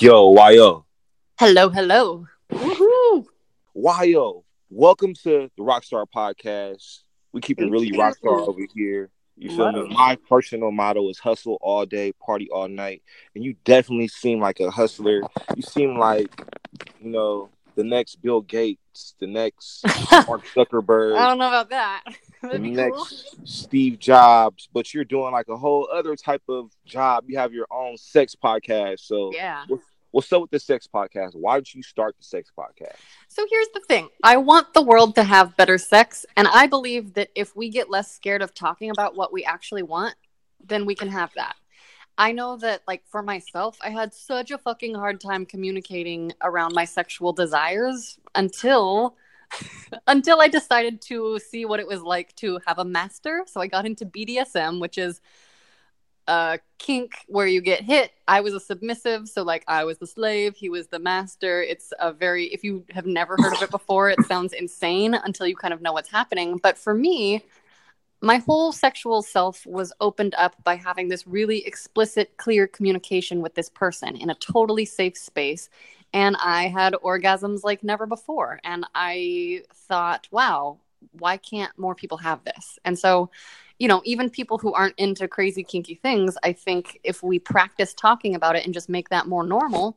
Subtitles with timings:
[0.00, 0.86] Yo, YO.
[1.38, 2.26] Hello, hello.
[2.50, 3.26] Woohoo!
[3.74, 4.44] YO.
[4.70, 7.00] Welcome to the Rockstar Podcast.
[7.32, 7.94] We keep it really you.
[7.94, 9.10] rockstar over here.
[9.36, 9.86] You feel Whoa.
[9.88, 9.94] me?
[9.94, 13.02] My personal motto is hustle all day, party all night.
[13.34, 15.22] And you definitely seem like a hustler.
[15.54, 16.44] You seem like,
[17.00, 19.84] you know, the next Bill Gates, the next
[20.26, 21.16] Mark Zuckerberg.
[21.18, 22.04] I don't know about that.
[22.42, 23.46] the That'd be next cool.
[23.46, 27.24] Steve Jobs, but you're doing like a whole other type of job.
[27.28, 29.00] You have your own sex podcast.
[29.00, 29.64] So Yeah.
[29.68, 31.34] what's, what's up with the sex podcast?
[31.34, 32.96] Why did you start the sex podcast?
[33.28, 36.26] So here's the thing I want the world to have better sex.
[36.36, 39.82] And I believe that if we get less scared of talking about what we actually
[39.82, 40.14] want,
[40.64, 41.56] then we can have that.
[42.18, 46.74] I know that, like, for myself, I had such a fucking hard time communicating around
[46.74, 49.16] my sexual desires until.
[50.06, 53.42] until I decided to see what it was like to have a master.
[53.48, 55.20] So I got into BDSM, which is
[56.30, 58.12] a kink where you get hit.
[58.28, 61.60] I was a submissive, so like I was the slave, he was the master.
[61.60, 65.48] It's a very if you have never heard of it before, it sounds insane until
[65.48, 66.58] you kind of know what's happening.
[66.62, 67.42] But for me,
[68.22, 73.54] my whole sexual self was opened up by having this really explicit, clear communication with
[73.56, 75.68] this person in a totally safe space.
[76.12, 78.60] And I had orgasms like never before.
[78.62, 80.78] And I thought, wow,
[81.18, 82.78] why can't more people have this?
[82.84, 83.30] And so,
[83.80, 87.94] you know, even people who aren't into crazy, kinky things, I think if we practice
[87.94, 89.96] talking about it and just make that more normal,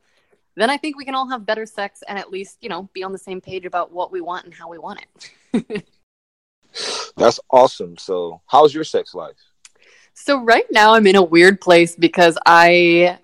[0.55, 3.03] then I think we can all have better sex and at least, you know, be
[3.03, 5.01] on the same page about what we want and how we want
[5.53, 5.85] it.
[7.17, 7.97] That's awesome.
[7.97, 9.35] So, how's your sex life?
[10.13, 13.17] So right now I'm in a weird place because I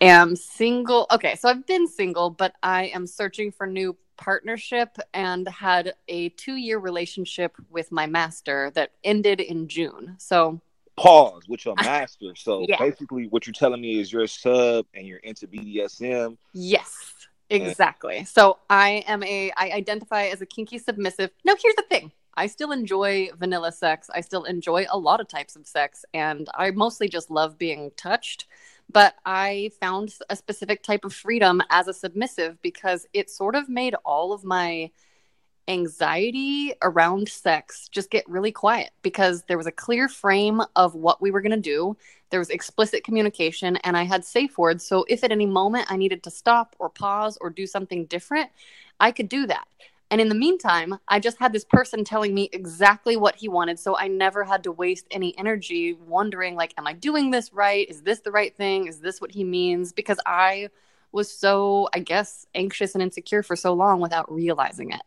[0.00, 1.06] am single.
[1.10, 6.30] Okay, so I've been single, but I am searching for new partnership and had a
[6.30, 10.16] 2-year relationship with my master that ended in June.
[10.18, 10.60] So
[10.96, 12.34] Pause with your master.
[12.36, 12.78] So, Yeah.
[12.78, 16.38] basically, what you're telling me is you're a sub and you're into BDSM.
[16.54, 17.12] Yes,
[17.50, 18.24] exactly.
[18.24, 21.30] So I am a I identify as a kinky submissive.
[21.44, 22.12] No, here's the thing.
[22.34, 24.10] I still enjoy vanilla sex.
[24.14, 27.90] I still enjoy a lot of types of sex and I mostly just love being
[27.96, 28.46] touched.
[28.90, 33.68] But I found a specific type of freedom as a submissive because it sort of
[33.68, 34.90] made all of my
[35.68, 41.20] anxiety around sex just get really quiet because there was a clear frame of what
[41.20, 41.96] we were going to do.
[42.30, 44.86] There was explicit communication, and I had safe words.
[44.86, 48.50] So if at any moment I needed to stop or pause or do something different,
[49.00, 49.66] I could do that.
[50.10, 53.78] And in the meantime, I just had this person telling me exactly what he wanted.
[53.78, 57.88] So I never had to waste any energy wondering, like, am I doing this right?
[57.88, 58.86] Is this the right thing?
[58.86, 59.92] Is this what he means?
[59.92, 60.68] Because I
[61.10, 65.02] was so, I guess, anxious and insecure for so long without realizing it.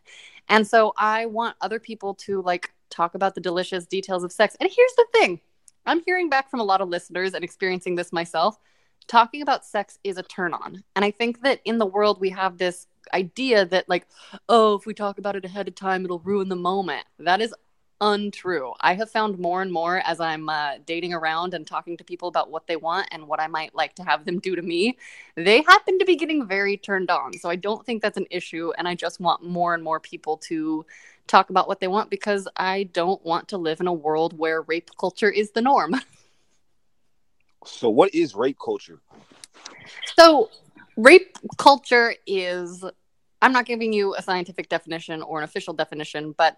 [0.50, 4.58] And so I want other people to like talk about the delicious details of sex.
[4.60, 5.40] And here's the thing
[5.86, 8.58] I'm hearing back from a lot of listeners and experiencing this myself.
[9.08, 10.84] Talking about sex is a turn on.
[10.96, 14.08] And I think that in the world, we have this idea that, like,
[14.48, 17.06] oh, if we talk about it ahead of time, it'll ruin the moment.
[17.20, 17.54] That is
[18.02, 18.74] untrue.
[18.80, 22.28] I have found more and more as I'm uh, dating around and talking to people
[22.30, 24.98] about what they want and what I might like to have them do to me.
[25.36, 27.34] They happen to be getting very turned on.
[27.34, 28.72] So I don't think that's an issue.
[28.78, 30.86] And I just want more and more people to
[31.28, 34.62] talk about what they want because I don't want to live in a world where
[34.64, 35.96] rape culture is the norm.
[37.66, 39.00] So, what is rape culture?
[40.16, 40.50] So,
[40.96, 42.84] rape culture is,
[43.42, 46.58] I'm not giving you a scientific definition or an official definition, but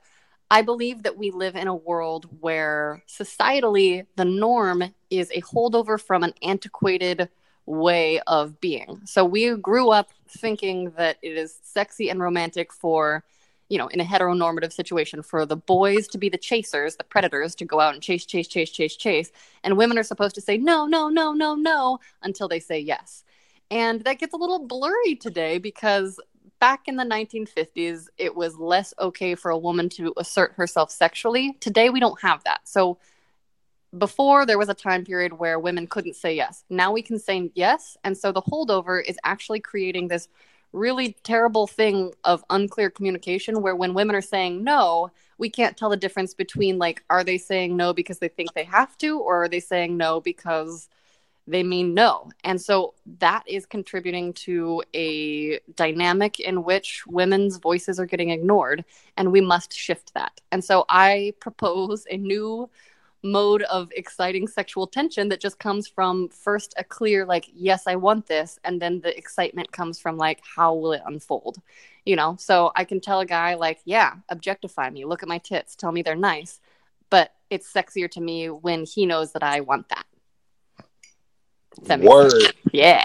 [0.50, 6.00] I believe that we live in a world where societally the norm is a holdover
[6.02, 7.30] from an antiquated
[7.66, 9.02] way of being.
[9.06, 13.24] So, we grew up thinking that it is sexy and romantic for
[13.72, 17.56] you know, in a heteronormative situation, for the boys to be the chasers, the predators,
[17.56, 19.32] to go out and chase, chase, chase, chase, chase.
[19.64, 23.24] And women are supposed to say no, no, no, no, no until they say yes.
[23.70, 26.20] And that gets a little blurry today because
[26.62, 31.58] back in the 1950s, it was less okay for a woman to assert herself sexually.
[31.60, 32.62] Today, we don't have that.
[32.64, 33.00] So
[33.98, 36.64] before there was a time period where women couldn't say yes.
[36.70, 37.98] Now we can say yes.
[38.04, 40.30] And so the holdover is actually creating this
[40.72, 45.90] really terrible thing of unclear communication where when women are saying no, we can't tell
[45.90, 49.44] the difference between like, are they saying no because they think they have to, or
[49.44, 50.88] are they saying no because
[51.48, 52.30] they mean no?
[52.44, 58.86] And so that is contributing to a dynamic in which women's voices are getting ignored,
[59.18, 60.40] and we must shift that.
[60.52, 62.70] And so I propose a new
[63.24, 67.96] mode of exciting sexual tension that just comes from first a clear like yes i
[67.96, 71.62] want this and then the excitement comes from like how will it unfold
[72.04, 75.38] you know so i can tell a guy like yeah objectify me look at my
[75.38, 76.60] tits tell me they're nice
[77.12, 80.06] but it's sexier to me when he knows that i want that
[81.88, 82.32] Word.
[82.32, 82.54] sense?
[82.72, 83.04] yeah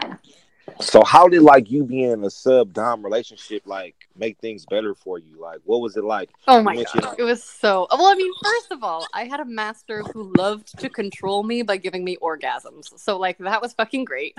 [0.80, 4.94] So how did like you being in a sub dom relationship like make things better
[4.94, 5.40] for you?
[5.40, 6.30] Like what was it like?
[6.48, 7.86] Oh my god, it was so.
[7.90, 11.62] Well, I mean, first of all, I had a master who loved to control me
[11.62, 12.98] by giving me orgasms.
[12.98, 14.36] So like that was fucking great.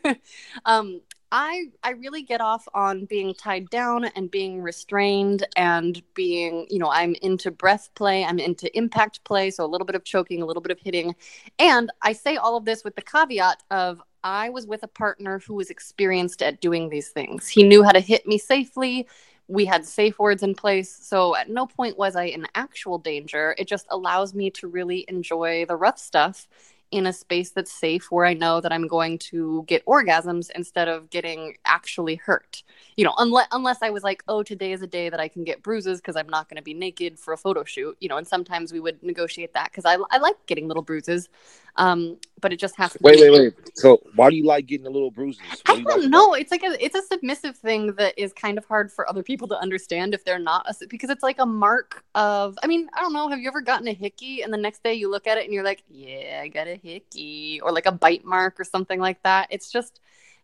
[0.64, 1.00] um,
[1.32, 6.78] I I really get off on being tied down and being restrained and being, you
[6.78, 10.42] know, I'm into breath play, I'm into impact play, so a little bit of choking,
[10.42, 11.14] a little bit of hitting.
[11.58, 15.38] And I say all of this with the caveat of I was with a partner
[15.38, 17.48] who was experienced at doing these things.
[17.48, 19.06] He knew how to hit me safely.
[19.48, 20.94] We had safe words in place.
[21.02, 23.54] So at no point was I in actual danger.
[23.58, 26.48] It just allows me to really enjoy the rough stuff
[26.90, 30.88] in a space that's safe where I know that I'm going to get orgasms instead
[30.88, 32.62] of getting actually hurt.
[32.96, 35.44] You know, unless unless I was like, "Oh, today is a day that I can
[35.44, 38.16] get bruises because I'm not going to be naked for a photo shoot." You know,
[38.16, 41.28] and sometimes we would negotiate that cuz I I like getting little bruises.
[41.76, 43.78] Um, but it just has to Wait, be wait, wait.
[43.78, 45.42] So why do you like getting the little bruises?
[45.42, 46.34] What I do you like know.
[46.34, 49.46] It's like a it's a submissive thing that is kind of hard for other people
[49.48, 52.58] to understand if they're not a, because it's like a mark of.
[52.62, 53.28] I mean, I don't know.
[53.28, 55.52] Have you ever gotten a hickey and the next day you look at it and
[55.52, 59.22] you're like, yeah, I got a hickey, or like a bite mark or something like
[59.22, 59.48] that.
[59.50, 60.00] It's just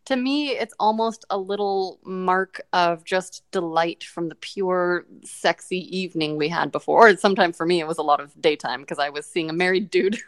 [0.06, 6.37] to me, it's almost a little mark of just delight from the pure sexy evening
[6.37, 7.08] we had before.
[7.08, 9.53] Or sometimes for me, it was a lot of daytime because I was seeing a
[9.53, 10.19] married dude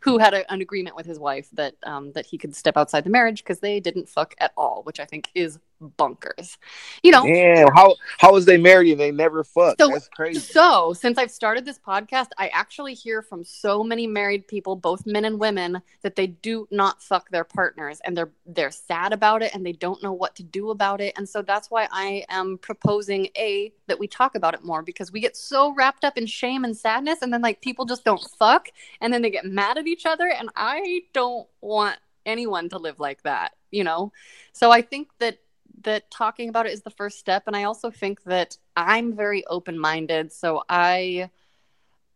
[0.00, 3.04] who had a, an agreement with his wife that um, that he could step outside
[3.04, 6.56] the marriage because they didn't fuck at all, which I think is bonkers.
[7.02, 9.76] You know, Damn, how how is they married and they never fuck?
[9.80, 10.40] So- That's crazy.
[10.40, 15.06] so, since I've started this podcast, I actually hear from so many married people, both
[15.06, 19.42] men and women, that they do not fuck their partners and they're they're sad about
[19.42, 21.14] it and they don't know what to do about it.
[21.16, 25.12] And so that's why I am proposing a that we talk about it more because
[25.12, 28.22] we get so wrapped up in shame and sadness and then like people just don't
[28.38, 28.68] fuck
[29.00, 33.00] and then they get mad at each other and I don't want anyone to live
[33.00, 34.12] like that, you know?
[34.52, 35.38] So I think that
[35.82, 39.44] that talking about it is the first step and i also think that i'm very
[39.46, 41.28] open-minded so i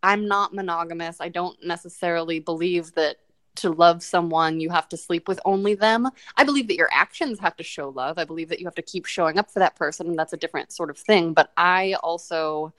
[0.04, 1.20] i'm not monogamous.
[1.20, 3.16] I don't necessarily believe that
[3.56, 6.08] to love someone you have to sleep with only them.
[6.36, 8.18] I believe that your actions have to show love.
[8.18, 10.36] I believe that you have to keep showing up for that person and that's a
[10.36, 12.72] different sort of thing but i also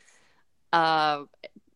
[0.72, 1.24] uh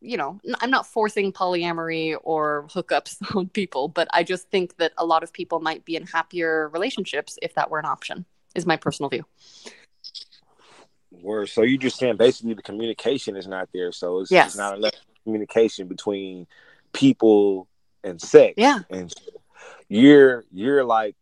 [0.02, 4.92] you know i'm not forcing polyamory or hookups on people but i just think that
[4.98, 8.26] a lot of people might be in happier relationships if that were an option
[8.60, 9.26] is my personal view.
[11.12, 11.50] Word.
[11.50, 13.92] So you're just saying basically the communication is not there.
[13.92, 14.50] So it's, Yes.
[14.50, 16.48] it's not enough communication between
[16.94, 17.68] people
[18.04, 18.54] and sex.
[18.58, 18.80] Yeah.
[18.90, 19.14] And
[19.88, 21.16] you're you're like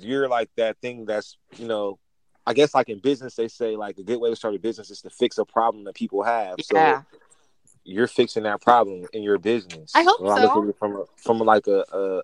[0.00, 1.98] you're like that thing that's you know
[2.46, 4.90] I guess like in business they say like a good way to start a business
[4.90, 6.56] is to fix a problem that people have.
[6.72, 7.02] Yeah.
[7.88, 9.92] So you're fixing that problem in your business.
[9.94, 10.24] I hope so.
[10.24, 12.20] look at it from a, from like a, a,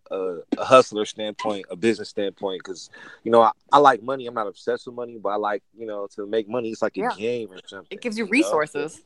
[0.59, 2.91] a, hustler standpoint, a business standpoint, because
[3.23, 4.27] you know I, I like money.
[4.27, 6.69] I'm not obsessed with money, but I like you know to make money.
[6.69, 7.15] It's like a Yeah.
[7.17, 7.87] game or something.
[7.91, 8.31] It gives you know?
[8.31, 9.01] resources.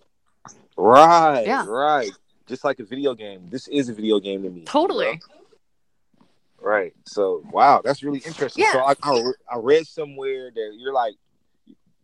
[0.76, 1.44] Right.
[1.46, 1.64] Yeah.
[1.64, 2.10] Right.
[2.48, 3.46] Just like a video game.
[3.48, 4.60] This is a video game to me.
[4.60, 5.12] you Totally.
[5.12, 5.18] know?
[6.60, 6.92] Right.
[7.06, 8.64] So wow, that's really interesting.
[8.72, 8.94] So Yeah.
[9.04, 11.14] I, I I read somewhere that you're like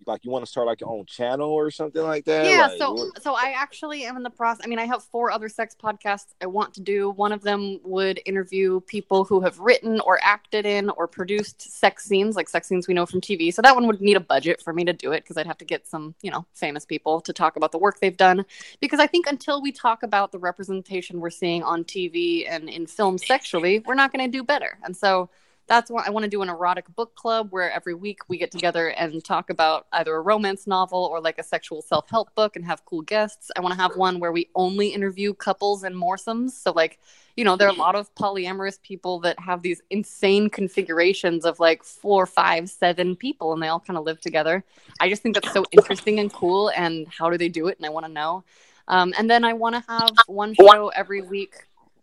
[0.06, 2.46] like you want to start like your own channel or something like that.
[2.46, 4.64] Yeah, Like, so what- so I actually am in the process.
[4.64, 7.10] I mean, I have four other sex podcasts I want to do.
[7.10, 12.04] One of them would interview people who have written or acted in or produced sex
[12.04, 13.52] scenes, like sex scenes we know from TV.
[13.52, 15.58] So that one would need a budget for me to do it because I'd have
[15.58, 18.44] to get some, you know, famous people to talk about the work they've done.
[18.80, 22.86] Because I think until we talk about the representation we're seeing on TV and in
[22.86, 24.78] film sexually, we're not going to do better.
[24.84, 25.30] And so
[25.66, 28.50] that's what I want to do an erotic book club where every week we get
[28.50, 32.56] together and talk about either a romance novel or like a sexual self help book
[32.56, 33.50] and have cool guests.
[33.56, 36.50] I want to have one where we only interview couples and moresomes.
[36.50, 36.98] So, like,
[37.36, 41.58] you know, there are a lot of polyamorous people that have these insane configurations of
[41.60, 44.64] like four, five, seven people and they all kind of live together.
[45.00, 46.68] I just think that's so interesting and cool.
[46.76, 47.78] And how do they do it?
[47.78, 48.44] And I want to know.
[48.86, 51.54] Um, and then I want to have one show every week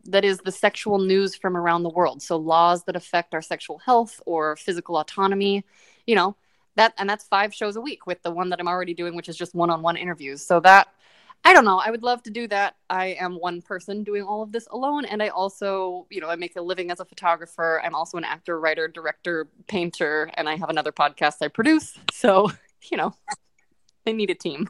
[0.05, 2.21] that is the sexual news from around the world.
[2.21, 5.63] So laws that affect our sexual health or physical autonomy,
[6.05, 6.35] you know,
[6.75, 9.29] that and that's five shows a week with the one that I'm already doing, which
[9.29, 10.45] is just one-on-one interviews.
[10.45, 10.87] So that
[11.43, 11.79] I don't know.
[11.79, 12.75] I would love to do that.
[12.89, 15.05] I am one person doing all of this alone.
[15.05, 17.81] And I also, you know, I make a living as a photographer.
[17.83, 21.97] I'm also an actor, writer, director, painter, and I have another podcast I produce.
[22.13, 22.51] So,
[22.91, 23.15] you know,
[24.05, 24.69] they need a team.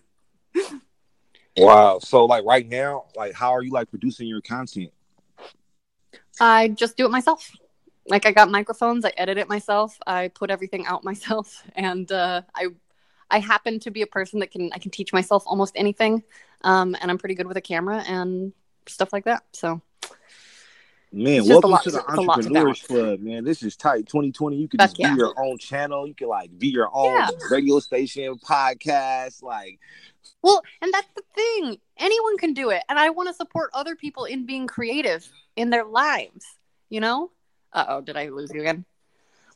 [1.58, 2.00] wow.
[2.00, 4.92] So like right now, like how are you like producing your content?
[6.40, 7.52] I just do it myself.
[8.08, 12.42] Like I got microphones, I edit it myself, I put everything out myself, and uh,
[12.56, 12.68] I
[13.30, 16.24] I happen to be a person that can I can teach myself almost anything,
[16.64, 18.54] um, and I'm pretty good with a camera and
[18.88, 19.44] stuff like that.
[19.54, 19.82] So
[21.14, 23.44] Man, welcome lot to the to- it's a lot to Entrepreneurs Club, man.
[23.44, 24.08] This is tight.
[24.08, 24.56] 2020.
[24.56, 25.14] You can Fuck just yeah.
[25.14, 26.08] be your own channel.
[26.08, 27.28] You can like be your own Yeah.
[27.50, 29.44] radio station, podcast.
[29.44, 29.78] Like,
[30.42, 31.78] Well, and that's the thing.
[31.98, 32.84] Anyone can do it.
[32.88, 36.46] And I want to support other people in being creative in their lives,
[36.90, 37.32] you know?
[37.74, 38.86] Uh oh, did I lose you again?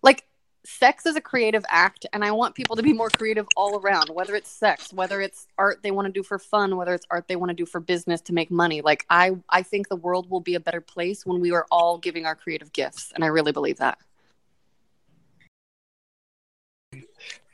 [0.01, 0.25] Like,
[0.63, 4.09] sex is a creative act, and I want people to be more creative all around,
[4.09, 7.27] whether it's sex, whether it's art they want to do for fun, whether it's art
[7.27, 8.81] they want to do for business to make money.
[8.81, 11.97] Like, I, I think the world will be a better place when we are all
[11.97, 13.11] giving our creative gifts.
[13.13, 13.97] And I really believe that.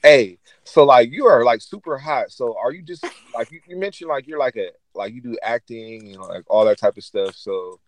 [0.04, 2.32] hey, so like you are like super hot.
[2.32, 5.38] So are you just like you, you mentioned like you're like a like you do
[5.42, 7.36] acting and like all that type of stuff.
[7.36, 7.80] So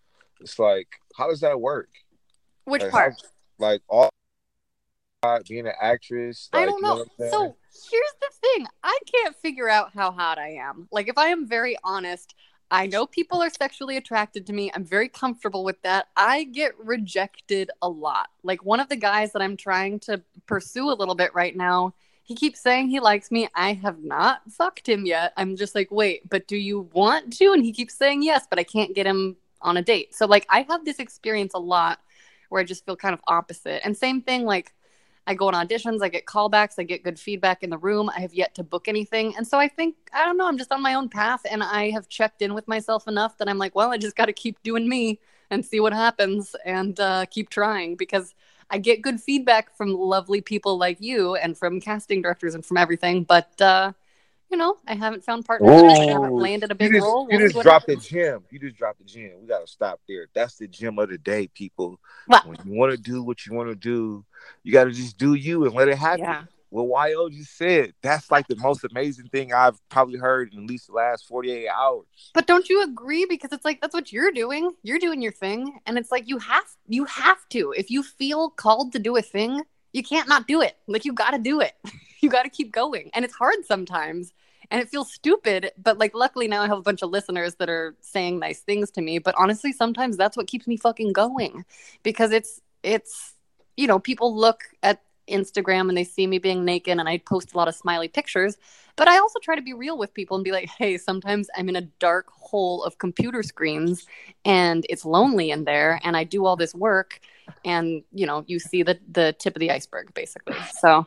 [0.44, 1.88] it's like, how does that work?
[2.64, 3.14] Which Like, part?
[3.20, 4.10] how- like all
[5.48, 6.50] being an actress.
[6.52, 7.00] I don't you know.
[7.00, 7.30] I'm saying?
[7.32, 7.56] so
[7.90, 10.86] here's the thing I can't figure out how hot I am.
[10.92, 12.34] Like, if I am very honest,
[12.70, 14.70] I know people are sexually attracted to me.
[14.74, 16.08] I'm very comfortable with that.
[16.16, 18.28] I get rejected a lot.
[18.42, 21.94] Like, one of the guys that I'm trying to pursue a little bit right now,
[22.22, 23.48] he keeps saying he likes me.
[23.54, 25.32] I have not fucked him yet.
[25.36, 27.52] I'm just like, wait, but do you want to?
[27.52, 30.14] And he keeps saying yes, but I can't get him on a date.
[30.14, 31.98] So, like, I have this experience a lot
[32.50, 33.84] where I just feel kind of opposite.
[33.84, 34.72] And same thing, like,
[35.26, 38.10] I go on auditions, I get callbacks, I get good feedback in the room.
[38.14, 39.34] I have yet to book anything.
[39.36, 41.90] And so I think, I don't know, I'm just on my own path and I
[41.90, 44.62] have checked in with myself enough that I'm like, well, I just got to keep
[44.62, 45.18] doing me
[45.50, 48.34] and see what happens and uh, keep trying because
[48.70, 52.76] I get good feedback from lovely people like you and from casting directors and from
[52.76, 53.24] everything.
[53.24, 53.92] But, uh,
[54.54, 56.08] you know, I haven't found partners yet.
[56.08, 57.22] I haven't landed a You big just, role.
[57.28, 58.08] you We'll see just what dropped the happens.
[58.08, 58.44] gym.
[58.52, 59.32] You just dropped the gym.
[59.40, 60.28] We gotta stop there.
[60.32, 61.98] That's the gym of the day, people.
[62.28, 62.46] What?
[62.46, 64.24] When you want to do what you want to do,
[64.62, 66.20] you gotta just do you and let it happen.
[66.20, 66.44] Yeah.
[66.70, 67.94] What YO just said.
[68.00, 71.68] That's like the most amazing thing I've probably heard in at least the last 48
[71.68, 72.06] hours.
[72.32, 73.26] But don't you agree?
[73.28, 74.70] Because it's like that's what you're doing.
[74.84, 77.74] You're doing your thing, and it's like you have you have to.
[77.76, 80.76] If you feel called to do a thing, you can't not do it.
[80.86, 81.72] Like you got to do it.
[82.20, 84.32] you got to keep going, and it's hard sometimes,
[84.70, 85.72] and it feels stupid.
[85.82, 88.90] But like, luckily now I have a bunch of listeners that are saying nice things
[88.92, 89.18] to me.
[89.18, 91.64] But honestly, sometimes that's what keeps me fucking going,
[92.02, 93.34] because it's it's
[93.76, 97.54] you know people look at Instagram and they see me being naked, and I post
[97.54, 98.56] a lot of smiley pictures.
[98.96, 101.68] But I also try to be real with people and be like, hey, sometimes I'm
[101.68, 104.06] in a dark hole of computer screens
[104.44, 107.20] and it's lonely in there and I do all this work
[107.64, 110.56] and you know, you see the the tip of the iceberg basically.
[110.78, 111.04] So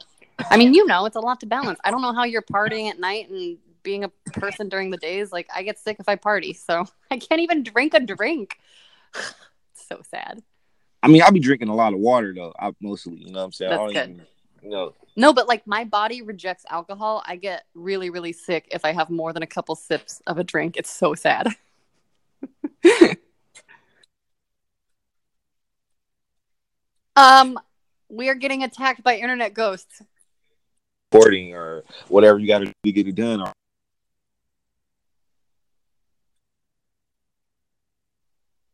[0.50, 1.79] I mean, you know, it's a lot to balance.
[1.84, 5.32] I don't know how you're partying at night and being a person during the days.
[5.32, 8.60] Like I get sick if I party, so I can't even drink a drink.
[9.74, 10.44] so sad.
[11.03, 12.53] I mean, I'll be drinking a lot of water though.
[12.60, 13.72] I mostly, you know what I'm saying?
[13.72, 14.10] That's good.
[14.10, 14.25] even
[14.63, 14.94] you know.
[15.15, 17.24] No, but like my body rejects alcohol.
[17.25, 20.44] I get really, really sick if I have more than a couple sips of a
[20.44, 20.77] drink.
[20.77, 21.48] It's so sad.
[27.15, 27.58] um,
[28.10, 30.01] we are getting attacked by internet ghosts.
[31.17, 33.41] Recording or whatever you gotta do to get it done.
[33.41, 33.51] Or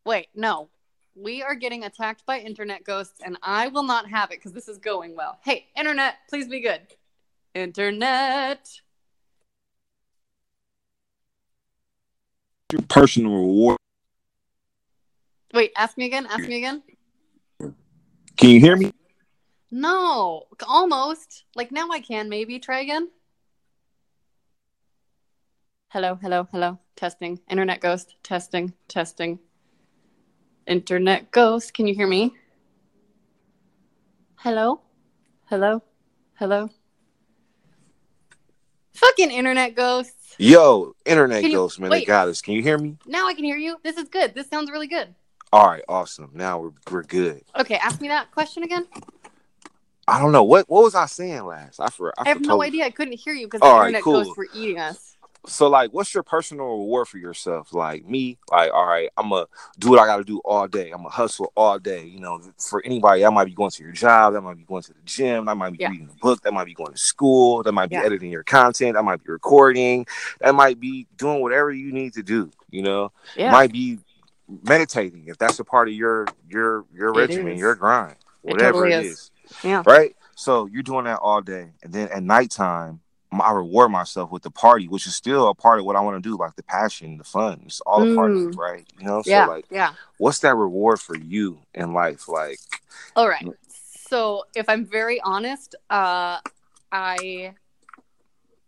[0.06, 0.70] Wait, no.
[1.16, 4.68] We are getting attacked by internet ghosts, and I will not have it because this
[4.68, 5.38] is going well.
[5.44, 6.82] Hey, internet, please be good.
[7.54, 8.68] Internet.
[12.74, 13.78] your personal reward.
[15.54, 16.26] Wait, ask me again.
[16.26, 16.82] Ask me again.
[18.36, 18.92] Can you hear me?
[19.76, 21.46] No, almost.
[21.56, 23.10] Like now I can maybe try again.
[25.88, 26.78] Hello, hello, hello.
[26.96, 27.40] Testing.
[27.50, 28.16] Internet ghost.
[28.22, 29.40] Testing, testing.
[30.68, 31.74] Internet ghost.
[31.74, 32.36] Can you hear me?
[34.36, 34.82] Hello?
[35.46, 35.82] Hello?
[36.36, 36.70] Hello?
[38.94, 40.36] Fucking internet ghosts.
[40.38, 42.44] Yo, internet you- ghost, man, they got us.
[42.44, 42.98] Can you hear me?
[43.08, 43.78] Now I can hear you.
[43.82, 44.36] This is good.
[44.36, 45.16] This sounds really good.
[45.52, 46.30] All right, awesome.
[46.36, 47.42] Now we're we're good.
[47.60, 48.86] Okay, ask me that question again.
[50.08, 51.80] I don't know what what was I saying last.
[51.80, 52.86] I for I have no idea.
[52.86, 54.16] I couldn't hear you because the right, internet cool.
[54.16, 55.16] ghosts were eating us.
[55.46, 57.74] So like, what's your personal reward for yourself?
[57.74, 59.46] Like me, like all right, I'm gonna
[59.78, 60.92] do what I got to do all day.
[60.92, 62.06] I'm gonna hustle all day.
[62.06, 64.34] You know, for anybody, that might be going to your job.
[64.34, 65.46] That might be going to the gym.
[65.46, 65.90] That might be Yeah.
[65.90, 66.42] reading a book.
[66.44, 67.64] That might be going to school.
[67.64, 68.04] That might be Yeah.
[68.04, 68.96] editing your content.
[68.96, 70.06] That might be recording.
[70.40, 72.52] That might be doing whatever you need to do.
[72.70, 73.52] You know, Yeah.
[73.52, 74.00] might be
[74.64, 77.60] meditating if that's a part of your your your It regimen, is.
[77.60, 79.12] your grind, It whatever totally it is.
[79.14, 79.32] is
[79.64, 79.84] Yeah.
[79.86, 80.16] right?
[80.36, 84.52] So you're doing that all day, and then at nighttime, I reward myself with the
[84.52, 87.18] party, which is still a part of what I want to do, like the passion,
[87.18, 87.64] the fun.
[87.66, 88.58] It's all a part of it, Mm.
[88.58, 88.86] right?
[89.00, 89.46] You know, Yeah.
[89.46, 89.94] so like, yeah.
[90.18, 92.28] what's that reward for you in life?
[92.28, 92.60] Like,
[93.16, 93.46] All right.
[94.08, 96.38] So, if I'm very honest, uh,
[96.92, 97.56] I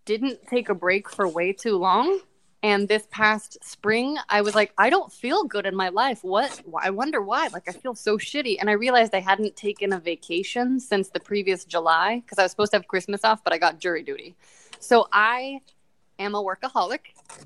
[0.06, 2.20] didn't take a break for way too long,
[2.66, 6.24] And this past spring, I was like, I don't feel good in my life.
[6.24, 6.64] What?
[6.82, 7.48] I wonder why.
[7.54, 8.58] Like, I feel so shitty.
[8.60, 12.50] And I realized I hadn't taken a vacation since the previous July because I was
[12.50, 14.36] supposed to have Christmas off, but I got jury duty.
[14.80, 15.62] So I
[16.18, 17.02] am a workaholic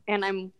[0.07, 0.53] and I'm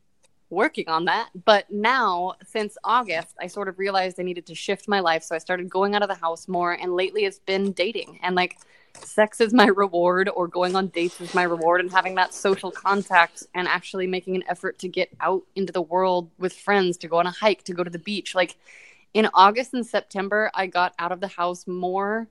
[0.49, 1.29] working on that.
[1.45, 5.23] But now, since August, I sort of realized I needed to shift my life.
[5.23, 6.73] So I started going out of the house more.
[6.73, 8.19] And lately, it's been dating.
[8.23, 8.57] And like,
[9.01, 12.71] sex is my reward or going on dates is my reward and having that social
[12.71, 17.07] contact and actually making an effort to get out into the world with friends to
[17.07, 18.35] go on a hike to go to the beach.
[18.35, 18.57] Like
[19.13, 22.27] in august and september i got out of the house more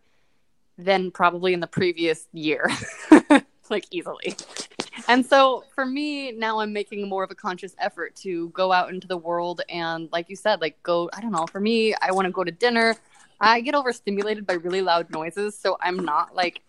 [0.77, 2.71] than probably in the previous year.
[3.71, 4.35] Like easily.
[5.09, 8.89] And so for me now i'm making more of a conscious effort to go out
[8.89, 12.11] into the world and like you said like go i don't know for me i
[12.11, 12.97] want to go to dinner
[13.41, 16.63] I get overstimulated by really loud noises, so I'm not like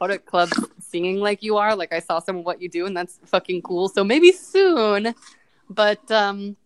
[0.00, 1.74] out at clubs singing like you are.
[1.74, 3.88] Like I saw some of what you do, and that's fucking cool.
[3.88, 5.14] So maybe soon.
[5.68, 6.56] But um,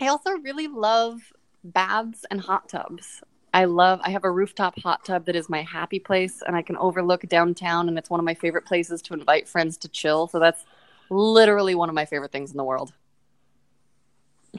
[0.00, 1.20] I also really love
[1.64, 3.22] baths and hot tubs.
[3.52, 4.00] I love.
[4.02, 7.22] I have a rooftop hot tub that is my happy place, and I can overlook
[7.28, 10.28] downtown, and it's one of my favorite places to invite friends to chill.
[10.28, 10.64] So that's
[11.10, 12.92] literally one of my favorite things in the world.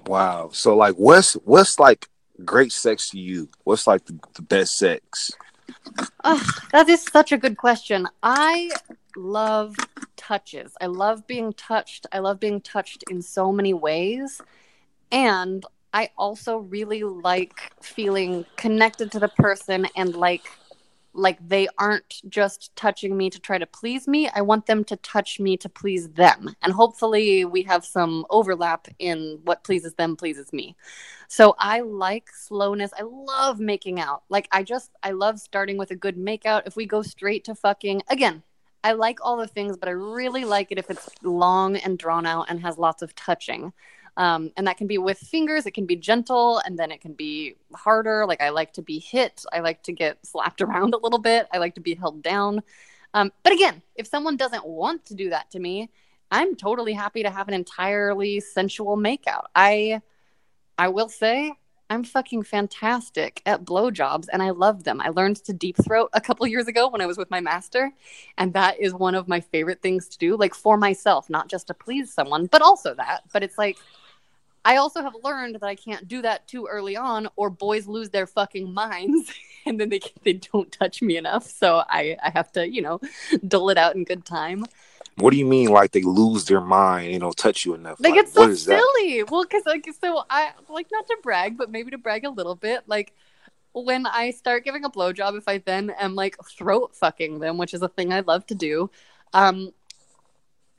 [0.06, 0.50] Wow.
[0.52, 2.08] So like, what's what's like
[2.46, 3.50] great sex to you?
[3.64, 5.32] What's like the, the best sex?
[6.24, 8.08] Oh, that is such a good question.
[8.22, 8.72] I
[9.16, 9.76] love
[10.16, 10.74] touches.
[10.82, 12.06] I love being touched.
[12.12, 14.42] I love being touched in so many ways.
[15.12, 20.44] And I also really like feeling connected to the person and like
[21.14, 24.30] like they aren't just touching me to try to please me.
[24.30, 26.56] I want them to touch me to please them.
[26.62, 30.76] And hopefully we have some overlap in what pleases them pleases me.
[31.32, 32.92] So I like slowness.
[32.98, 34.24] I love making out.
[34.30, 36.64] Like I just I love starting with a good makeout.
[36.66, 38.42] If we go straight to fucking again,
[38.84, 42.26] I like all the things, but I really like it if it's long and drawn
[42.26, 43.74] out and has lots of touching.
[44.18, 47.14] Um, and that can be with fingers, it can be gentle, and then it can
[47.14, 48.26] be harder.
[48.26, 51.48] Like I like to be hit, I like to get slapped around a little bit,
[51.54, 52.64] I like to be held down.
[53.14, 55.92] Um, but again, if someone doesn't want to do that to me,
[56.32, 59.46] I'm totally happy to have an entirely sensual makeout.
[59.56, 60.02] I,
[60.80, 61.52] I will say,
[61.90, 65.02] I'm fucking fantastic at blowjobs and I love them.
[65.02, 67.92] I learned to deep throat a couple years ago when I was with my master,
[68.38, 71.68] and that is one of my favorite things to do, like for myself, not just
[71.68, 73.24] to please someone, but also that.
[73.34, 73.78] But it's like
[74.64, 78.10] I also have learned that I can't do that too early on, or boys lose
[78.12, 79.34] their fucking minds,
[79.66, 81.46] and then they they don't touch me enough.
[81.50, 83.02] So I I have to you know
[83.46, 84.66] dole it out in good time.
[85.20, 87.12] What do you mean, like they lose their mind?
[87.12, 88.00] You know, touch you enough?
[88.00, 89.22] They like, it's so silly.
[89.22, 89.28] That?
[89.30, 92.56] Well, because like so I like not to brag, but maybe to brag a little
[92.56, 92.84] bit.
[92.88, 93.14] Like
[93.74, 97.74] when I start giving a blowjob, if I then am like throat fucking them, which
[97.74, 98.90] is a thing I love to do,
[99.34, 99.74] um,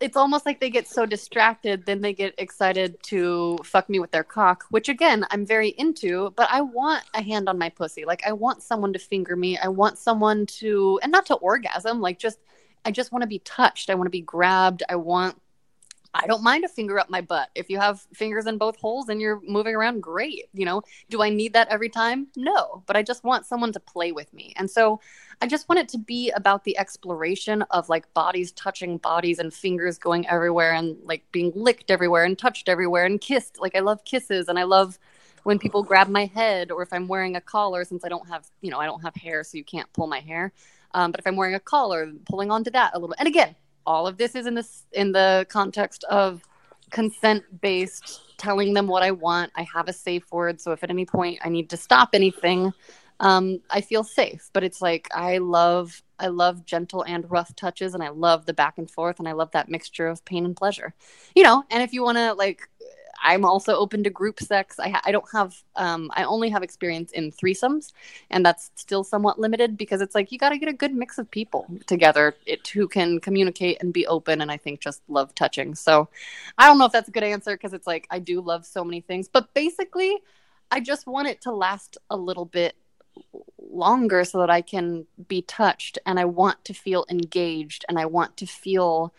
[0.00, 4.10] it's almost like they get so distracted, then they get excited to fuck me with
[4.10, 8.06] their cock, which again, I'm very into, but I want a hand on my pussy.
[8.06, 9.58] Like, I want someone to finger me.
[9.58, 12.38] I want someone to, and not to orgasm, like, just,
[12.84, 13.90] I just want to be touched.
[13.90, 14.82] I want to be grabbed.
[14.88, 15.40] I want
[16.12, 17.50] I don't mind a finger up my butt.
[17.54, 20.48] If you have fingers in both holes and you're moving around, great.
[20.52, 22.26] You know, do I need that every time?
[22.36, 24.52] No, but I just want someone to play with me.
[24.56, 25.00] And so
[25.40, 29.54] I just want it to be about the exploration of like bodies touching bodies and
[29.54, 33.60] fingers going everywhere and like being licked everywhere and touched everywhere and kissed.
[33.60, 34.98] Like I love kisses and I love
[35.44, 38.50] when people grab my head or if I'm wearing a collar since I don't have,
[38.60, 40.52] you know, I don't have hair so you can't pull my hair.
[40.92, 43.14] Um, but if I'm wearing a collar, pulling onto that a little.
[43.18, 43.54] And again,
[43.86, 46.42] all of this is in this in the context of
[46.90, 50.90] consent based telling them what i want i have a safe word so if at
[50.90, 52.72] any point i need to stop anything
[53.20, 57.94] um, i feel safe but it's like i love i love gentle and rough touches
[57.94, 60.56] and i love the back and forth and i love that mixture of pain and
[60.56, 60.94] pleasure
[61.34, 62.68] you know and if you want to like
[63.22, 64.78] I'm also open to group sex.
[64.78, 67.92] I, ha- I don't have, um, I only have experience in threesomes,
[68.30, 71.18] and that's still somewhat limited because it's like you got to get a good mix
[71.18, 75.34] of people together it, who can communicate and be open, and I think just love
[75.34, 75.74] touching.
[75.74, 76.08] So
[76.58, 78.84] I don't know if that's a good answer because it's like I do love so
[78.84, 80.16] many things, but basically,
[80.70, 82.76] I just want it to last a little bit
[83.58, 88.06] longer so that I can be touched and I want to feel engaged and I
[88.06, 89.12] want to feel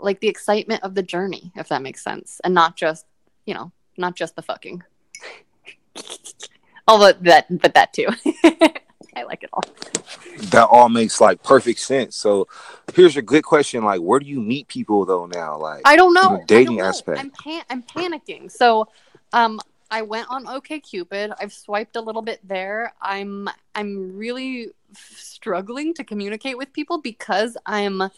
[0.00, 3.06] like the excitement of the journey, if that makes sense, and not just
[3.46, 4.82] you know, not just the fucking.
[6.88, 8.08] Although that, but that too.
[9.16, 9.62] I like it all.
[10.50, 12.16] That all makes like perfect sense.
[12.16, 12.48] So,
[12.94, 15.58] here's a good question: like, where do you meet people though now?
[15.58, 16.42] Like, I don't know.
[16.46, 16.84] dating don't know.
[16.84, 17.18] aspect.
[17.18, 18.50] I'm pan- I'm panicking.
[18.50, 18.88] So,
[19.32, 19.60] um,
[19.90, 21.34] I went on OKCupid.
[21.40, 22.94] I've swiped a little bit there.
[23.02, 28.10] I'm I'm really struggling to communicate with people because I'm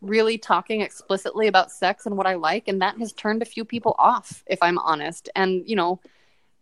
[0.00, 3.64] really talking explicitly about sex and what I like, and that has turned a few
[3.64, 5.28] people off, if I'm honest.
[5.34, 6.00] And, you know,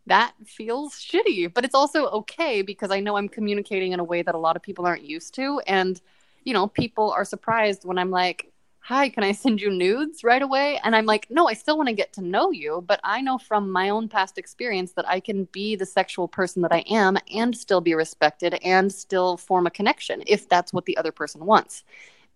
[0.06, 4.22] that feels shitty, but it's also okay because I know I'm communicating in a way
[4.22, 5.60] that a lot of people aren't used to.
[5.66, 6.00] And,
[6.44, 10.42] you know, people are surprised when I'm like, hi, can I send you nudes right
[10.42, 10.78] away?
[10.84, 13.36] And I'm like, no, I still want to get to know you, but I know
[13.36, 17.18] from my own past experience that I can be the sexual person that I am
[17.34, 21.44] and still be respected and still form a connection if that's what the other person
[21.44, 21.82] wants.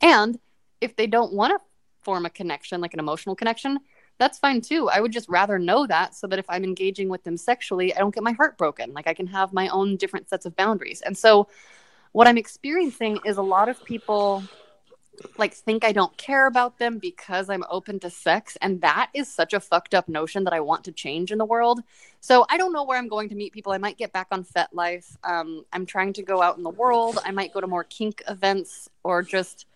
[0.00, 0.40] And
[0.80, 1.60] if they don't want to
[2.02, 3.78] form a connection, like an emotional connection,
[4.18, 4.88] that's fine too.
[4.88, 7.98] I would just rather know that so that if I'm engaging with them sexually, I
[7.98, 8.92] don't get my heart broken.
[8.92, 11.00] Like I can have my own different sets of boundaries.
[11.00, 11.48] And so
[12.12, 14.42] what I'm experiencing is a lot of people
[15.36, 19.32] like think I don't care about them because I'm open to sex and that is
[19.32, 21.80] such a fucked up notion that I want to change in the world.
[22.20, 23.72] So I don't know where I'm going to meet people.
[23.72, 25.16] I might get back on FetLife.
[25.24, 27.18] Um, I'm trying to go out in the world.
[27.24, 29.66] I might go to more kink events or just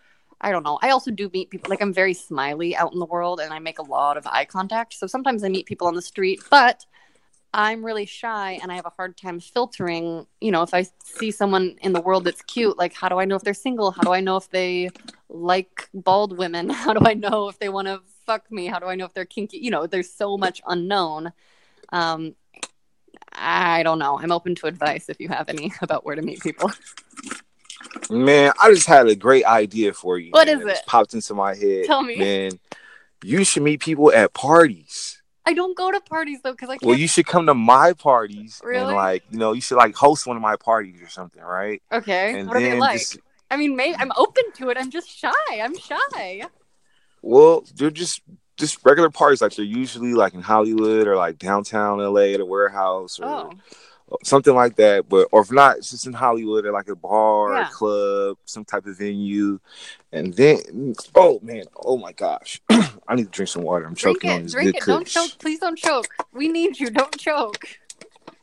[0.45, 0.79] I don't know.
[0.83, 3.59] I also do meet people like I'm very smiley out in the world and I
[3.61, 4.93] make a lot of eye contact.
[4.93, 6.85] So sometimes I meet people on the street, but
[7.55, 11.31] I'm really shy and I have a hard time filtering, you know, if I see
[11.31, 13.91] someone in the world that's cute, like how do I know if they're single?
[13.91, 14.91] How do I know if they
[15.31, 16.69] like bald women?
[16.85, 18.67] How do I know if they want to fuck me?
[18.67, 19.57] How do I know if they're kinky?
[19.59, 21.33] You know, there's so much unknown.
[21.91, 22.35] Um
[23.33, 24.19] I don't know.
[24.19, 26.71] I'm open to advice if you have any about where to meet people.
[28.11, 30.31] Man, I just had a great idea for you.
[30.31, 30.59] What man.
[30.61, 30.87] is just it?
[30.87, 31.85] popped into my head.
[31.87, 32.17] Tell me.
[32.17, 32.53] Man,
[33.23, 35.21] you should meet people at parties.
[35.47, 36.85] I don't go to parties though because I can't.
[36.89, 38.85] Well, you should come to my parties Really?
[38.87, 41.83] and like, you know, you should like host one of my parties or something, right?
[41.93, 42.39] okay.
[42.39, 42.99] And what are they like?
[43.01, 43.19] just
[43.51, 44.79] I mean, maybe I'm open to it.
[44.79, 45.31] I'm just shy.
[45.53, 46.43] I'm shy.
[47.23, 48.23] well, they're just
[48.57, 52.45] just regular parties like they're usually like in Hollywood or like downtown LA at a
[52.47, 53.53] warehouse or Oh,
[54.23, 55.09] something like that.
[55.09, 57.69] But or if not, it's just in Hollywood at like a bar, Yeah.
[57.69, 59.59] a club, some type of venue.
[60.13, 62.61] And then oh man, oh my gosh.
[62.71, 63.87] I need to drink some water.
[63.87, 64.43] I'm drink choking on it.
[64.45, 64.87] this Drink good it.
[64.87, 65.31] Don't choke.
[65.39, 66.07] Please don't choke.
[66.33, 66.91] We need you.
[66.91, 67.67] Don't choke.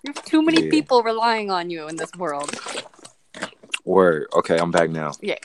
[0.04, 0.70] You have too many Yeah.
[0.72, 2.54] people relying on you in this world.
[3.86, 4.28] Word.
[4.34, 5.12] Okay, I'm back now.
[5.22, 5.38] Yeah.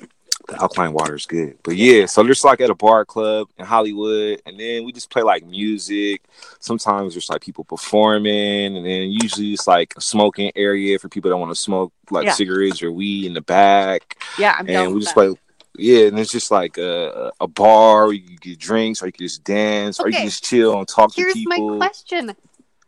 [0.49, 1.59] The alkaline water is good.
[1.65, 5.11] But yeah, so just like at a bar club in Hollywood, and then we just
[5.11, 6.23] play like music.
[6.61, 11.31] Sometimes there's like people performing, and then usually it's like a smoking area for people
[11.31, 12.33] that want to smoke like Yeah.
[12.33, 14.17] cigarettes or weed in the back.
[14.39, 15.35] Yeah, I'm and we just that.
[15.35, 15.41] play
[15.79, 19.13] yeah, and it's just like a, a bar where you can get drinks, or you
[19.13, 21.53] can just dance, or you can just chill and talk Here's to people.
[21.71, 22.37] Here's my question.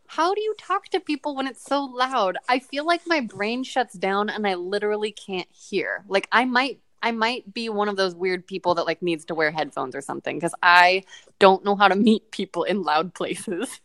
[0.07, 2.37] How do you talk to people when it's so loud?
[2.47, 6.03] I feel like my brain shuts down and I literally can't hear.
[6.07, 9.35] Like I might I might be one of those weird people that like needs to
[9.35, 11.03] wear headphones or something because I
[11.39, 13.79] don't know how to meet people in loud places.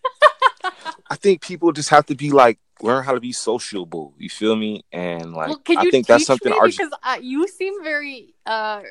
[1.11, 4.15] I think people just have to be like learn how to be sociable.
[4.19, 4.85] You feel me?
[4.93, 8.83] And like well, I think that's something me our because you seem very uh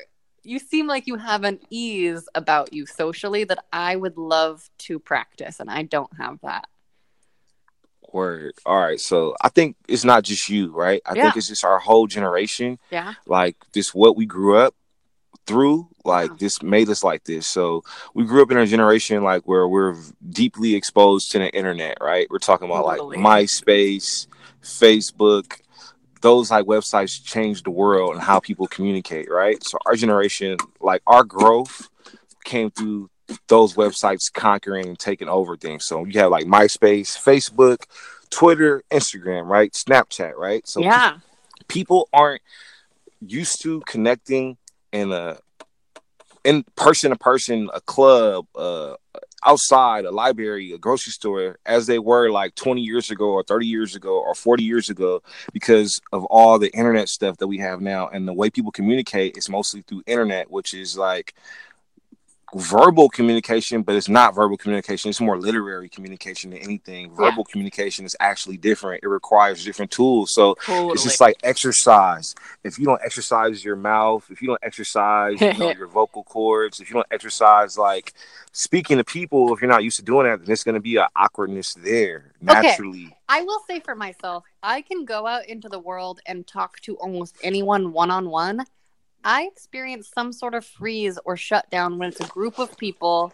[0.42, 4.98] you seem like you have an ease about you socially that I would love to
[4.98, 6.68] practice and I don't have that.
[8.14, 8.54] Word.
[8.64, 9.00] All right.
[9.00, 11.02] So I think it's not just you, right?
[11.04, 11.24] I Yeah.
[11.24, 12.78] think it's just our whole generation.
[12.90, 13.14] Yeah.
[13.26, 14.74] Like this, what we grew up
[15.46, 16.36] through, like Yeah.
[16.38, 17.46] this made us like this.
[17.46, 17.82] So
[18.14, 19.96] we grew up in a generation like where we're
[20.30, 22.26] deeply exposed to the internet, right?
[22.30, 23.18] We're talking about Totally.
[23.18, 24.26] like MySpace,
[24.62, 25.60] Facebook.
[26.22, 29.62] Those like websites changed the world and how people communicate, right?
[29.62, 31.90] So our generation, like our growth,
[32.44, 33.10] came through
[33.48, 35.84] those websites conquering and taking over things.
[35.84, 37.84] So you have like MySpace, Facebook,
[38.30, 39.72] Twitter, Instagram, right?
[39.72, 40.66] Snapchat, right?
[40.66, 41.18] So yeah.
[41.68, 42.42] people aren't
[43.20, 44.56] used to connecting
[44.92, 45.38] in a
[46.44, 48.96] in person to person, a club, uh
[49.44, 53.66] outside, a library, a grocery store, as they were like 20 years ago or 30
[53.66, 57.80] years ago or 40 years ago, because of all the internet stuff that we have
[57.80, 58.08] now.
[58.08, 61.34] And the way people communicate is mostly through internet, which is like
[62.54, 65.10] verbal communication, but it's not verbal communication.
[65.10, 67.14] It's more literary communication than anything.
[67.14, 69.02] Verbal communication is actually different.
[69.02, 70.32] It requires different tools.
[70.34, 70.92] So Totally.
[70.92, 72.34] it's just like exercise.
[72.62, 76.80] If you don't exercise your mouth, if you don't exercise you know, your vocal cords,
[76.80, 78.12] if you don't exercise like
[78.52, 80.96] speaking to people, if you're not used to doing that, then there's going to be
[80.96, 83.06] an awkwardness there naturally.
[83.06, 83.16] Okay.
[83.28, 86.96] I will say for myself, I can go out into the world and talk to
[86.96, 88.64] almost anyone one on one.
[89.24, 93.32] I experience some sort of freeze or shutdown when it's a group of people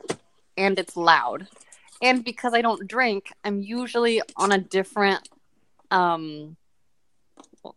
[0.57, 1.49] and it's loud.
[2.01, 5.29] And because I don't drink, I'm usually on a different
[5.91, 6.57] um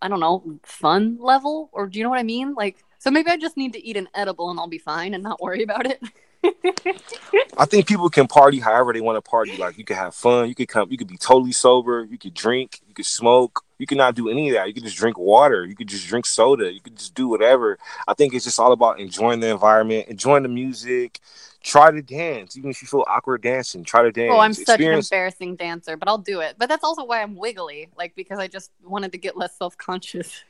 [0.01, 2.53] I don't know, fun level or do you know what I mean?
[2.53, 5.23] Like so maybe I just need to eat an edible and I'll be fine and
[5.23, 6.01] not worry about it.
[7.57, 9.57] I think people can party however they want to party.
[9.57, 12.33] Like you can have fun, you could come, you could be totally sober, you could
[12.33, 14.65] drink, you could smoke, you cannot do any of that.
[14.69, 17.77] You can just drink water, you could just drink soda, you could just do whatever.
[18.07, 21.19] I think it's just all about enjoying the environment, enjoying the music.
[21.61, 23.83] Try to dance, even if you feel awkward dancing.
[23.83, 24.31] Try to oh, dance.
[24.33, 26.55] Oh, I'm such Experience- an embarrassing dancer, but I'll do it.
[26.57, 29.77] But that's also why I'm wiggly, like because I just wanted to get less self
[29.77, 30.43] conscious.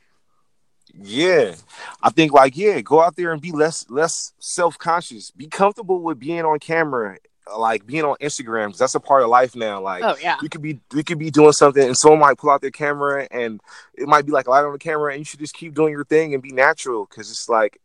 [0.96, 1.56] Yeah,
[2.00, 5.32] I think like yeah, go out there and be less less self conscious.
[5.32, 7.16] Be comfortable with being on camera,
[7.56, 8.68] like being on Instagram.
[8.70, 9.80] 'cause that's a part of life now.
[9.80, 12.50] Like Oh yeah, we could be we could be doing something, and someone might pull
[12.50, 13.60] out their camera, and
[13.94, 15.92] it might be like a light on the camera, and you should just keep doing
[15.92, 17.06] your thing and be natural.
[17.06, 17.78] Because it's like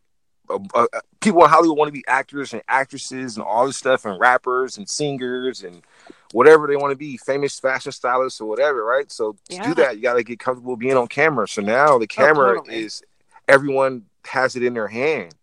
[0.48, 0.86] uh, uh,
[1.20, 4.78] people in Hollywood want to be actors and actresses and all this stuff, and rappers
[4.78, 5.82] and singers and
[6.32, 9.10] whatever they want to be, famous fashion stylists or whatever, right?
[9.12, 9.62] So to Yeah.
[9.62, 11.46] do that, you got to get comfortable being on camera.
[11.48, 12.82] So now the camera totally.
[12.84, 13.02] is
[13.48, 15.34] everyone has it in their hand.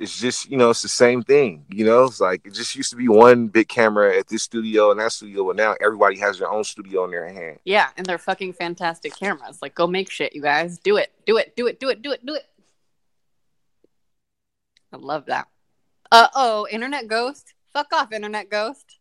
[0.00, 1.64] It's just you know it's the same thing.
[1.68, 4.92] You know, it's like it just used to be one big camera at this studio
[4.92, 7.58] and that studio, but now everybody has their own studio in their hand.
[7.64, 9.60] yeah, and they're fucking fantastic cameras.
[9.60, 10.78] Like, go make shit, you guys.
[10.78, 12.46] Do it, do it, do it, do it, do it, do it.
[14.92, 15.48] I love that.
[16.12, 17.54] Uh oh, internet ghost.
[17.72, 18.98] Fuck off, internet ghost.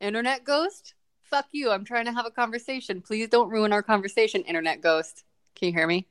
[0.00, 0.94] Internet ghost.
[1.22, 1.70] Fuck you.
[1.70, 3.02] I'm trying to have a conversation.
[3.02, 5.24] Please don't ruin our conversation, internet ghost.
[5.56, 6.06] Can you hear me?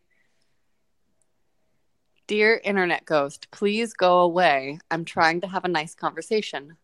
[2.28, 4.80] Dear internet ghost, please go away.
[4.92, 6.76] I'm trying to have a nice conversation.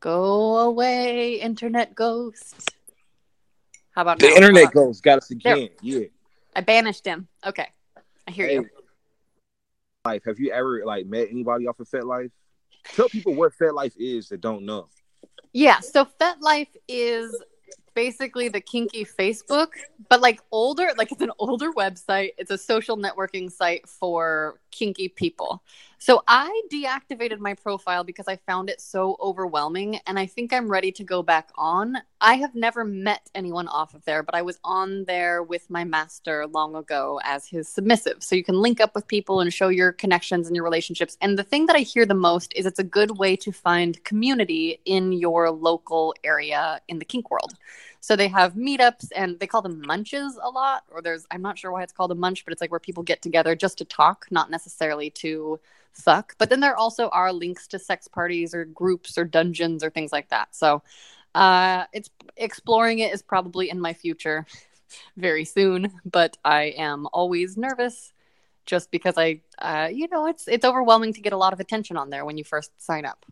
[0.00, 2.74] Go away, internet ghost.
[3.90, 4.36] How about The now?
[4.36, 5.54] internet goes got us There.
[5.54, 5.68] again.
[5.82, 6.06] Yeah.
[6.56, 7.28] I banished him.
[7.46, 7.66] Okay.
[8.26, 8.68] I hear Hey, you.
[10.06, 10.22] Life.
[10.24, 12.30] Have you ever like met anybody off of FetLife?
[12.94, 14.88] Tell people what FetLife is that don't know.
[15.52, 17.36] Yeah, so FetLife is
[17.94, 19.68] basically the kinky Facebook,
[20.08, 22.30] but like older, like it's an older website.
[22.38, 25.62] It's a social networking site for kinky people.
[26.02, 30.70] So I deactivated my profile because I found it so overwhelming and I think I'm
[30.70, 31.94] ready to go back on.
[32.22, 35.84] I have never met anyone off of there, but I was on there with my
[35.84, 38.22] master long ago as his submissive.
[38.22, 41.18] So you can link up with people and show your connections and your relationships.
[41.20, 44.02] And the thing that I hear the most is it's a good way to find
[44.02, 47.52] community in your local area in the kink world.
[48.00, 51.58] So they have meetups and they call them munches a lot, or there's, I'm not
[51.58, 53.84] sure why it's called a munch, but it's like where people get together just to
[53.84, 55.60] talk, not necessarily to
[55.92, 56.34] fuck.
[56.38, 60.12] But then there also are links to sex parties or groups or dungeons or things
[60.12, 60.54] like that.
[60.54, 60.82] So
[61.34, 64.46] uh, it's exploring it is probably in my future
[65.16, 68.12] very soon, but I am always nervous
[68.66, 71.96] just because I, uh, you know, it's it's overwhelming to get a lot of attention
[71.96, 73.26] on there when you first sign up.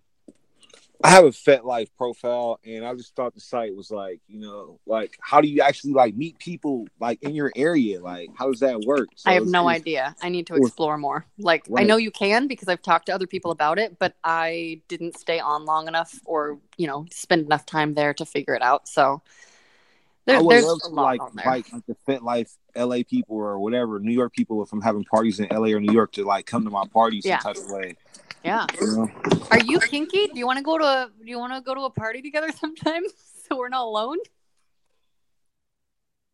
[1.02, 4.80] I have a FetLife profile, and I just thought the site was like, you know,
[4.84, 8.00] like how do you actually like meet people like in your area?
[8.00, 9.08] Like, how does that work?
[9.14, 10.16] So I have no idea.
[10.20, 11.24] I need to explore more.
[11.38, 14.80] Like I know you can because I've talked to other people about it, but I
[14.88, 18.62] didn't stay on long enough or, you know, spend enough time there to figure it
[18.62, 18.88] out.
[18.88, 19.22] So
[20.26, 21.44] I would there's love a to lot like there.
[21.44, 25.46] invite like the FetLife LA people or whatever New York people from having parties in
[25.50, 27.38] LA or New York to like come to my parties Yeah.
[27.38, 27.96] some type of way.
[28.44, 28.66] Yeah.
[28.80, 29.10] You know?
[29.50, 30.26] Are you kinky?
[30.28, 32.22] Do you want to go to a do you want to go to a party
[32.22, 33.02] together sometime
[33.48, 34.18] so we're not alone?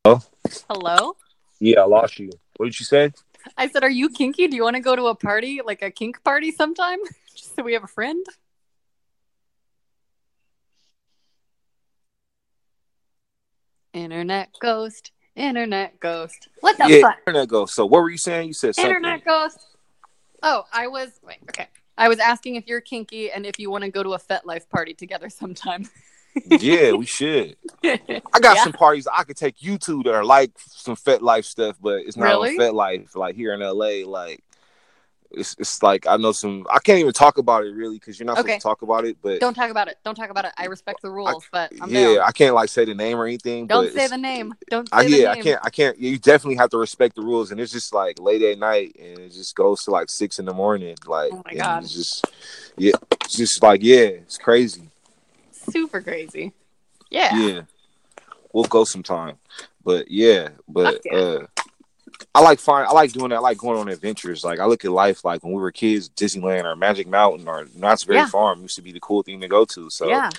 [0.04, 0.20] Hello?
[0.68, 1.16] Hello?
[1.60, 2.30] Yeah, I lost you.
[2.56, 3.12] What did you say?
[3.56, 4.48] I said, "Are you kinky?
[4.48, 6.98] Do you want to go to a party, like a kink party sometime
[7.34, 8.24] just so we have a friend?"
[13.92, 16.48] Internet ghost, internet ghost.
[16.60, 17.18] What the yeah, fuck?
[17.26, 17.74] internet ghost.
[17.74, 18.48] So what were you saying?
[18.48, 18.90] You said something.
[18.90, 19.58] Internet ghost.
[20.42, 21.68] Oh, I was wait, okay.
[21.96, 24.68] I was asking if you're kinky and if you want to go to a FetLife
[24.68, 25.88] party together sometime.
[26.46, 27.57] yeah, we should.
[27.85, 28.64] I got Yeah.
[28.64, 32.16] some parties I could take you to that are like some FetLife stuff, but it's
[32.16, 32.50] not Really?
[32.50, 33.14] on FetLife.
[33.14, 34.42] Like here in LA, like
[35.36, 36.66] it's it's like I know some.
[36.70, 38.42] I can't even talk about it really because you're not Okay.
[38.58, 39.16] supposed to talk about it.
[39.22, 39.98] But Don't talk about it.
[40.04, 40.52] Don't talk about it.
[40.56, 42.18] I respect the rules, but I'm yeah, down.
[42.20, 43.66] I can't like say the name or anything.
[43.66, 44.54] Don't say the name.
[44.70, 45.28] Don't say I, the yeah, name.
[45.28, 45.60] I can't.
[45.64, 45.98] I can't.
[45.98, 49.18] You definitely have to respect the rules, and it's just like late at night, and
[49.18, 50.96] it just goes to like six in the morning.
[51.06, 51.82] Like, Oh my and God.
[51.84, 52.26] it's just
[52.76, 52.92] yeah,
[53.22, 54.90] it's just like yeah, it's crazy.
[55.52, 56.52] Super crazy.
[57.10, 57.36] Yeah.
[57.36, 57.60] Yeah,
[58.52, 59.38] we'll go sometime,
[59.84, 61.16] but yeah, but yeah.
[61.16, 61.46] uh,
[62.35, 63.37] I like find I like doing that.
[63.37, 64.44] I like going on adventures.
[64.44, 67.66] Like I look at life like when we were kids, Disneyland or Magic Mountain or
[67.77, 68.27] Knott's Berry Yeah.
[68.27, 69.88] Farm used to be the cool thing to go to.
[69.90, 70.31] So yeah.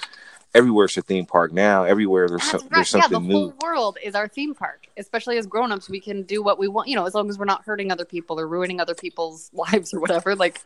[0.53, 1.83] everywhere's a theme park now.
[1.83, 2.69] Everywhere there's some, right.
[2.71, 4.87] there's Yeah, the something whole world is our theme park.
[4.97, 7.45] Especially as grown-ups, we can do what we want, you know, as long as we're
[7.45, 10.35] not hurting other people or ruining other people's lives or whatever.
[10.35, 10.61] Like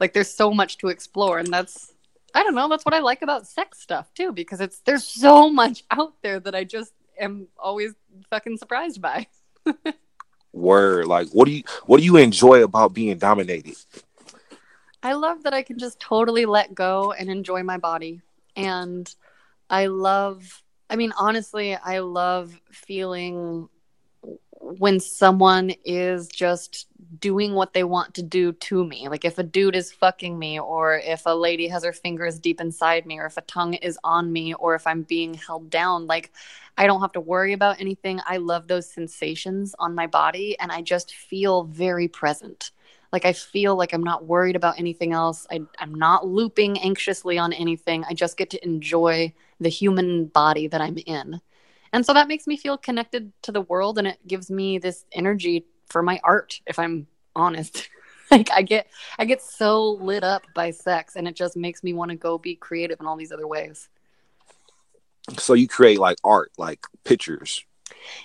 [0.00, 1.92] like there's so much to explore and that's
[2.34, 5.48] I don't know, that's what I like about sex stuff too because it's there's so
[5.48, 7.92] much out there that I just am always
[8.30, 9.26] fucking surprised by.
[10.52, 13.76] Word, like what do you what do you enjoy about being dominated?
[15.02, 18.20] I love that I can just totally let go and enjoy my body.
[18.54, 19.12] And
[19.68, 23.68] I love, I mean, honestly, I love feeling
[24.62, 26.86] when someone is just
[27.18, 29.08] doing what they want to do to me.
[29.08, 32.60] Like if a dude is fucking me, or if a lady has her fingers deep
[32.60, 36.06] inside me, or if a tongue is on me, or if I'm being held down,
[36.06, 36.32] like
[36.78, 38.20] I don't have to worry about anything.
[38.24, 42.70] I love those sensations on my body, and I just feel very present.
[43.12, 45.46] Like I feel like I'm not worried about anything else.
[45.50, 48.04] I, I'm not looping anxiously on anything.
[48.08, 51.40] I just get to enjoy the human body that I'm in.
[51.92, 55.04] And so that makes me feel connected to the world and it gives me this
[55.12, 57.88] energy for my art, if I'm honest.
[58.30, 58.86] like I get
[59.18, 62.38] I get so lit up by sex and it just makes me want to go
[62.38, 63.88] be creative in all these other ways.
[65.38, 67.64] So you create like art, like pictures.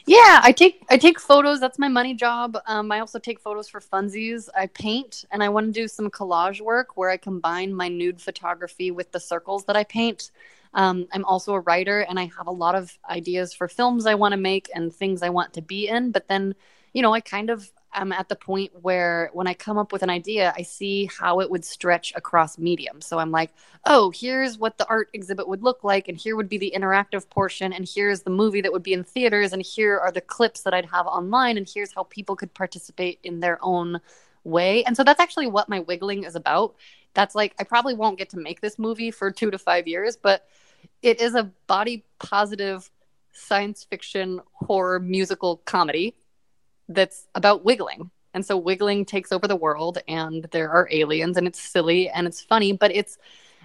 [0.05, 1.59] Yeah, I take I take photos.
[1.59, 2.57] That's my money job.
[2.65, 4.49] Um, I also take photos for funsies.
[4.55, 8.21] I paint, and I want to do some collage work where I combine my nude
[8.21, 10.31] photography with the circles that I paint.
[10.73, 14.15] Um, I'm also a writer, and I have a lot of ideas for films I
[14.15, 16.11] want to make and things I want to be in.
[16.11, 16.55] But then,
[16.93, 20.03] you know, I kind of am at the point where when I come up with
[20.03, 23.01] an idea, I see how it would stretch across medium.
[23.01, 23.51] So I'm like,
[23.85, 27.29] oh, here's what the art exhibit would look like, and here would be the interactive
[27.29, 30.61] portion, and here's the movie that would be in theaters, and here are the clips
[30.61, 33.99] that I'd have online, and here's how people could participate in their own
[34.47, 34.83] way.
[34.83, 36.75] And so that's actually what my wiggling is about.
[37.13, 40.17] That's like, I probably won't get to make this movie for two to five years,
[40.17, 40.47] but
[41.01, 42.89] it is a body positive
[43.31, 46.15] science fiction horror musical comedy
[46.89, 48.09] that's about wiggling.
[48.33, 52.27] And so wiggling takes over the world and there are aliens and it's silly and
[52.27, 53.17] it's funny, but it's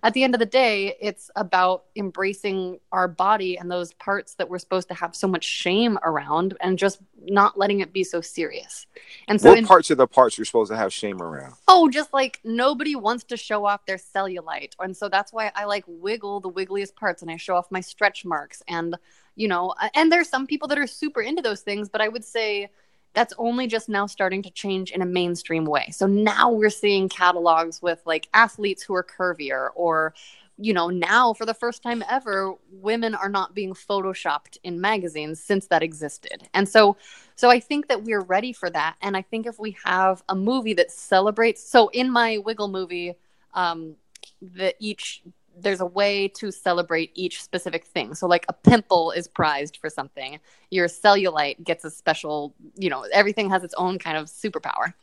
[0.05, 4.51] at the end of the day, it's about embracing our body and those parts that
[4.51, 8.21] we're supposed to have so much shame around and just not letting it be so
[8.21, 8.87] serious.
[9.29, 11.55] And so, what in, parts of the parts you're supposed to have shame around?
[11.69, 14.75] Oh, just like nobody wants to show off their cellulite.
[14.81, 17.81] And so that's why I like wiggle the wiggliest parts and I show off my
[17.81, 18.61] stretch marks.
[18.67, 18.97] And,
[19.37, 22.25] you know, and there's some people that are super into those things, but I would
[22.25, 22.71] say,
[23.15, 25.89] that's only just now starting to change in a mainstream way.
[25.93, 30.15] So now we're seeing catalogs with like athletes who are curvier or
[30.59, 35.43] you know, now for the first time ever, women are not being photoshopped in magazines
[35.43, 36.49] since that existed.
[36.55, 36.97] And so
[37.35, 38.97] so I think that we're ready for that.
[39.01, 43.15] And I think if we have a movie that celebrates so in my Wiggle movie,
[43.55, 43.97] um,
[44.41, 45.23] that each
[45.63, 48.15] there's a way to celebrate each specific thing.
[48.15, 50.39] So like a pimple is prized for something.
[50.71, 54.95] Your cellulite gets a special, you know, everything has its own kind of superpower.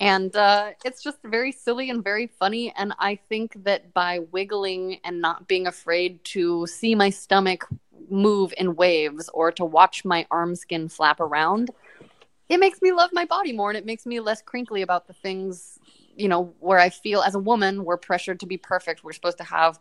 [0.00, 2.72] And uh, it's just very silly and very funny.
[2.76, 7.66] And I think that by wiggling and not being afraid to see my stomach
[8.10, 11.70] move in waves or to watch my arm skin flap around,
[12.48, 15.12] it makes me love my body more and it makes me less crinkly about the
[15.12, 15.78] things
[16.18, 19.04] you know, where I feel as a woman, we're pressured to be perfect.
[19.04, 19.78] We're supposed to have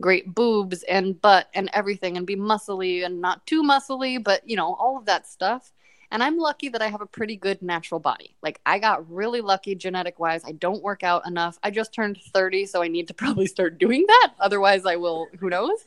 [0.00, 4.56] great boobs and butt and everything and be muscly and not too muscly, but, you
[4.56, 5.72] know, all of that stuff.
[6.12, 8.34] And I'm lucky that I have a pretty good natural body.
[8.42, 10.42] Like, I got really lucky genetic wise.
[10.44, 11.58] I don't work out enough.
[11.62, 14.32] I just turned 30, so I need to probably start doing that.
[14.40, 15.84] Otherwise, I will, who knows?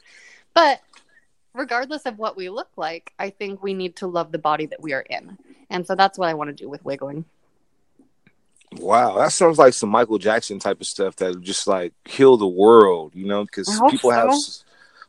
[0.54, 0.82] But
[1.54, 4.82] regardless of what we look like, I think we need to love the body that
[4.82, 5.38] we are in.
[5.70, 7.26] And so that's what I want to do with wiggling.
[8.79, 12.47] Wow, that sounds like some Michael Jackson type of stuff that just like heal the
[12.47, 13.43] world, you know?
[13.43, 14.15] Because people so.
[14.15, 14.33] have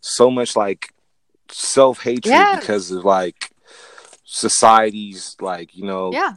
[0.00, 0.92] so much like
[1.50, 2.60] self hatred yes.
[2.60, 3.50] because of like
[4.24, 6.34] society's like you know yeah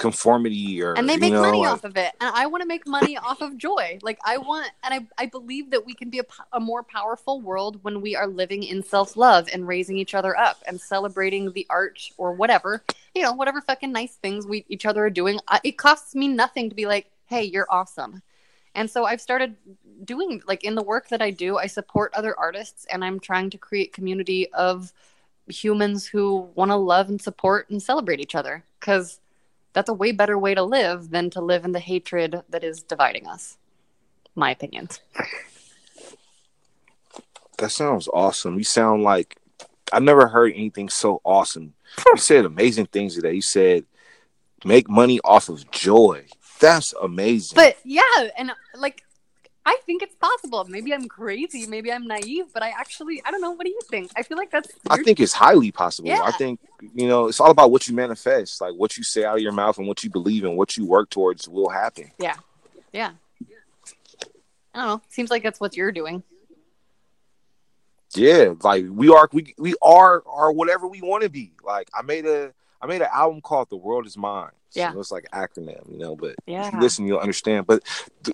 [0.00, 1.68] conformity or and they make know, money like...
[1.68, 2.12] off of it.
[2.20, 3.98] And i want to make money off of joy.
[4.02, 7.42] Like i want and i, I believe that we can be a, a more powerful
[7.42, 11.66] world when we are living in self-love and raising each other up and celebrating the
[11.68, 12.82] art or whatever
[13.14, 15.38] you know whatever fucking nice things we each other are doing.
[15.46, 18.22] I, it costs me nothing to be like hey you're awesome.
[18.74, 19.54] And so i've started
[20.02, 23.50] doing like in the work that i do i support other artists and i'm trying
[23.50, 24.94] to create community of
[25.50, 28.64] humans who want to love and support and celebrate each other.
[28.78, 29.19] Because
[29.72, 32.82] that's a way better way to live than to live in the hatred that is
[32.82, 33.58] dividing us.
[34.34, 35.00] My opinions.
[37.58, 38.56] That sounds awesome.
[38.56, 39.36] You sound like
[39.92, 41.74] I've never heard anything so awesome.
[42.06, 43.34] You said amazing things today.
[43.34, 43.84] You said
[44.64, 46.26] make money off of joy.
[46.58, 47.56] That's amazing.
[47.56, 48.02] But yeah,
[48.36, 49.02] and like
[49.66, 50.64] I think it's possible.
[50.64, 51.66] Maybe I'm crazy.
[51.66, 53.50] Maybe I'm naive, but I actually, I don't know.
[53.50, 54.10] What do you think?
[54.16, 54.70] I feel like that's.
[54.88, 56.08] I think it's highly possible.
[56.08, 56.22] Yeah.
[56.22, 56.60] I think,
[56.94, 58.60] you know, it's all about what you manifest.
[58.60, 60.86] Like what you say out of your mouth and what you believe and what you
[60.86, 62.10] work towards will happen.
[62.18, 62.36] Yeah.
[62.92, 63.12] Yeah.
[64.74, 65.02] I don't know.
[65.10, 66.22] Seems like that's what you're doing.
[68.14, 68.54] Yeah.
[68.62, 71.52] Like we are, we, we are, are whatever we want to be.
[71.62, 72.52] Like I made a,
[72.82, 74.92] I made an album called "The World Is Mine." So Yeah.
[74.96, 76.14] it's like an acronym, you know.
[76.16, 76.70] But if Yeah.
[76.72, 77.66] you listen, you'll understand.
[77.66, 77.82] But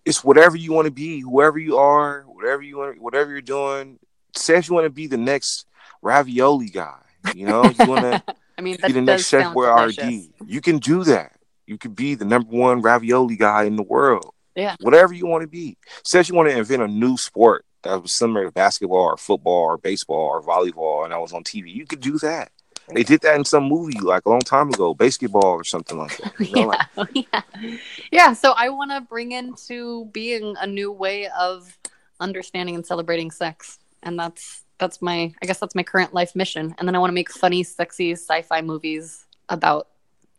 [0.04, 3.98] it's whatever you want to be, whoever you are, whatever you want, whatever you're doing.
[4.36, 5.66] Say if you want to be the next
[6.02, 6.98] ravioli guy,
[7.34, 8.22] you know, you want to
[8.58, 10.30] I mean, be the next Chef sound Boyardee.
[10.46, 11.32] You can do that.
[11.66, 14.32] You could be the number one ravioli guy in the world.
[14.54, 14.76] Yeah.
[14.80, 15.76] Whatever you want to be.
[16.04, 19.62] Says you want to invent a new sport that was similar to basketball or football
[19.64, 21.72] or baseball or volleyball and I was on TV.
[21.74, 22.50] You could do that.
[22.92, 26.16] They did that in some movie like a long time ago, basketball or something like
[26.18, 26.32] that.
[26.40, 27.42] You know, like, yeah.
[27.60, 27.76] yeah.
[28.12, 28.32] Yeah.
[28.32, 31.76] So I want to bring into being a new way of
[32.20, 36.74] understanding and celebrating sex, and that's that's my I guess that's my current life mission.
[36.78, 39.88] And then I want to make funny, sexy sci-fi movies about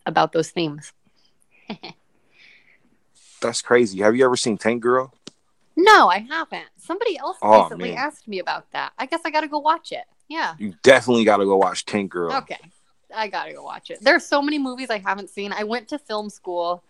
[0.05, 0.93] about those themes.
[3.41, 3.99] that's crazy.
[3.99, 5.13] Have you ever seen Tank Girl?
[5.75, 6.65] No, I haven't.
[6.77, 7.99] Somebody else Oh, recently man.
[7.99, 8.93] asked me about that.
[8.97, 10.05] I guess I got to go watch it.
[10.27, 10.55] Yeah.
[10.57, 12.33] You definitely got to go watch Tank Girl.
[12.33, 12.59] Okay.
[13.15, 13.99] I got to go watch it.
[14.01, 15.53] There are so many movies I haven't seen.
[15.53, 16.83] I went to film school,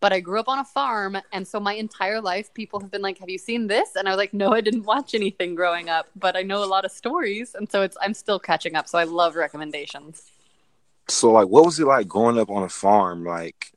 [0.00, 1.16] but I grew up on a farm.
[1.32, 3.96] And so my entire life, people have been like, Have you seen this?
[3.96, 6.66] And I was like, No, I didn't watch anything growing up, but I know a
[6.66, 7.54] lot of stories.
[7.54, 8.88] And so it's, I'm still catching up.
[8.88, 10.30] So I love recommendations.
[11.08, 13.24] So, like, what was it like growing up on a farm?
[13.24, 13.72] Like,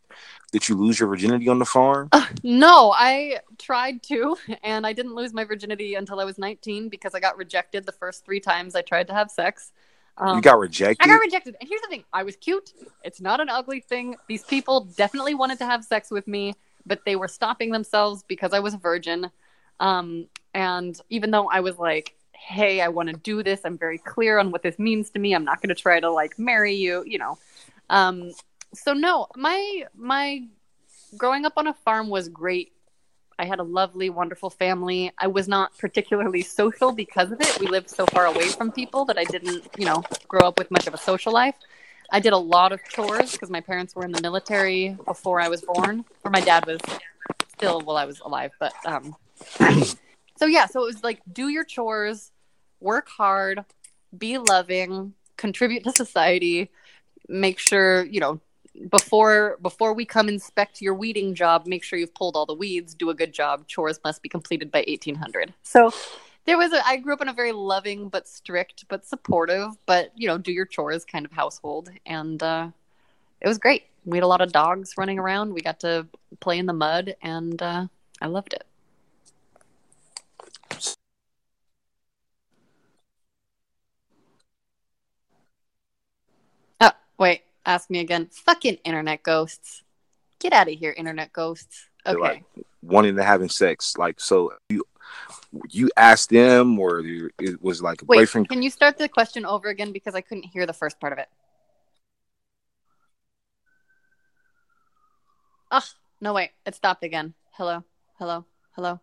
[0.51, 2.09] did you lose your virginity on the farm?
[2.43, 7.15] No, I tried to, and I didn't lose my virginity until I was 19 because
[7.15, 9.71] I got rejected the first three times I tried to have sex.
[10.17, 11.03] Um, you got rejected.
[11.03, 11.55] I got rejected.
[11.59, 12.73] And here's the thing I was cute.
[13.03, 14.15] It's not an ugly thing.
[14.27, 18.53] These people definitely wanted to have sex with me, but they were stopping themselves because
[18.53, 19.29] I was a virgin.
[19.79, 23.97] Um, and even though I was like, hey, I want to do this, I'm very
[23.97, 25.33] clear on what this means to me.
[25.33, 27.37] I'm not going to try to like marry you, you know.
[27.89, 28.31] Um,
[28.75, 30.47] so no, my my
[31.17, 32.73] growing up on a farm was great.
[33.37, 35.11] I had a lovely, wonderful family.
[35.17, 37.59] I was not particularly social because of it.
[37.59, 40.71] We lived so far away from people that I didn't, you know, grow up with
[40.71, 41.55] much of a social life.
[42.11, 45.49] I did a lot of chores because my parents were in the military before I
[45.49, 46.79] was born, or my dad was
[47.53, 48.51] still while I was alive.
[48.59, 49.15] But um,
[50.37, 52.31] so yeah, so it was like do your chores,
[52.79, 53.65] work hard,
[54.17, 56.69] be loving, contribute to society,
[57.27, 58.39] make sure you know
[58.89, 62.93] before before we come inspect your weeding job make sure you've pulled all the weeds
[62.93, 63.67] do a good job.
[63.67, 65.91] Chores must be completed by 1800 so
[66.45, 70.11] there was a i grew up in a very loving but strict but supportive but
[70.15, 71.89] you know do your chores kind of household.
[72.05, 72.69] And uh
[73.41, 73.83] it was great.
[74.05, 75.53] We had a lot of dogs running around.
[75.53, 76.07] We got to
[76.39, 77.87] play in the mud and uh
[78.21, 78.65] i loved it.
[86.81, 89.83] Oh wait ask me again fucking internet ghosts
[90.39, 92.43] get out of here internet ghosts okay like
[92.85, 93.97] wanting to having sex.
[93.97, 94.83] Like, so you
[95.69, 98.49] you asked them, or you, it was like a Wait, boyfriend.
[98.49, 101.19] can you start the question over again because I couldn't hear the first part of
[101.19, 101.27] it?
[105.71, 105.83] Ugh,
[106.21, 107.33] no wait, it stopped again.
[107.51, 107.83] Hello,
[108.19, 108.99] hello, hello.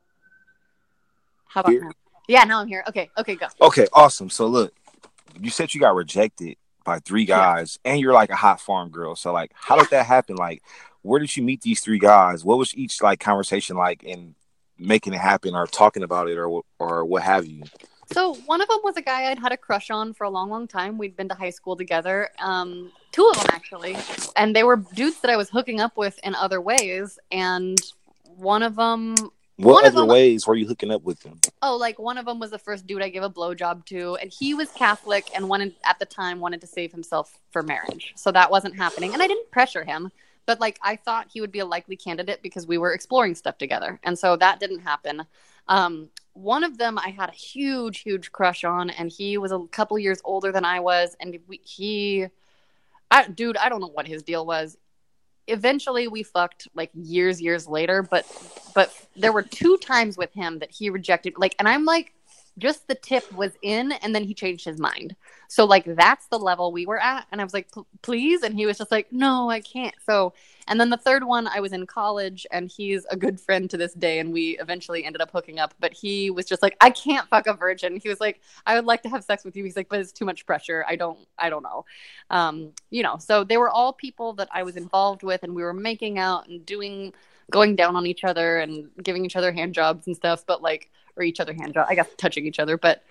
[1.47, 1.83] How about Here?
[1.83, 1.91] now?
[2.29, 2.85] Yeah, now I'm here.
[2.89, 3.47] Okay, okay, go.
[3.61, 4.31] Okay, awesome.
[4.31, 4.73] So look,
[5.41, 9.17] you said you got rejected by three guys, and you're like a hot farm girl.
[9.17, 10.37] So like, how did that happen?
[10.37, 10.63] Like,
[11.03, 12.45] where did you meet these three guys?
[12.45, 14.35] What was each like conversation like in
[14.79, 17.65] making it happen, or talking about it, or or what have you?
[18.13, 20.51] So one of them was a guy I'd had a crush on for a long,
[20.51, 20.99] long time.
[20.99, 22.29] We'd been to high school together.
[22.39, 23.97] Um, two of them actually,
[24.37, 27.19] and they were dudes that I was hooking up with in other ways.
[27.31, 27.81] And
[28.37, 29.15] one of them
[29.63, 31.41] What One other them- ways were you hooking up with them?
[31.63, 34.33] Oh, like one of them was the first dude I gave a blowjob to, and
[34.33, 38.33] he was Catholic and wanted at the time wanted to save himself for marriage, so
[38.33, 39.13] that wasn't happening.
[39.13, 40.11] And I didn't pressure him,
[40.47, 43.57] but like I thought he would be a likely candidate because we were exploring stuff
[43.57, 45.25] together, and so that didn't happen.
[45.69, 49.61] Um, one of them I had a huge, huge crush on, and he was a
[49.71, 52.27] couple years older than I was, and we, he,
[53.13, 54.77] I, dude, I don't know what his deal was.
[55.49, 58.27] Eventually, we fucked like years, years later, but
[58.75, 62.13] but there were two times with him that he rejected like and i'm like
[62.59, 65.17] just the tip was in and then he changed his mind.
[65.49, 67.69] So like that's the level we were at and i was like
[68.03, 68.43] please?
[68.43, 69.95] And he was just like no i can't.
[70.07, 70.35] So
[70.69, 73.77] and then the third one i was in college and he's a good friend to
[73.77, 76.91] this day and we eventually ended up hooking up but he was just like i
[76.91, 77.99] can't fuck a virgin.
[78.03, 79.65] He was like i would like to have sex with you.
[79.65, 80.85] He's like but it's too much pressure.
[80.87, 81.85] I don't i don't know.
[82.31, 85.63] Um you know so they were all people that i was involved with and we
[85.63, 87.13] were making out and doing
[87.51, 90.91] going down on each other and giving each other hand jobs and stuff but like
[91.17, 93.03] or each other hand job i guess touching each other but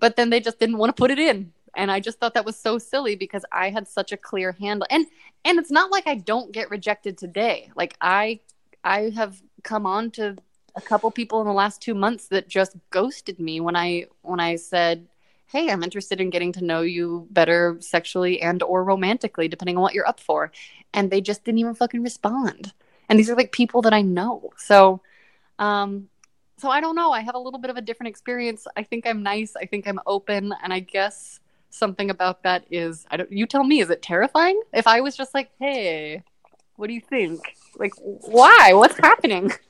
[0.00, 2.44] but then they just didn't want to put it in and i just thought that
[2.44, 5.06] was so silly because i had such a clear handle and
[5.44, 8.38] and it's not like i don't get rejected today like i
[8.84, 10.36] i have come on to
[10.74, 14.40] a couple people in the last two months that just ghosted me when i when
[14.40, 15.06] i said
[15.48, 19.82] hey, I'm interested in getting to know you better sexually and or romantically, depending on
[19.82, 20.52] what you're up for.
[20.92, 22.72] And they just didn't even fucking respond.
[23.08, 24.50] And these are like people that I know.
[24.56, 25.00] So,
[25.58, 26.08] um,
[26.58, 27.12] so I don't know.
[27.12, 28.66] I have a little bit of a different experience.
[28.76, 29.54] I think I'm nice.
[29.56, 31.40] I think I'm open, and I guess
[31.70, 33.30] something about that is I don't.
[33.30, 33.80] You tell me.
[33.80, 34.60] Is it terrifying?
[34.72, 36.22] If I was just like, hey,
[36.76, 37.40] what do you think?
[37.76, 38.72] Like, why?
[38.74, 39.52] What's happening?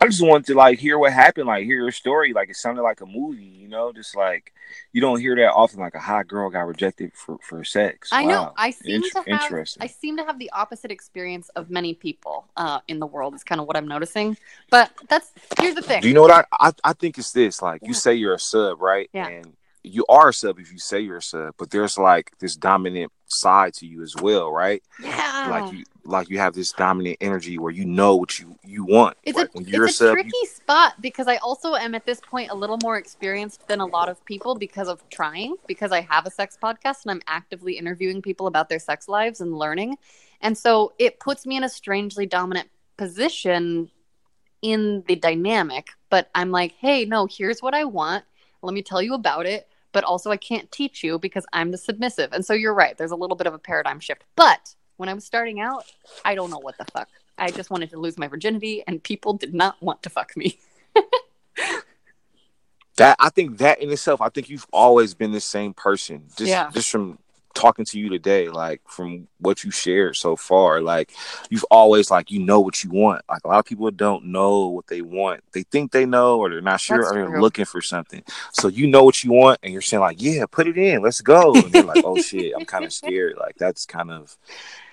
[0.00, 2.32] I just wanted to like hear what happened, like hear your story.
[2.32, 4.52] Like it sounded like a movie, you know, just like
[4.92, 5.78] you don't hear that often.
[5.80, 8.08] Like a hot girl got rejected for for sex.
[8.12, 8.28] I Wow.
[8.28, 8.52] know.
[8.56, 9.42] I seem Int- to have.
[9.42, 9.82] interesting.
[9.82, 13.34] I seem to have the opposite experience of many people uh, in the world.
[13.34, 14.36] Is kind of what I'm noticing.
[14.70, 15.30] But that's
[15.60, 16.02] here's the thing.
[16.02, 17.62] Do you know what I, I I think it's this?
[17.62, 17.88] Like Yeah.
[17.88, 19.08] you say you're a sub, right?
[19.12, 19.28] Yeah.
[19.28, 19.52] And
[19.84, 23.12] you are a sub if you say you're a sub, but there's like this dominant
[23.26, 24.82] side to you as well, right?
[25.02, 25.46] yeah.
[25.50, 29.16] Like you like you have this dominant energy where you know what you you want.
[29.24, 31.94] It's Like, a when you're it's a sub, tricky you- spot because I also am
[31.94, 35.56] at this point a little more experienced than a lot of people because of trying
[35.66, 39.40] because I have a sex podcast and I'm actively interviewing people about their sex lives
[39.42, 39.98] and learning.
[40.40, 43.90] And so it puts me in a strangely dominant position
[44.62, 48.24] in the dynamic, but I'm like, "Hey, no, here's what I want.
[48.62, 51.78] Let me tell you about it." But also I can't teach you because I'm the
[51.78, 52.32] submissive.
[52.34, 52.98] And so you're right.
[52.98, 54.24] There's a little bit of a paradigm shift.
[54.36, 55.84] But when I was starting out,
[56.24, 57.08] I don't know what the fuck.
[57.38, 60.58] I just wanted to lose my virginity, and people did not want to fuck me.
[62.96, 66.24] that I think that in itself, I think you've always been the same person.
[66.36, 66.70] Just Yeah.
[66.70, 67.18] just from
[67.54, 71.12] talking to you today, like from what you shared so far, like
[71.50, 73.22] you've always like you know what you want.
[73.28, 75.42] Like a lot of people don't know what they want.
[75.52, 77.40] They think they know or they're not sure That's or they're true.
[77.40, 78.22] looking for something.
[78.52, 81.20] So you know what you want and you're saying like, Yeah, put it in, let's
[81.20, 81.54] go.
[81.54, 83.36] And they're like, Oh shit, I'm kind of scared.
[83.38, 84.36] Like that's kind of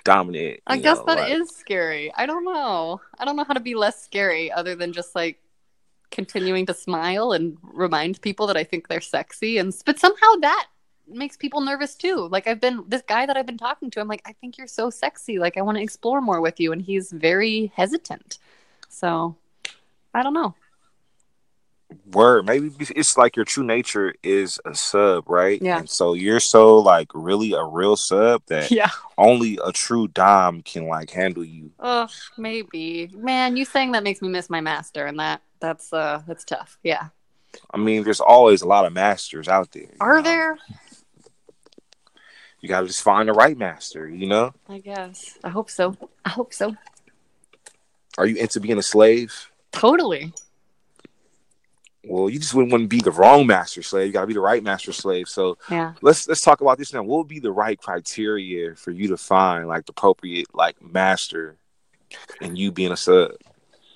[0.04, 0.62] dominant.
[0.68, 2.14] I guess know, that is like- scary.
[2.16, 3.02] I don't know.
[3.20, 5.40] I don't know how to be less scary other than just like
[6.10, 9.58] continuing to smile and remind people that I think they're sexy.
[9.58, 10.68] And but somehow that
[11.08, 12.28] makes people nervous too.
[12.30, 14.00] Like I've been this guy that I've been talking to.
[14.02, 15.40] I'm like, I think you're so sexy.
[15.40, 18.40] Like I want to explore more with you, and he's very hesitant.
[18.90, 19.36] So
[20.14, 20.56] I don't know.
[22.14, 22.46] Word.
[22.46, 25.62] Maybe it's like your true nature is a sub, right?
[25.62, 25.80] Yeah.
[25.80, 28.90] And so you're so like really a real sub that Yeah.
[29.18, 31.72] only a true dom can like handle you.
[31.80, 33.10] Ugh, maybe.
[33.14, 36.78] Man, you saying that makes me miss my master, and that that's uh that's tough.
[36.84, 37.10] Yeah.
[37.72, 39.92] I mean, there's always a lot of masters out there.
[40.00, 40.22] Are know?
[40.22, 40.58] there?
[42.62, 44.08] You gotta just find the right master.
[44.08, 44.54] You know?
[44.70, 45.38] I guess.
[45.44, 45.96] I hope so.
[46.24, 46.76] I hope so.
[48.18, 49.52] Are you into being a slave?
[49.72, 50.34] Totally.
[52.04, 54.08] Well, you just wouldn't, wouldn't be the wrong master slave.
[54.08, 55.28] You gotta be the right master slave.
[55.28, 55.94] So Yeah.
[56.02, 57.04] let's let's talk about this now.
[57.04, 61.58] What would be the right criteria for you to find like the appropriate like master
[62.42, 63.32] and you being a sub?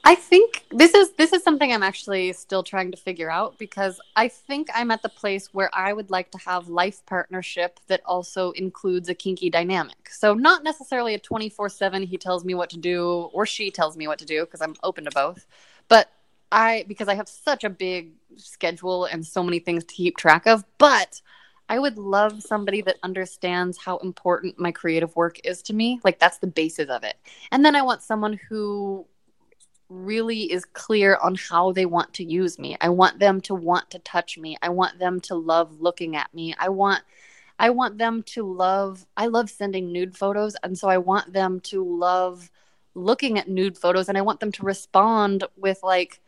[0.07, 3.99] I think this is this is something I'm actually still trying to figure out because
[4.15, 8.01] I think I'm at the place where I would like to have life partnership that
[8.05, 10.11] also includes a kinky dynamic.
[10.11, 14.07] So not necessarily a 24/7 he tells me what to do or she tells me
[14.07, 15.47] what to do because I'm open to both.
[15.87, 16.11] But
[16.51, 20.45] I because I have such a big schedule and so many things to keep track
[20.45, 21.19] of, but
[21.67, 25.99] I would love somebody that understands how important my creative work is to me.
[26.03, 27.15] Like that's the basis of it.
[27.51, 29.07] And then I want someone who
[29.89, 32.75] really is clear on how they want to use me.
[32.81, 34.57] I want them to want to touch me.
[34.61, 36.55] I want them to love looking at me.
[36.57, 37.03] I want
[37.57, 41.59] I want them to love I love sending nude photos and so I want them
[41.61, 42.51] to love
[42.95, 46.19] looking at nude photos and I want them to respond with like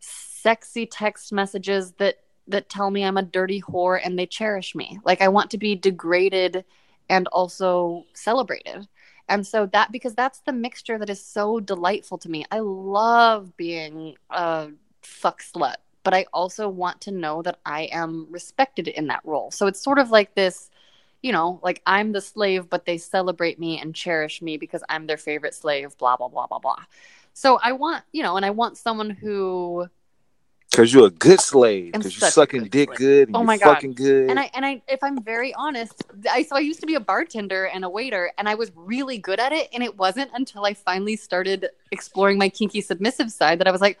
[0.00, 2.16] sexy text messages that
[2.48, 4.98] that tell me I'm a dirty whore and they cherish me.
[5.04, 6.64] Like I want to be degraded
[7.08, 8.88] and also celebrated.
[9.30, 12.44] And so that because that's the mixture that is so delightful to me.
[12.50, 14.70] I love being a
[15.02, 19.52] fuck slut, but I also want to know that I am respected in that role.
[19.52, 20.68] So it's sort of like this,
[21.22, 25.06] you know, like I'm the slave, but they celebrate me and cherish me because I'm
[25.06, 26.82] their favorite slave, blah, blah, blah, blah, blah.
[27.32, 29.88] So I want, you know, and I want someone who
[30.72, 31.94] Cause you're a good slave.
[31.94, 32.98] I'm Cause you're sucking good dick slave.
[32.98, 33.74] good and Oh you're my God.
[33.74, 34.30] fucking good.
[34.30, 37.00] and I and I if I'm very honest, I so I used to be a
[37.00, 40.64] bartender and a waiter and I was really good at it and it wasn't until
[40.64, 43.98] I finally started exploring my kinky submissive side that I was like,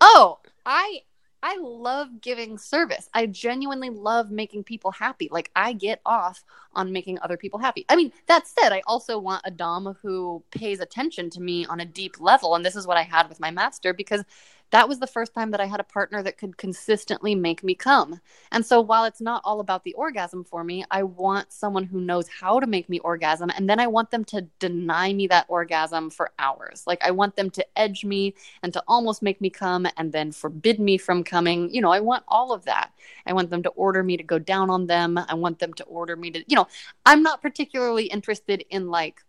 [0.00, 1.02] "Oh, I
[1.42, 3.08] I love giving service.
[3.14, 5.28] I genuinely love making people happy.
[5.30, 6.42] Like I get off
[6.72, 7.84] on making other people happy.
[7.88, 11.80] I mean, that said, I also want a dom who pays attention to me on
[11.80, 14.24] a deep level and this is what I had with my master because
[14.70, 17.74] that was the first time that I had a partner that could consistently make me
[17.74, 18.20] come.
[18.52, 22.00] And so while it's not all about the orgasm for me, I want someone who
[22.00, 23.50] knows how to make me orgasm.
[23.56, 26.84] And then I want them to deny me that orgasm for hours.
[26.86, 30.32] Like I want them to edge me and to almost make me come and then
[30.32, 31.72] forbid me from coming.
[31.72, 32.92] You know, I want all of that.
[33.26, 35.18] I want them to order me to go down on them.
[35.18, 36.66] I want them to order me to, you know,
[37.06, 39.22] I'm not particularly interested in like,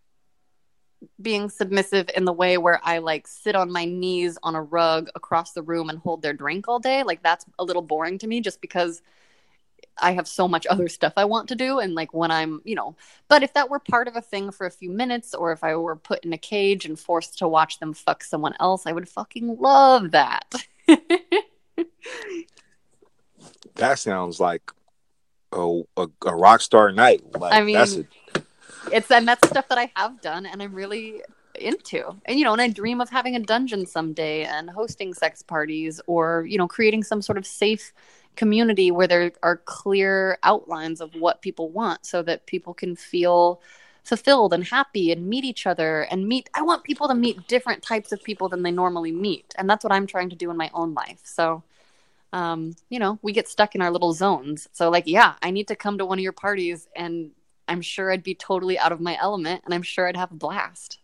[1.20, 5.08] being submissive in the way where I like sit on my knees on a rug
[5.14, 7.02] across the room and hold their drink all day.
[7.02, 9.02] Like that's a little boring to me just because
[9.98, 11.78] I have so much other stuff I want to do.
[11.78, 12.96] And like when I'm, you know,
[13.28, 15.76] but if that were part of a thing for a few minutes or if I
[15.76, 19.08] were put in a cage and forced to watch them fuck someone else, I would
[19.08, 20.54] fucking love that.
[23.76, 24.70] that sounds like
[25.52, 27.22] a, a, a rock star night.
[27.38, 28.06] Like, I mean, that's a
[28.92, 31.22] it's and that's stuff that I have done and I'm really
[31.54, 32.14] into.
[32.24, 36.00] And you know, and I dream of having a dungeon someday and hosting sex parties
[36.06, 37.92] or, you know, creating some sort of safe
[38.36, 43.60] community where there are clear outlines of what people want so that people can feel
[44.04, 47.82] fulfilled and happy and meet each other and meet I want people to meet different
[47.82, 49.54] types of people than they normally meet.
[49.56, 51.20] And that's what I'm trying to do in my own life.
[51.24, 51.62] So
[52.32, 54.68] um, you know, we get stuck in our little zones.
[54.72, 57.32] So like, yeah, I need to come to one of your parties and
[57.70, 60.34] I'm sure I'd be totally out of my element and I'm sure I'd have a
[60.34, 60.98] blast.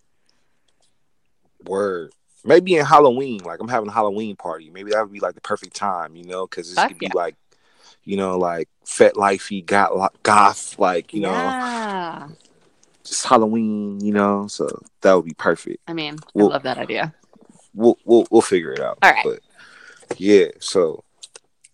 [1.65, 2.13] Word.
[2.45, 4.69] Maybe in Halloween, like I'm having a Halloween party.
[4.71, 7.13] Maybe that would be like the perfect time, you know, because this could be yeah.
[7.15, 7.37] like,
[8.03, 12.27] you know, like fet lifey, got goth, like you yeah.
[12.29, 12.35] know,
[13.05, 14.49] just Halloween, you know.
[14.49, 14.69] So
[15.03, 15.79] that would be perfect.
[15.87, 17.15] I mean, Well- I love that idea.
[17.75, 18.99] We'll we'll we'll figure it out.
[19.03, 19.25] All right.
[19.25, 21.05] But yeah, so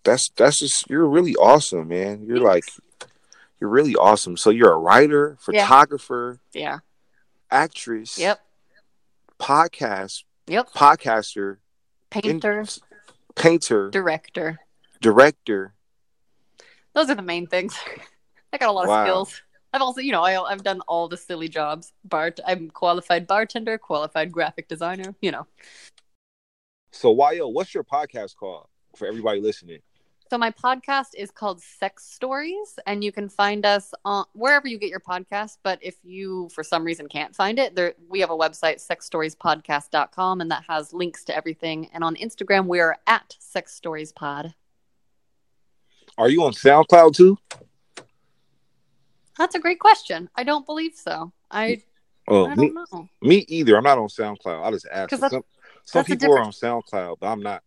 [0.04, 2.24] that's that's just you're really awesome, man.
[2.26, 2.64] You're like
[3.62, 4.36] you're really awesome.
[4.36, 6.80] So you're a writer, photographer, Yeah.
[7.48, 8.40] actress, Yep.
[9.38, 10.70] podcast, Yep.
[10.70, 11.58] podcaster,
[12.10, 12.66] Painter, in-
[13.36, 14.58] painter, director.
[15.00, 15.74] director.
[16.92, 17.78] Those are the main things.
[18.52, 19.40] I got a lot of skills.
[19.72, 21.92] I've also, you know, I, I've done all the silly jobs.
[22.04, 25.14] Bart, I'm qualified bartender, qualified graphic designer.
[25.22, 25.46] You know,
[26.90, 29.82] So Wyoh, what's your podcast called for everybody listening?
[30.32, 34.78] So my podcast is called Sex Stories, and you can find us on wherever you
[34.78, 35.58] get your podcast.
[35.62, 40.40] But if you, for some reason, can't find it, there we have a website, sexstoriespodcast.com,
[40.40, 41.90] and that has links to everything.
[41.92, 44.54] And on Instagram, we are at Sex Stories Pod.
[46.16, 47.36] Are you on SoundCloud too?
[49.36, 50.30] That's a great question.
[50.34, 51.30] I don't believe so.
[51.50, 51.82] I
[52.26, 53.08] Oh, I me, don't know.
[53.20, 53.76] me either.
[53.76, 54.64] I'm not on SoundCloud.
[54.64, 55.10] I just asked.
[55.18, 55.42] Some,
[55.84, 57.62] some people are on SoundCloud, but I'm not.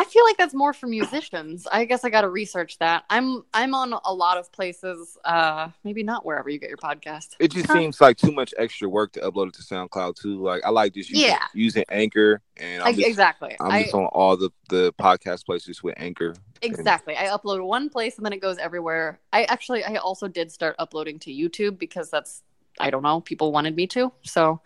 [0.00, 1.66] I feel like that's more for musicians.
[1.70, 3.04] I guess I got to research that.
[3.10, 5.18] I'm I'm on a lot of places.
[5.26, 7.36] Uh, maybe not wherever you get your podcast.
[7.38, 10.42] It just seems like too much extra work to upload it to SoundCloud too.
[10.42, 11.44] Like I like just using, Yeah.
[11.52, 13.54] using Anchor, and I'm just, exactly.
[13.60, 16.34] I'm I, just on all the the podcast places with Anchor.
[16.62, 17.14] Exactly.
[17.14, 19.20] I upload one place and then it goes everywhere.
[19.34, 22.42] I actually I also did start uploading to YouTube because that's
[22.80, 24.12] I don't know, people wanted me to.
[24.22, 24.60] So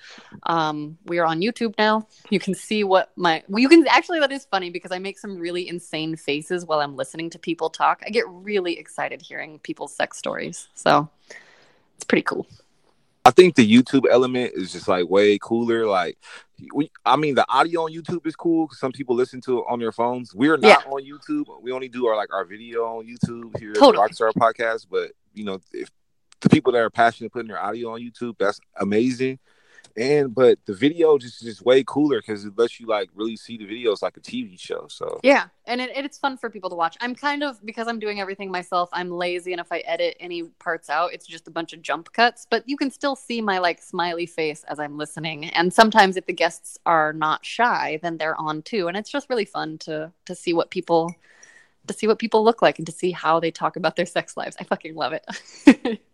[0.44, 2.06] um we are on YouTube now.
[2.30, 5.18] You can see what my well, you can actually that is funny because I make
[5.18, 8.02] some really insane faces while I'm listening to people talk.
[8.06, 10.68] I get really excited hearing people's sex stories.
[10.74, 11.08] So
[11.96, 12.46] it's pretty cool.
[13.26, 15.86] I think the YouTube element is just like way cooler.
[15.86, 16.18] Like,
[16.74, 18.68] we, I mean, the audio on YouTube is cool.
[18.72, 20.34] Some people listen to it on their phones.
[20.34, 21.46] We're not on YouTube.
[21.62, 24.04] We only do our like our video on YouTube here Totally.
[24.04, 24.88] at Rockstar Podcast.
[24.90, 25.90] But you know, if
[26.44, 29.38] the people that are passionate putting their audio on YouTube, that's amazing.
[29.96, 33.56] And but the video just just way cooler because it lets you like really see
[33.56, 34.86] the videos like a TV show.
[34.88, 36.96] So Yeah, and it, it's fun for people to watch.
[37.00, 38.88] I'm kind of because I'm doing everything myself.
[38.92, 42.12] I'm lazy, and if I edit any parts out, it's just a bunch of jump
[42.12, 42.44] cuts.
[42.50, 45.44] But you can still see my like smiley face as I'm listening.
[45.50, 48.88] And sometimes, if the guests are not shy, then they're on too.
[48.88, 51.14] And it's just really fun to to see what people
[51.86, 54.36] to see what people look like and to see how they talk about their sex
[54.36, 54.56] lives.
[54.58, 56.00] I fucking love it.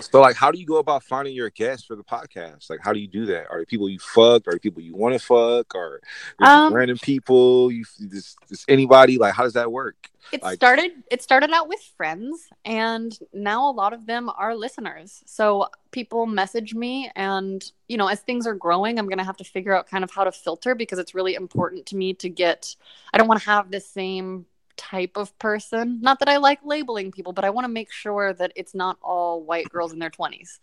[0.00, 2.68] So, like, how do you go about finding your guests for the podcast?
[2.70, 3.46] Like, how do you do that?
[3.50, 4.48] Are they people you fucked?
[4.48, 5.74] Are they people you want to fuck?
[5.74, 6.00] Or
[6.40, 7.70] Um, random people?
[7.70, 9.18] You just, just anybody?
[9.18, 10.10] Like, how does that work?
[10.32, 14.54] it Like- started it started out with friends and now a lot of them are
[14.54, 19.24] listeners so people message me and you know as things are growing i'm going to
[19.24, 22.14] have to figure out kind of how to filter because it's really important to me
[22.14, 22.74] to get
[23.12, 24.46] i don't want to have the same
[24.76, 28.32] type of person not that i like labeling people but i want to make sure
[28.32, 30.58] that it's not all white girls in their 20s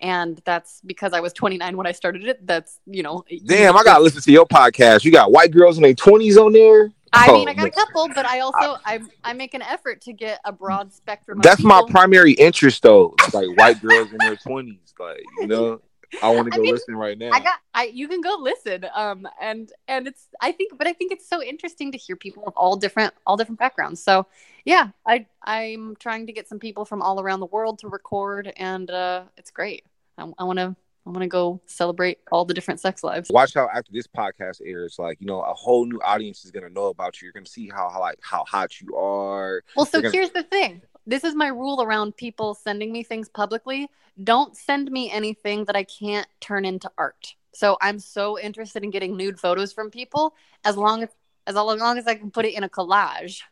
[0.00, 3.84] and that's because i was 29 when i started it that's you know Damn, I
[3.84, 5.04] gotta listen to your podcast.
[5.04, 6.90] You got white girls in their twenties on there.
[7.12, 10.00] I Oh, mean, I got a couple, but I also I I make an effort
[10.02, 11.38] to get a broad spectrum.
[11.38, 13.14] Of That's my primary interest, though.
[13.32, 15.80] Like white girls in their twenties, like you know.
[16.22, 17.30] I want to I go mean, listen right now.
[17.32, 18.86] I got I you can go listen.
[18.94, 22.44] Um and and it's I think but I think it's so interesting to hear people
[22.46, 24.02] of all different all different backgrounds.
[24.02, 24.26] So
[24.64, 28.52] yeah, I I'm trying to get some people from all around the world to record
[28.56, 29.84] and uh it's great.
[30.18, 30.76] I, I want to
[31.06, 33.28] I want to go celebrate all the different sex lives.
[33.30, 36.70] Watch how after this podcast airs, like you know, a whole new audience is gonna
[36.70, 37.26] know about you.
[37.26, 39.62] You're gonna see how, how like how hot you are.
[39.76, 40.80] Well, so gonna- here's the thing.
[41.06, 43.90] This is my rule around people sending me things publicly.
[44.22, 47.34] Don't send me anything that I can't turn into art.
[47.52, 50.34] So I'm so interested in getting nude photos from people
[50.64, 51.10] as long as
[51.46, 53.42] as long as I can put it in a collage.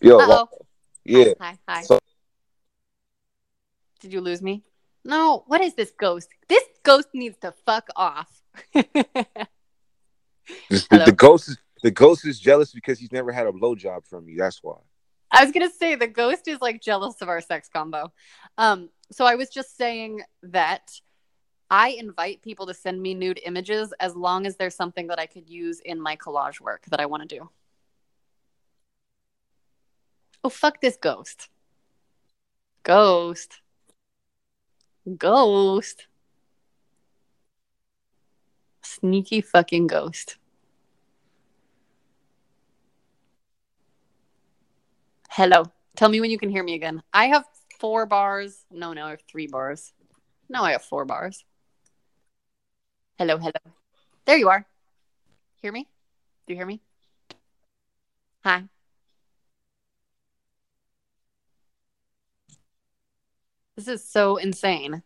[0.00, 0.48] Yo,
[1.04, 1.32] yeah.
[1.40, 1.82] Hi, hi.
[1.82, 2.00] So-
[4.00, 4.64] Did you lose me?
[5.04, 5.44] No.
[5.46, 6.28] What is this ghost?
[6.48, 8.42] This ghost needs to fuck off.
[10.68, 14.26] The, the ghost is the ghost is jealous because he's never had a blowjob from
[14.26, 14.38] you.
[14.38, 14.78] That's why.
[15.30, 18.10] I was gonna say the ghost is like jealous of our sex combo.
[18.56, 20.98] Um, so I was just saying that
[21.70, 25.26] I invite people to send me nude images as long as there's something that I
[25.26, 27.50] could use in my collage work that I want to do.
[30.42, 31.50] Oh fuck this ghost.
[32.82, 33.60] Ghost.
[35.18, 36.06] Ghost.
[38.82, 40.38] Sneaky fucking ghost.
[45.36, 45.64] Hello.
[45.96, 47.02] Tell me when you can hear me again.
[47.12, 47.44] I have
[47.80, 48.64] four bars.
[48.70, 49.92] No, no, I have three bars.
[50.48, 51.44] No, I have four bars.
[53.18, 53.74] Hello, hello.
[54.26, 54.64] There you are.
[55.60, 55.88] Hear me?
[56.46, 56.80] Do you hear me?
[58.44, 58.62] Hi.
[63.74, 65.02] This is so insane.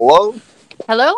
[0.00, 0.34] Hello.
[0.88, 1.14] Hello?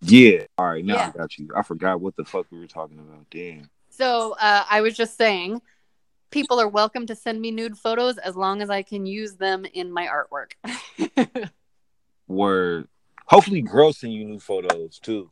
[0.00, 0.44] Yeah.
[0.56, 0.84] All right.
[0.84, 1.10] Now Yeah.
[1.12, 1.48] I got you.
[1.56, 3.28] I forgot what the fuck we were talking about.
[3.32, 3.68] Damn.
[3.90, 5.60] So uh, I was just saying,
[6.36, 9.64] people are welcome to send me nude photos as long as I can use them
[9.72, 10.52] in my artwork.
[12.28, 12.88] Word.
[13.24, 15.30] Hopefully, girls send you new photos too.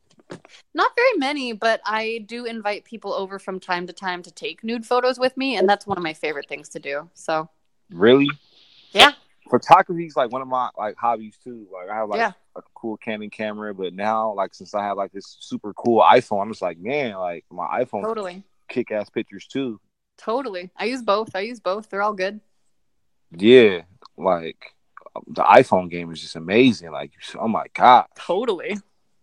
[0.73, 4.63] Not very many, but I do invite people over from time to time to take
[4.63, 7.07] nude photos with me, and that's one of my favorite things to do.
[7.13, 7.49] So
[7.91, 8.31] Really?
[8.91, 9.11] Yeah.
[9.47, 11.67] Photography is like one of my like hobbies too.
[11.71, 12.31] Like I have like Yeah.
[12.55, 16.41] a cool Canon camera, but now like since I have like this super cool iPhone,
[16.41, 19.79] I'm just like, man, like my iPhone totally, kick ass pictures too.
[20.17, 20.71] Totally.
[20.77, 21.35] I use both.
[21.35, 21.89] I use both.
[21.89, 22.39] They're all good.
[23.35, 23.81] Yeah,
[24.17, 24.73] like
[25.27, 26.91] the iPhone game is just amazing.
[26.91, 28.77] Like, oh my god, Totally,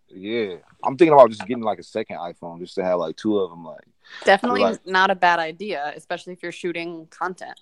[0.09, 0.57] yeah.
[0.85, 3.51] I'm thinking about just getting like a second iPhone just to have like two of
[3.51, 3.65] them.
[3.65, 3.85] Like,
[4.25, 7.59] definitely Like- not a bad idea, especially if you're shooting content.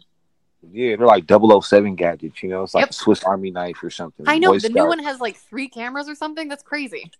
[0.73, 2.43] yeah, they're like 007 gadgets.
[2.43, 2.91] You know, it's like Yep.
[2.91, 4.27] a Swiss Army knife or something.
[4.29, 6.49] I know Boy the new one has like three cameras or something.
[6.49, 7.11] That's crazy.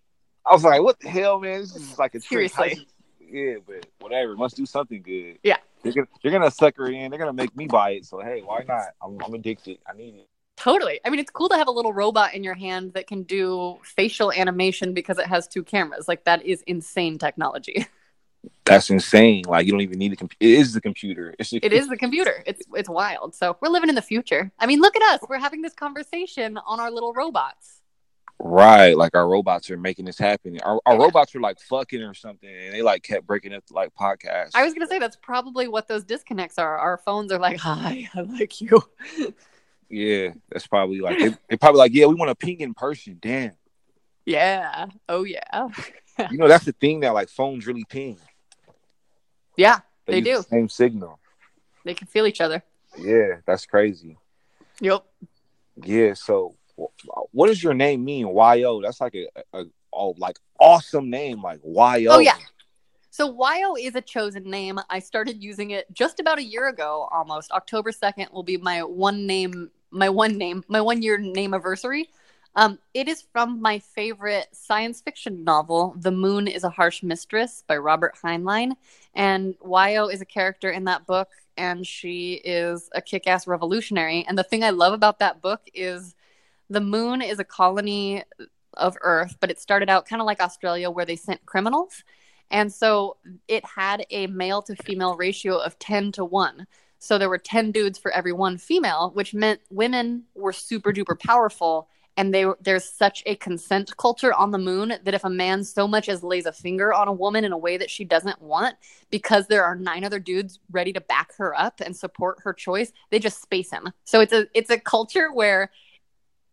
[0.47, 1.61] I was like, what the hell, man?
[1.61, 2.51] This is like a trick.
[2.55, 2.73] Seriously.
[2.73, 2.89] It-
[3.31, 4.37] Yeah, but whatever.
[4.37, 5.39] Must do something good.
[5.43, 5.57] Yeah.
[5.83, 7.11] They're gonna, they're gonna sucker in.
[7.11, 8.07] They're gonna make me buy it.
[8.07, 8.89] So hey, why not?
[9.03, 9.79] I'm, I'm addicted.
[9.87, 10.29] I need it.
[10.57, 11.01] Totally.
[11.05, 13.79] I mean, it's cool to have a little robot in your hand that can do
[13.83, 16.07] facial animation because it has two cameras.
[16.07, 17.87] Like that is insane technology.
[18.65, 19.45] That's insane.
[19.47, 20.45] Like you don't even need a computer.
[20.45, 21.35] It is the computer.
[21.39, 22.43] It's the, It is the computer.
[22.47, 23.35] It's it's wild.
[23.35, 24.53] So we're living in the future.
[24.59, 25.21] I mean, look at us.
[25.29, 27.80] We're having this conversation on our little robots.
[28.41, 28.97] Right.
[28.97, 30.59] Like our robots are making this happen.
[30.63, 31.03] Our, our Yeah.
[31.03, 34.51] robots are like fucking or something, and they like kept breaking up like podcasts.
[34.55, 36.79] I was gonna say that's probably what those disconnects are.
[36.79, 38.83] Our phones are like, "Hi, I like you."
[39.89, 43.19] yeah, that's probably like they, they probably like yeah, we want to ping in person.
[43.21, 43.53] Damn.
[44.25, 44.87] Yeah.
[45.09, 45.69] Oh yeah.
[46.31, 47.15] You know that's the thing now.
[47.15, 48.19] Like phones really ping.
[49.57, 49.81] Yeah.
[50.07, 50.37] They use do.
[50.37, 51.19] the same signal.
[51.85, 52.63] They can feel each other.
[52.99, 54.19] Yeah, that's crazy.
[54.81, 55.05] Yep.
[55.83, 56.15] Yeah.
[56.15, 56.57] So,
[57.33, 58.27] what does your name mean?
[58.29, 58.81] Yo.
[58.83, 61.43] That's like a, a, oh like awesome name.
[61.43, 62.11] Like Yo.
[62.11, 62.37] Oh yeah.
[63.13, 64.79] So Wyoh is a chosen name.
[64.89, 67.51] I started using it just about a year ago almost.
[67.51, 72.09] October 2nd will be my one name my one name my one year name anniversary.
[72.57, 77.63] Um, it is from my favorite science fiction novel, The Moon is a Harsh Mistress
[77.67, 78.73] by Robert Heinlein.
[79.15, 84.25] And Wyoh is a character in that book, and she is a kick ass revolutionary.
[84.27, 86.15] And the thing I love about that book is
[86.71, 88.23] the moon is a colony
[88.75, 92.05] of Earth, but it started out kind of like Australia where they sent criminals.
[92.51, 93.17] And so
[93.49, 96.67] it had a male to female ratio of 10 to 1.
[96.99, 101.19] So there were 10 dudes for every one female, which meant women were super duper
[101.19, 101.89] powerful.
[102.17, 105.89] And they, there's such a consent culture on the moon that if a man so
[105.89, 108.75] much as lays a finger on a woman in a way that she doesn't want,
[109.11, 112.93] because there are nine other dudes ready to back her up and support her choice,
[113.11, 113.91] they just space him.
[114.05, 115.71] So it's a it's a culture where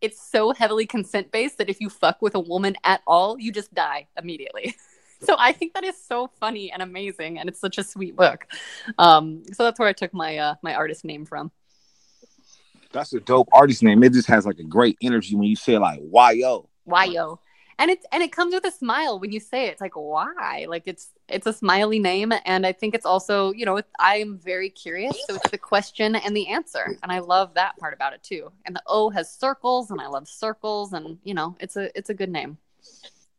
[0.02, 3.52] it's so heavily consent based that if you fuck with a woman at all, you
[3.52, 4.76] just die immediately.
[5.20, 8.46] So I think that is so funny and amazing, and it's such a sweet book.
[9.00, 11.52] Um, so that's where I took my uh, my artist name from.
[12.92, 14.04] That's a dope artist name.
[14.04, 17.40] It just has like a great energy when you say like "Why "Yo." Why yo?
[17.80, 19.74] And it's and it comes with a smile when you say it.
[19.74, 20.66] It's like why?
[20.68, 24.40] Like it's it's a smiley name, and I think it's also you know I am
[24.40, 28.14] very curious, so it's the question and the answer, and I love that part about
[28.14, 28.52] it too.
[28.66, 32.10] And the O has circles, and I love circles, and you know it's a it's
[32.10, 32.58] a good name.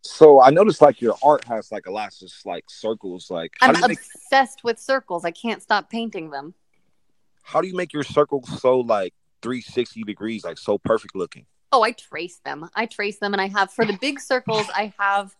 [0.02, 3.30] So I noticed like your art has like a lot of just like circles.
[3.30, 4.64] Like I'm obsessed make...
[4.64, 5.24] with circles.
[5.24, 6.54] I can't stop painting them.
[7.42, 11.46] How do you make your circles so like 360 degrees, like so perfect looking?
[11.70, 12.68] Oh, I trace them.
[12.74, 14.66] I trace them, and I have for the big circles.
[14.74, 15.34] I have.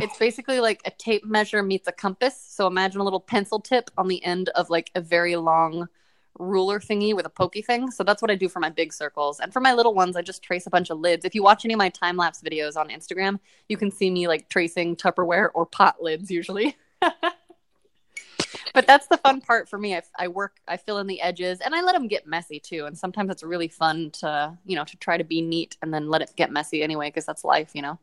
[0.00, 2.36] It's basically like a tape measure meets a compass.
[2.36, 5.88] So imagine a little pencil tip on the end of like a very long
[6.38, 7.92] ruler thingy with a pokey thing.
[7.92, 9.38] So that's what I do for my big circles.
[9.38, 11.24] And for my little ones, I just trace a bunch of lids.
[11.24, 14.26] If you watch any of my time lapse videos on Instagram, you can see me
[14.26, 16.76] like tracing Tupperware or pot lids usually.
[18.72, 19.94] but that's the fun part for me.
[19.94, 22.86] I, I work, I fill in the edges, and I let them get messy too.
[22.86, 26.08] And sometimes it's really fun to, you know, to try to be neat and then
[26.08, 27.98] let it get messy anyway, because that's life, you know.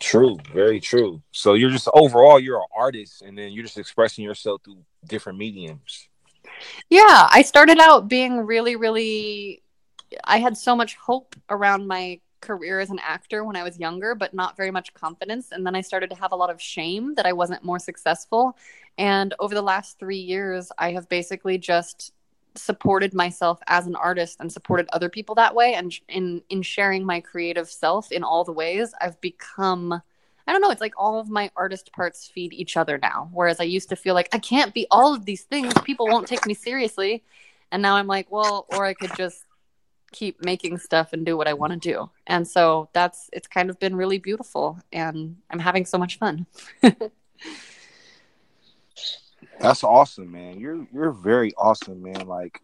[0.00, 1.22] True, very true.
[1.30, 5.38] So you're just overall you're an artist, and then you're just expressing yourself through different
[5.38, 6.08] mediums.
[6.90, 9.62] Yeah, I started out being really, really.
[10.24, 14.14] I had so much hope around my career as an actor when I was younger,
[14.14, 15.52] but not very much confidence.
[15.52, 18.58] And then I started to have a lot of shame that I wasn't more successful.
[18.98, 22.12] And over the last three years, I have basically just
[22.54, 25.74] supported myself as an artist and supported other people that way.
[25.74, 30.02] And in in sharing my creative self in all the ways, I've become
[30.46, 33.30] I don't know, it's like all of my artist parts feed each other now.
[33.32, 36.26] Whereas I used to feel like I can't be all of these things, people won't
[36.26, 37.22] take me seriously.
[37.70, 39.41] And now I'm like, well, or I could just
[40.12, 42.10] keep making stuff and do what I want to do.
[42.26, 46.46] And so that's it's kind of been really beautiful and I'm having so much fun.
[49.60, 50.60] that's awesome, man.
[50.60, 52.26] You're you're very awesome, man.
[52.26, 52.60] Like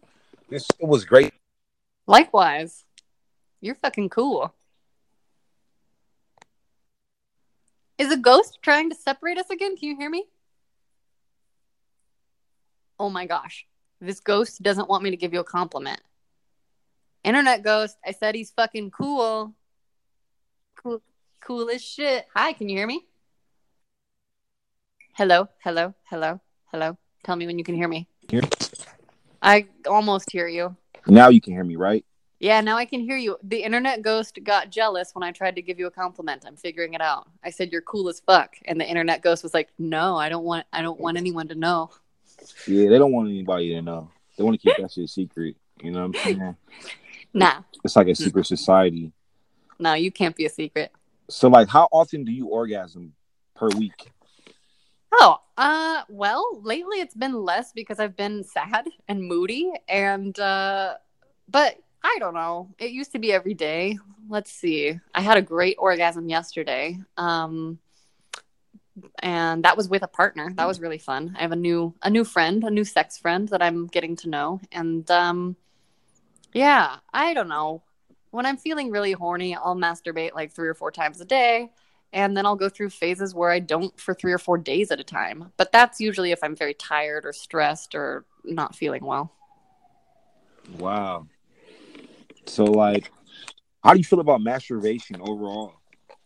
[0.49, 1.33] this it was great.
[2.07, 2.85] Likewise.
[3.61, 4.53] You're fucking cool.
[7.97, 9.75] Is a ghost trying to separate us again?
[9.75, 10.23] Can you hear me?
[12.97, 13.65] Oh my gosh.
[13.99, 15.99] This ghost doesn't want me to give you a compliment.
[17.23, 19.53] Internet ghost, I said he's fucking cool.
[20.75, 21.01] Cool
[21.41, 22.25] cool as shit.
[22.35, 23.05] Hi, can you hear me?
[25.13, 26.39] Hello, hello, hello,
[26.71, 26.97] hello.
[27.23, 28.07] Tell me when you can hear me.
[28.29, 28.41] Here.
[29.41, 30.75] I almost hear you.
[31.07, 32.05] Now you can hear me, right?
[32.39, 33.37] Yeah, now I can hear you.
[33.43, 36.45] The internet ghost got jealous when I tried to give you a compliment.
[36.47, 37.27] I'm figuring it out.
[37.43, 40.45] I said you're cool as fuck, and the internet ghost was like, "No, I don't
[40.45, 40.65] want.
[40.71, 41.89] I don't want anyone to know."
[42.65, 44.09] Yeah, they don't want anybody to know.
[44.37, 45.57] They want to keep that shit secret.
[45.81, 46.55] You know what I'm saying?
[47.33, 47.63] Nah.
[47.83, 49.11] It's like a secret society.
[49.79, 50.91] No, you can't be a secret.
[51.29, 53.13] So, like, how often do you orgasm
[53.55, 54.11] per week?
[55.13, 60.95] Oh, uh, well, lately it's been less because I've been sad and moody, and uh,
[61.47, 62.69] but I don't know.
[62.79, 63.97] It used to be every day.
[64.29, 64.99] Let's see.
[65.13, 66.97] I had a great orgasm yesterday.
[67.17, 67.79] Um
[69.19, 70.51] and that was with a partner.
[70.55, 71.35] That was really fun.
[71.37, 74.29] I have a new a new friend, a new sex friend that I'm getting to
[74.29, 74.61] know.
[74.71, 75.55] And um
[76.53, 77.83] yeah, I don't know.
[78.31, 81.69] When I'm feeling really horny, I'll masturbate like 3 or 4 times a day
[82.11, 84.99] and then I'll go through phases where I don't for 3 or 4 days at
[84.99, 85.51] a time.
[85.57, 89.33] But that's usually if I'm very tired or stressed or not feeling well.
[90.77, 91.27] Wow.
[92.45, 93.11] So like,
[93.83, 95.73] how do you feel about masturbation overall?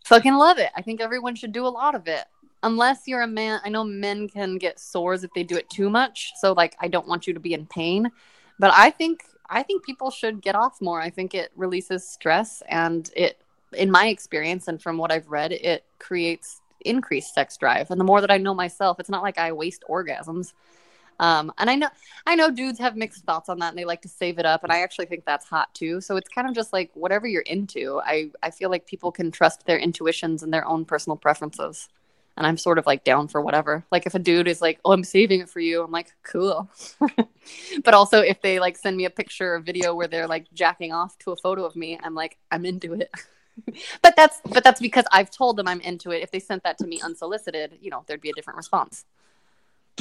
[0.06, 0.72] Fucking love it.
[0.76, 2.26] I think everyone should do a lot of it.
[2.62, 5.90] Unless you're a man, I know men can get sores if they do it too
[5.90, 6.32] much.
[6.40, 8.10] So like, I don't want you to be in pain,
[8.58, 11.02] but I think I think people should get off more.
[11.02, 13.42] I think it releases stress and it,
[13.74, 17.92] in my experience and from what I've read, it creates increased sex drive.
[17.92, 20.54] And the more that I know myself, it's not like I waste orgasms.
[21.20, 21.90] Um, and I know
[22.26, 24.64] I know dudes have mixed thoughts on that and they like to save it up
[24.64, 26.02] and I actually think that's hot too.
[26.02, 28.02] So it's kind of just like whatever you're into.
[28.04, 31.88] I I feel like people can trust their intuitions and their own personal preferences.
[32.36, 33.86] And I'm sort of like down for whatever.
[33.92, 36.70] Like if a dude is like, "Oh, I'm saving it for you." I'm like, "Cool."
[37.84, 40.92] but also if they like send me a picture or video where they're like jacking
[40.92, 43.12] off to a photo of me, I'm like, "I'm into it."
[44.02, 46.24] but that's but that's because I've told them I'm into it.
[46.24, 49.06] If they sent that to me unsolicited, you know, there'd be a different response.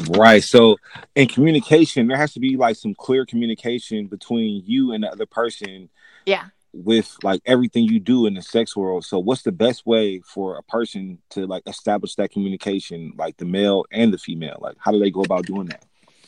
[0.09, 0.43] Right.
[0.43, 0.79] So
[1.15, 5.27] in communication, there has to be like some clear communication between you and the other
[5.27, 5.91] person.
[6.25, 6.47] Yeah.
[6.75, 9.05] With like everything you do in the sex world.
[9.05, 13.45] So what's the best way for a person to like establish that communication, like the
[13.45, 14.59] male and the female?
[14.61, 15.85] Like how do they go about doing that?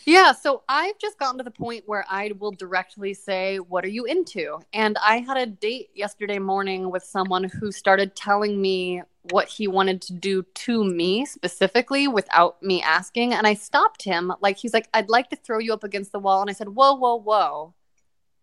[0.07, 3.89] Yeah, so I've just gotten to the point where I will directly say, What are
[3.89, 4.59] you into?
[4.75, 9.67] And I had a date yesterday morning with someone who started telling me what he
[9.67, 13.33] wanted to do to me specifically without me asking.
[13.33, 14.31] And I stopped him.
[14.43, 16.43] Like, he's like, I'd like to throw you up against the wall.
[16.43, 17.73] And I said, Whoa, whoa, whoa.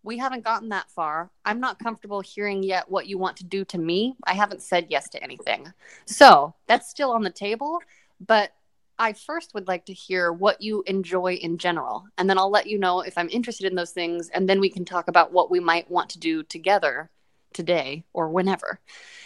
[0.02, 1.30] We haven't gotten that far.
[1.44, 4.16] I'm not comfortable hearing yet what you want to do to me.
[4.24, 5.72] I haven't said yes to anything.
[6.06, 7.78] So that's still on the table.
[8.24, 8.52] But
[8.98, 12.04] I first would like to hear what you enjoy in general.
[12.18, 14.28] And then I'll let you know if I'm interested in those things.
[14.28, 17.10] And then we can talk about what we might want to do together
[17.52, 18.80] today or whenever.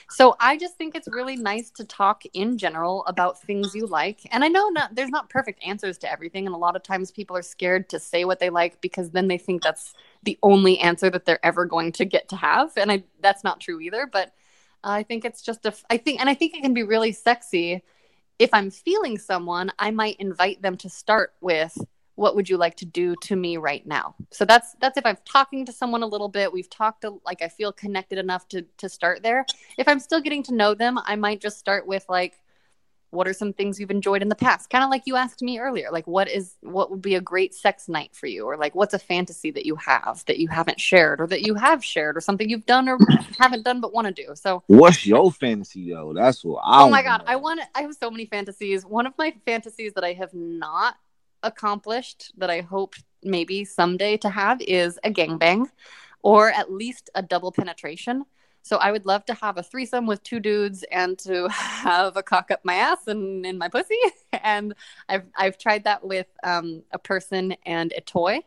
[0.08, 4.20] So I just think it's really nice to talk in general about things you like.
[4.30, 7.10] And I know not there's not perfect answers to everything and a lot of times
[7.10, 9.94] people are scared to say what they like because then they think that's
[10.26, 12.72] the only answer that they're ever going to get to have.
[12.76, 14.34] And I that's not true either, but
[14.84, 17.82] I think it's just a I think and I think it can be really sexy
[18.38, 21.76] if I'm feeling someone, I might invite them to start with
[22.16, 24.14] what would you like to do to me right now?
[24.30, 27.42] So that's that's if i'm talking to someone a little bit we've talked to, like
[27.42, 29.46] i feel connected enough to to start there.
[29.78, 32.40] If i'm still getting to know them i might just start with like
[33.10, 34.70] what are some things you've enjoyed in the past?
[34.70, 37.54] Kind of like you asked me earlier like what is what would be a great
[37.54, 38.44] sex night for you?
[38.44, 41.54] Or like what's a fantasy that you have that you haven't shared or that you
[41.54, 42.98] have shared or something you've done or
[43.38, 44.34] haven't done but want to do?
[44.34, 46.12] So what's your fantasy though?
[46.14, 47.24] That's what I oh my god know.
[47.26, 48.84] i want i have so many fantasies.
[48.84, 50.96] One of my fantasies that i have not
[51.42, 55.66] accomplished that I hope maybe someday to have is a gangbang
[56.22, 58.24] or at least a double penetration.
[58.66, 62.22] So I would love to have a threesome with two dudes and to have a
[62.22, 63.94] cock up my ass and in my pussy.
[64.42, 64.74] And
[65.08, 68.40] I've I've tried that with um, a person and a toy,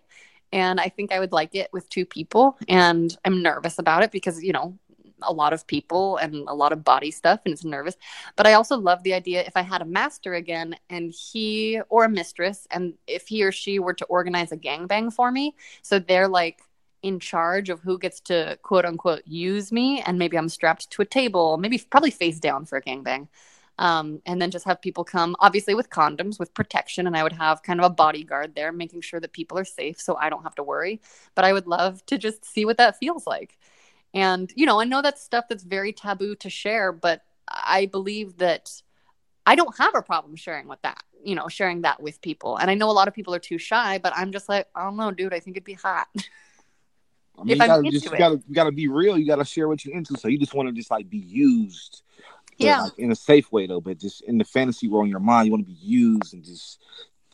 [0.53, 2.57] and I think I would like it with two people.
[2.69, 4.77] And I'm nervous about it because you know
[5.23, 7.95] a lot of people and a lot of body stuff and it's nervous.
[8.35, 12.05] But I also love the idea if I had a master again and he or
[12.05, 15.99] a mistress, and if he or she were to organize a gangbang for me, so
[15.99, 16.61] they're like
[17.01, 21.01] in charge of who gets to quote unquote use me, and maybe I'm strapped to
[21.01, 23.27] a table, maybe probably face down for a gangbang.
[23.77, 27.31] Um, and then just have people come, obviously with condoms, with protection, and I would
[27.31, 30.43] have kind of a bodyguard there, making sure that people are safe, so I don't
[30.43, 30.99] have to worry.
[31.33, 33.57] But I would love to just see what that feels like.
[34.13, 38.37] And, you know, I know that's stuff that's very taboo to share, but I believe
[38.39, 38.81] that
[39.45, 42.57] I don't have a problem sharing with that, you know, sharing that with people.
[42.57, 44.83] And I know a lot of people are too shy, but I'm just like, I
[44.83, 46.07] don't know, dude, I think it'd be hot.
[47.39, 49.17] I mean, if you gotta, just, you gotta, you gotta be real.
[49.17, 50.17] You gotta share what you're into.
[50.17, 52.03] So you just want to just like be used,
[52.57, 53.81] yeah, like, in a safe way though.
[53.81, 56.43] But just in the fantasy world in your mind, you want to be used and
[56.43, 56.79] just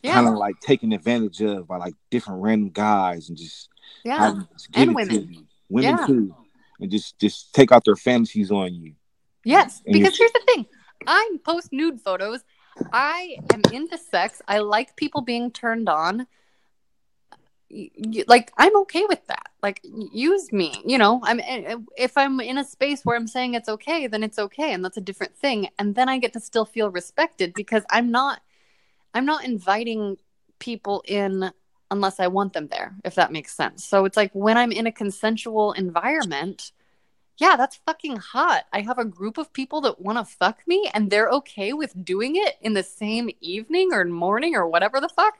[0.02, 0.14] yeah.
[0.14, 3.68] kind of like taken advantage of by like different random guys and just
[4.04, 4.40] yeah,
[4.74, 6.06] and women, women yeah.
[6.06, 6.34] too
[6.80, 8.94] and just just take out their fantasies on you.
[9.44, 10.66] Yes, and because here's the thing:
[11.06, 12.44] I post nude photos.
[12.92, 14.42] I am into sex.
[14.46, 16.26] I like people being turned on.
[18.26, 19.48] Like I'm okay with that.
[19.62, 20.82] Like use me.
[20.86, 24.06] You know, I'm eh, eh, if I'm in a space where I'm saying it's okay,
[24.06, 25.68] then it's okay, and that's a different thing.
[25.78, 28.40] And then I get to still feel respected because I'm not.
[29.14, 30.18] I'm not inviting
[30.58, 31.50] people in
[31.90, 33.84] unless I want them there, if that makes sense.
[33.84, 36.72] So it's like when I'm in a consensual environment,
[37.38, 38.64] yeah, that's fucking hot.
[38.72, 42.04] I have a group of people that want to fuck me and they're okay with
[42.04, 45.34] doing it in the same evening or morning or whatever the fuck.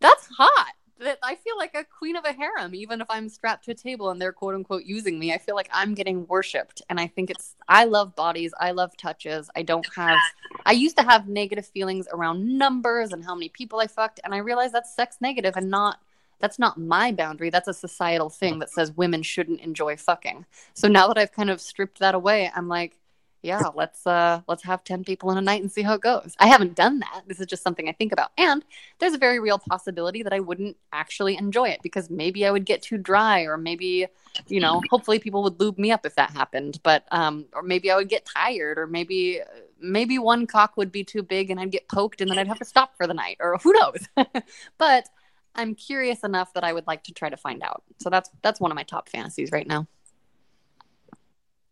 [0.00, 3.64] That's hot that I feel like a queen of a harem, even if I'm strapped
[3.64, 5.32] to a table and they're quote unquote using me.
[5.32, 6.82] I feel like I'm getting worshipped.
[6.88, 8.52] And I think it's, I love bodies.
[8.60, 9.50] I love touches.
[9.56, 10.18] I don't have,
[10.66, 14.20] I used to have negative feelings around numbers and how many people I fucked.
[14.24, 16.00] And I realized that's sex negative and not,
[16.38, 17.50] that's not my boundary.
[17.50, 20.46] That's a societal thing that says women shouldn't enjoy fucking.
[20.74, 22.99] So now that I've kind of stripped that away, I'm like,
[23.42, 26.34] yeah, let's uh let's have 10 people in a night and see how it goes.
[26.38, 27.22] I haven't done that.
[27.26, 28.30] This is just something I think about.
[28.36, 28.64] And
[28.98, 32.66] there's a very real possibility that I wouldn't actually enjoy it because maybe I would
[32.66, 34.06] get too dry or maybe,
[34.48, 37.90] you know, hopefully people would lube me up if that happened, but um or maybe
[37.90, 39.40] I would get tired or maybe
[39.80, 42.58] maybe one cock would be too big and I'd get poked and then I'd have
[42.58, 44.06] to stop for the night or who knows.
[44.78, 45.08] but
[45.54, 47.82] I'm curious enough that I would like to try to find out.
[48.00, 49.86] So that's that's one of my top fantasies right now.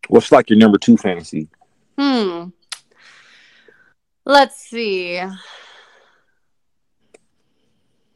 [0.08, 1.48] What's like your number 2 fantasy?
[1.98, 2.50] Hmm.
[4.24, 5.20] Let's see.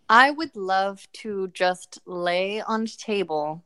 [0.08, 3.64] I would love to just lay on table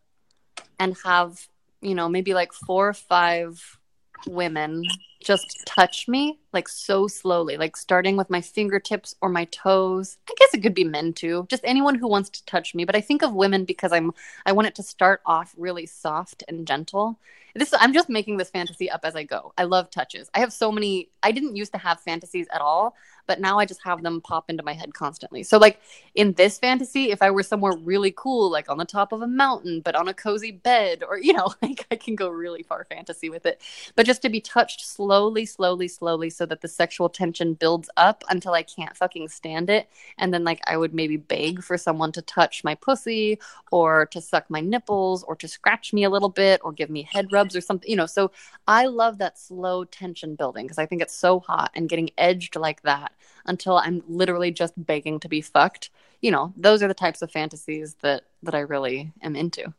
[0.78, 1.48] and have,
[1.82, 3.78] you know, maybe like four or five
[4.26, 4.84] women
[5.26, 10.16] just touch me like so slowly, like starting with my fingertips or my toes.
[10.30, 12.84] I guess it could be men too, just anyone who wants to touch me.
[12.84, 14.12] But I think of women because I'm
[14.46, 17.18] I want it to start off really soft and gentle.
[17.54, 19.52] This i'm just making this fantasy up as i go.
[19.56, 20.30] I love touches.
[20.34, 22.94] I have so many i didn't used to have fantasies at all
[23.26, 25.42] but now i just have them pop into my head constantly.
[25.42, 25.80] So like
[26.14, 29.26] in this fantasy if i were somewhere really cool like on the top of a
[29.26, 32.84] mountain but on a cozy bed or you know like i can go really far
[32.84, 33.60] fantasy with it.
[33.94, 37.88] But just to be touched slowly slowly, slowly, slowly so that the sexual tension builds
[37.96, 39.88] up until I can't fucking stand it.
[40.18, 43.38] And then, like, I would maybe beg for someone to touch my pussy
[43.72, 47.02] or to suck my nipples or to scratch me a little bit or give me
[47.02, 48.04] head rubs or something, you know.
[48.04, 48.30] So
[48.68, 52.54] I love that slow tension building because I think it's so hot and getting edged
[52.54, 53.12] like that
[53.46, 55.88] until I'm literally just begging to be fucked.
[56.20, 59.72] You know, those are the types of fantasies that that I really am into.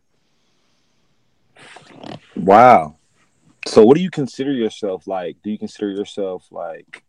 [2.36, 2.96] Wow.
[3.68, 5.38] So what do you consider yourself like?
[5.44, 7.04] Do you consider yourself like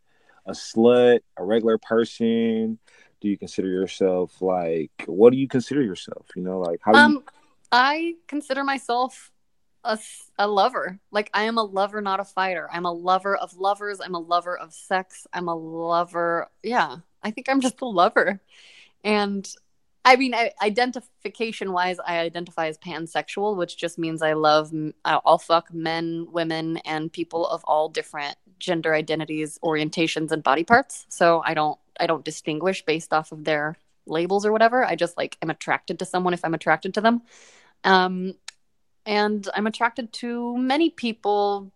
[0.45, 2.79] a slut, a regular person?
[3.21, 6.27] Do you consider yourself like what do you consider yourself?
[6.35, 7.25] You know, like how Um you
[7.71, 9.31] I consider myself
[9.85, 9.99] a,
[10.37, 10.99] a lover.
[11.13, 12.69] Like I am a lover, not a fighter.
[12.73, 14.01] I'm a lover of lovers.
[14.01, 15.27] I'm a lover of sex.
[15.33, 16.49] I'm a lover.
[16.63, 18.41] Yeah, I think I'm just a lover.
[19.05, 19.49] And
[20.09, 24.73] I mean, identification wise, I identify as pansexual, which just means I love,
[25.05, 31.05] I'll fuck men, women, and people of all different gender identities, orientations, and body parts.
[31.11, 34.83] So I don't, I don't distinguish based off of their labels or whatever.
[34.83, 37.21] I just like am attracted to someone if I'm attracted to them.
[37.85, 38.33] Um,
[39.05, 41.71] and I'm attracted to many people,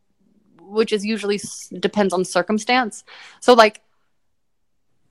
[0.59, 1.39] which is usually
[1.79, 3.05] depends on circumstance.
[3.41, 3.83] So like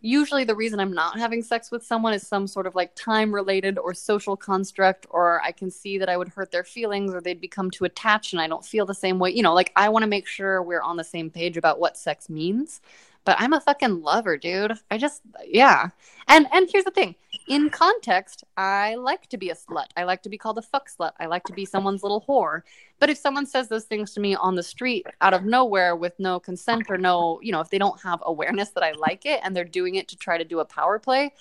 [0.01, 3.33] usually the reason I'm not having sex with someone is some sort of like time
[3.33, 7.21] related or social construct, or I can see that I would hurt their feelings or
[7.21, 9.31] they'd become too attached and I don't feel the same way.
[9.31, 11.97] You know, like I want to make sure we're on the same page about what
[11.97, 12.81] sex means.
[13.23, 14.73] But I'm a fucking lover, dude.
[14.89, 15.89] I just yeah.
[16.27, 17.15] And and here's the thing.
[17.51, 19.87] In context, I like to be a slut.
[19.97, 21.11] I like to be called a fuck slut.
[21.19, 22.61] I like to be someone's little whore.
[22.97, 26.17] But if someone says those things to me on the street out of nowhere with
[26.17, 29.41] no consent or no, you know, if they don't have awareness that I like it
[29.43, 31.33] and they're doing it to try to do a power play,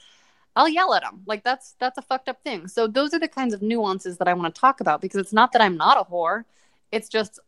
[0.57, 1.23] I'll yell at them.
[1.27, 2.67] Like that's that's a fucked up thing.
[2.67, 5.33] So those are the kinds of nuances that I want to talk about because it's
[5.33, 6.43] not that I'm not a whore.
[6.91, 7.39] It's just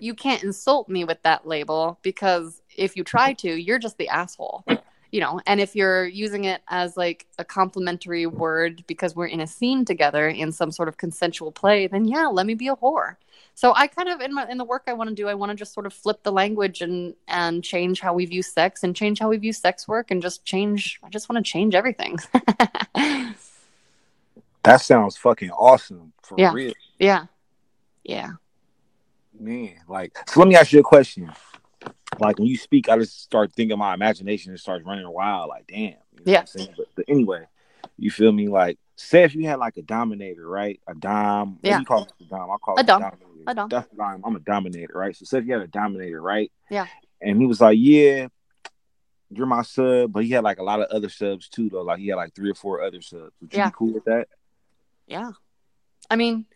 [0.00, 4.10] you can't insult me with that label because if you try to, you're just the
[4.10, 4.66] asshole.
[5.12, 9.40] You know, and if you're using it as like a complimentary word because we're in
[9.42, 12.76] a scene together in some sort of consensual play, then yeah, let me be a
[12.76, 13.16] whore.
[13.54, 15.50] So I kind of in my in the work I want to do, I want
[15.50, 18.96] to just sort of flip the language and and change how we view sex and
[18.96, 20.98] change how we view sex work and just change.
[21.02, 22.18] I just want to change everything.
[24.62, 26.52] that sounds fucking awesome for Yeah.
[26.54, 26.72] real.
[26.98, 27.26] yeah,
[28.02, 28.30] yeah.
[29.38, 31.30] Man, like so let me ask you a question.
[32.22, 35.66] Like when you speak, I just start thinking my imagination and starts running wild, like
[35.66, 35.80] damn.
[35.80, 36.62] You know what Yeah.
[36.62, 36.68] I'm?
[36.76, 37.44] But, but anyway,
[37.98, 38.48] you feel me?
[38.48, 40.80] Like say if you had like a dominator, right?
[40.86, 41.58] A dom.
[41.62, 41.80] Yeah.
[41.80, 42.50] you call it a dom?
[42.50, 43.00] I call A it dom.
[43.00, 43.26] dominator.
[43.48, 43.68] A dom.
[43.68, 45.16] That's I'm, I'm a dominator, right?
[45.16, 46.50] So say if you had a dominator, right?
[46.70, 46.86] Yeah.
[47.20, 48.28] And he was like, Yeah,
[49.30, 51.82] you're my sub, but he had like a lot of other subs too, though.
[51.82, 53.32] Like he had like three or four other subs.
[53.40, 53.68] Would you Yeah.
[53.70, 54.28] be cool with that?
[55.08, 55.32] Yeah.
[56.08, 56.46] I mean,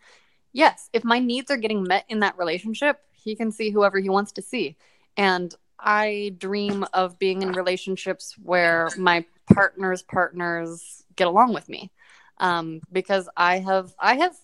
[0.53, 4.07] yes, if my needs are getting met in that relationship, he can see whoever he
[4.09, 4.77] wants to see.
[5.17, 11.91] And I dream of being in relationships where my partner's partners get along with me.
[12.39, 14.35] Um, because I have I have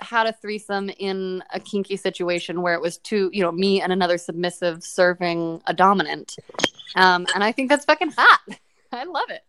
[0.00, 3.92] had a threesome in a kinky situation where it was two, you know, me and
[3.92, 6.36] another submissive serving a dominant.
[6.94, 8.40] Um, and I think that's fucking hot.
[8.92, 9.42] I love it.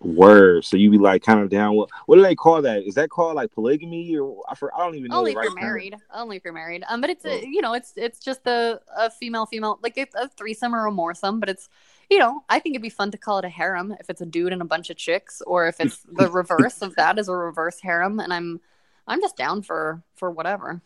[0.00, 0.64] Word.
[0.64, 1.74] So you be like kind of down.
[1.76, 2.84] What what do they call that?
[2.84, 5.18] Is that called like polygamy or I, for, I don't even know.
[5.18, 5.60] only the if right you're term.
[5.60, 7.28] married only if you're married um but it's Oh.
[7.30, 10.86] a, you know it's it's just a, a female female like it's a threesome or
[10.86, 11.68] a moresome but it's
[12.08, 14.26] you know i think it'd be fun to call it a harem if it's a
[14.26, 17.36] dude and a bunch of chicks or if it's the reverse of that is a
[17.36, 18.60] reverse harem and i'm
[19.06, 20.80] i'm just down for for whatever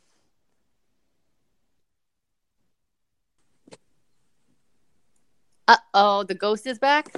[5.68, 7.08] uh-oh the ghost is back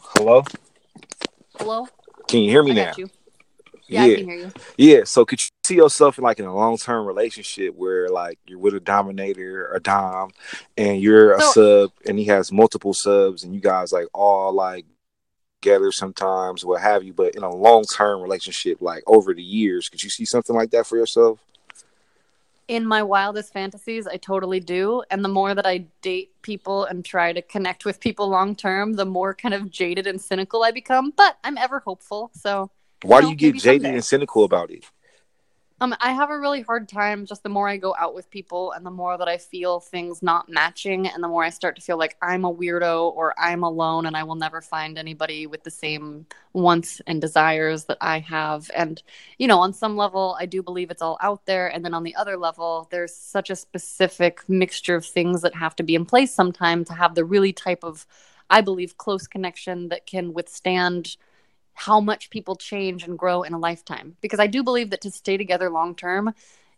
[0.00, 0.42] Hello.
[1.62, 1.86] Hello
[2.28, 2.92] Can you hear me i now?
[3.88, 5.04] yeah, i can hear you Yeah.
[5.04, 8.58] So could you see yourself in like in a long term relationship where like you're
[8.58, 10.30] with a dominator, a dom,
[10.76, 11.52] and you're a So-
[11.86, 14.86] sub, and he has multiple subs, and you guys like all like
[15.60, 17.12] together sometimes, what have you.
[17.12, 20.70] But in a long term relationship, like over the years, could you see something like
[20.70, 21.38] that for yourself?
[22.68, 25.02] In my wildest fantasies, I totally do.
[25.10, 28.94] And the more that I date people and try to connect with people long term,
[28.94, 31.12] the more kind of jaded and cynical I become.
[31.16, 32.30] But I'm ever hopeful.
[32.34, 32.70] So,
[33.02, 33.94] Why know, do you get jaded someday.
[33.94, 34.84] and cynical about it?
[35.82, 38.70] Um, I have a really hard time just the more I go out with people
[38.70, 41.82] and the more that I feel things not matching and the more I start to
[41.82, 45.64] feel like I'm a weirdo or I'm alone and I will never find anybody with
[45.64, 48.70] the same wants and desires that I have.
[48.76, 49.02] And,
[49.38, 51.66] you know, on some level, I do believe it's all out there.
[51.66, 55.74] And then on the other level, there's such a specific mixture of things that have
[55.74, 58.06] to be in place sometime to have the really type of,
[58.48, 61.16] I believe, close connection that can withstand
[61.74, 64.16] how much people change and grow in a lifetime.
[64.20, 66.34] Because i do believe that to stay together long term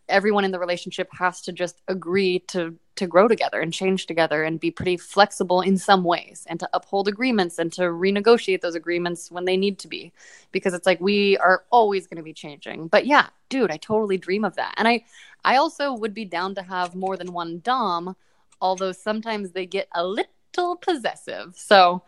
[0.07, 4.43] everyone in the relationship has to just agree to to grow together and change together
[4.43, 8.75] and be pretty flexible in some ways and to uphold agreements and to renegotiate those
[8.75, 10.13] agreements when they need to be.
[10.53, 12.87] Because it's like we are always going to be changing.
[12.87, 14.73] But yeah dude i totally dream of that.
[14.77, 15.03] And i
[15.43, 18.15] i also would be down to have more than one dom
[18.61, 21.55] although sometimes they get a little possessive.
[21.57, 22.03] So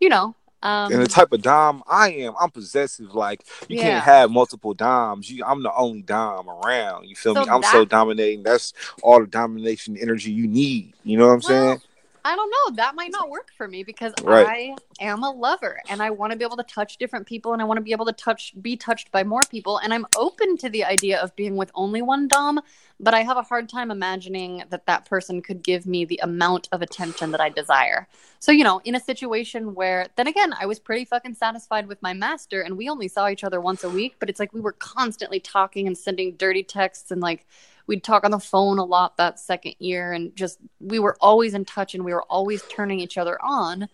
[0.00, 3.14] you know um, and the type of dom I am, I'm possessive.
[3.14, 3.82] Like you Yeah.
[3.82, 5.30] can't have multiple doms.
[5.30, 7.08] You, I'm the only dom around.
[7.08, 7.46] You feel So me?
[7.50, 8.42] I'm so dominating.
[8.42, 8.72] That's
[9.02, 10.94] all the domination energy you need.
[11.04, 11.80] You know what I'm saying?
[12.28, 12.76] I don't know.
[12.76, 14.76] That might not work for me because Right.
[15.00, 17.62] I am a lover and I want to be able to touch different people and
[17.62, 20.58] I want to be able to touch be touched by more people and I'm open
[20.58, 22.60] to the idea of being with only one dom,
[23.00, 26.68] but I have a hard time imagining that that person could give me the amount
[26.70, 28.06] of attention that I desire.
[28.40, 32.02] So, you know, in a situation where then again, I was pretty fucking satisfied with
[32.02, 34.60] my master and we only saw each other once a week, but it's like we
[34.60, 37.46] were constantly talking and sending dirty texts and like
[37.88, 41.54] we'd talk on the phone a lot that second year and just we were always
[41.54, 43.88] in touch and we were always turning each other on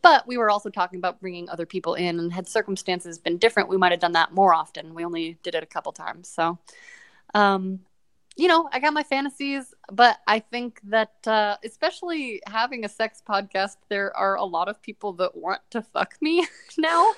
[0.00, 3.68] but we were also talking about bringing other people in and had circumstances been different
[3.68, 4.94] we might have done that more often.
[4.94, 6.28] We only did it a couple times.
[6.28, 6.58] So
[7.34, 7.80] um
[8.36, 13.20] you know i got my fantasies but i think that uh especially having a sex
[13.28, 16.46] podcast there are a lot of people that want to fuck me
[16.78, 17.12] now.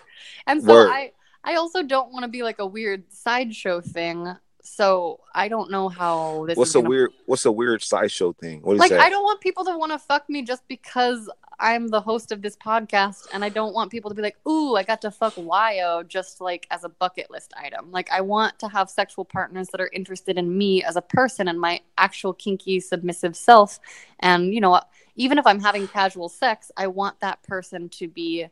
[0.46, 0.88] And so Word.
[0.90, 1.12] i
[1.44, 5.88] i also don't want to be like a weird sideshow thing so i don't know
[5.88, 7.10] how this What's is a gonna weird?
[7.26, 8.60] What's a weird sideshow thing?
[8.62, 9.00] What is like that?
[9.00, 11.28] I don't want people to want to fuck me just because
[11.60, 14.76] I'm the host of this podcast, and I don't want people to be like, "Ooh,
[14.76, 17.92] I got to fuck Wyoh," just like as a bucket list item.
[17.92, 21.48] Like I want to have sexual partners that are interested in me as a person
[21.48, 23.78] and my actual kinky submissive self.
[24.20, 24.80] And you know,
[25.16, 28.46] even if I'm having casual sex, I want that person to be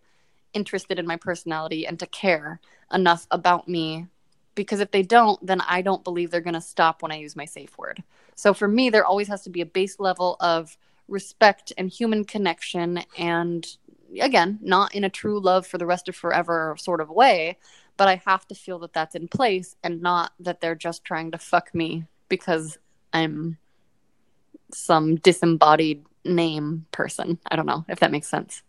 [0.53, 2.61] interested in my personality and to care
[2.93, 4.07] enough about me.
[4.59, 7.37] Because if they don't, then I don't believe they're going to stop when I use
[7.37, 8.03] my safe word.
[8.35, 10.77] So for me, there always has to be a base level of
[11.07, 13.05] respect and human connection.
[13.17, 13.65] And
[14.21, 17.57] again, not in a true love for the rest of forever sort of way,
[17.97, 21.31] but I have to feel that that's in place and not that they're just trying
[21.31, 22.79] to fuck me because
[23.13, 23.59] I'm
[24.73, 27.39] some disembodied name person.
[27.49, 28.65] I don't know if that makes sense.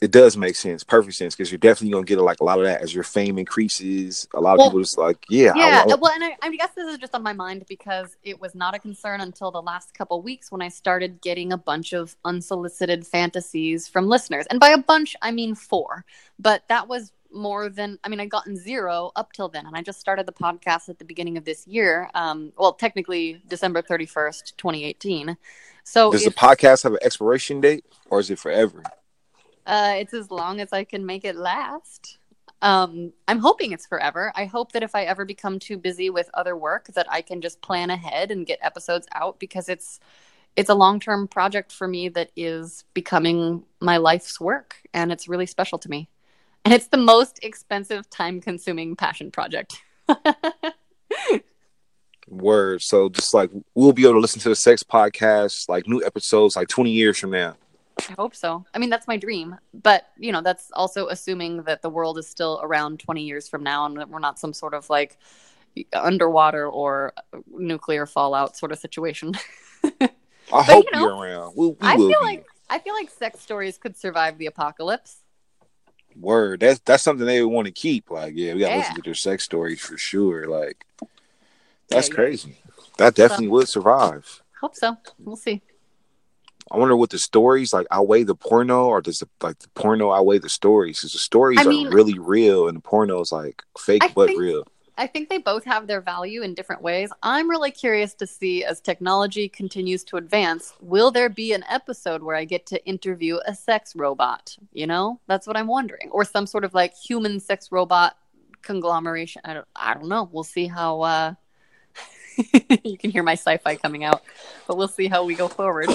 [0.00, 2.64] It does make sense, perfect sense, because you're definitely gonna get like a lot of
[2.64, 4.28] that as your fame increases.
[4.34, 6.70] A lot of Well, people just like, yeah, yeah I- well and I, I guess
[6.74, 9.94] this is just on my mind because it was not a concern until the last
[9.94, 14.70] couple weeks when i started getting a bunch of unsolicited fantasies from listeners and by
[14.70, 16.04] a bunch i mean four
[16.38, 19.82] but that was more than i mean I'd gotten zero up till then and i
[19.82, 24.56] just started the podcast at the beginning of this year um, well technically december 31st
[24.56, 25.36] 2018
[25.84, 28.82] so does the podcast have an expiration date or is it forever?
[29.68, 32.18] Uh, it's as long as I can make it last.
[32.62, 34.32] Um, I'm hoping it's forever.
[34.34, 37.40] I hope that if I ever become too busy with other work, that I can
[37.42, 40.00] just plan ahead and get episodes out because it's
[40.56, 45.28] it's a long term project for me that is becoming my life's work, and it's
[45.28, 46.08] really special to me.
[46.64, 49.80] And it's the most expensive, time consuming passion project.
[52.26, 52.82] Word.
[52.82, 56.56] So just like we'll be able to listen to the sex podcast, like new episodes,
[56.56, 57.54] like 20 years from now.
[58.08, 58.64] I hope so.
[58.74, 59.56] I mean, that's my dream.
[59.74, 63.62] But, you know, that's also assuming that the world is still around 20 years from
[63.62, 65.18] now and that we're not some sort of like
[65.92, 67.12] underwater or
[67.50, 69.34] nuclear fallout sort of situation.
[70.52, 71.54] I But, hope you know, you're around.
[71.56, 72.32] We, we I feel be.
[72.32, 75.22] like I feel like sex stories could survive the apocalypse.
[76.16, 76.60] Word.
[76.60, 78.10] That's that's something they would want to keep.
[78.10, 78.74] Like, yeah, we gotta Yeah.
[78.74, 80.48] listen to their sex stories for sure.
[80.48, 80.84] Like,
[81.88, 82.24] that's Yeah, yeah.
[82.24, 82.58] crazy.
[82.98, 84.42] That definitely would survive.
[84.60, 84.96] Hope so.
[85.24, 85.62] We'll see.
[86.70, 90.12] I wonder what the stories like outweigh the porno, or does the like the porno
[90.12, 90.98] outweigh the stories?
[90.98, 94.08] Because the stories I mean- are really real, and the porno is like fake I
[94.08, 94.64] but think- real.
[95.00, 97.12] I think they both have their value in different ways.
[97.22, 102.20] I'm really curious to see as technology continues to advance, will there be an episode
[102.20, 104.56] where I get to interview a sex robot?
[104.72, 108.16] You know, that's what I'm wondering, or some sort of like human sex robot
[108.62, 109.40] conglomeration.
[109.44, 110.28] I don't, I don't know.
[110.32, 111.02] We'll see how.
[111.02, 111.34] uh
[112.84, 114.22] You can hear my sci-fi coming out,
[114.66, 115.88] but we'll see how we go forward.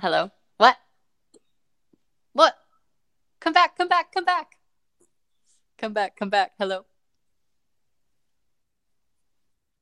[0.00, 0.30] Hello.
[0.58, 0.76] What?
[2.32, 2.54] What?
[3.40, 4.56] Come back, come back, come back.
[5.76, 6.52] Come back, come back.
[6.56, 6.84] Hello.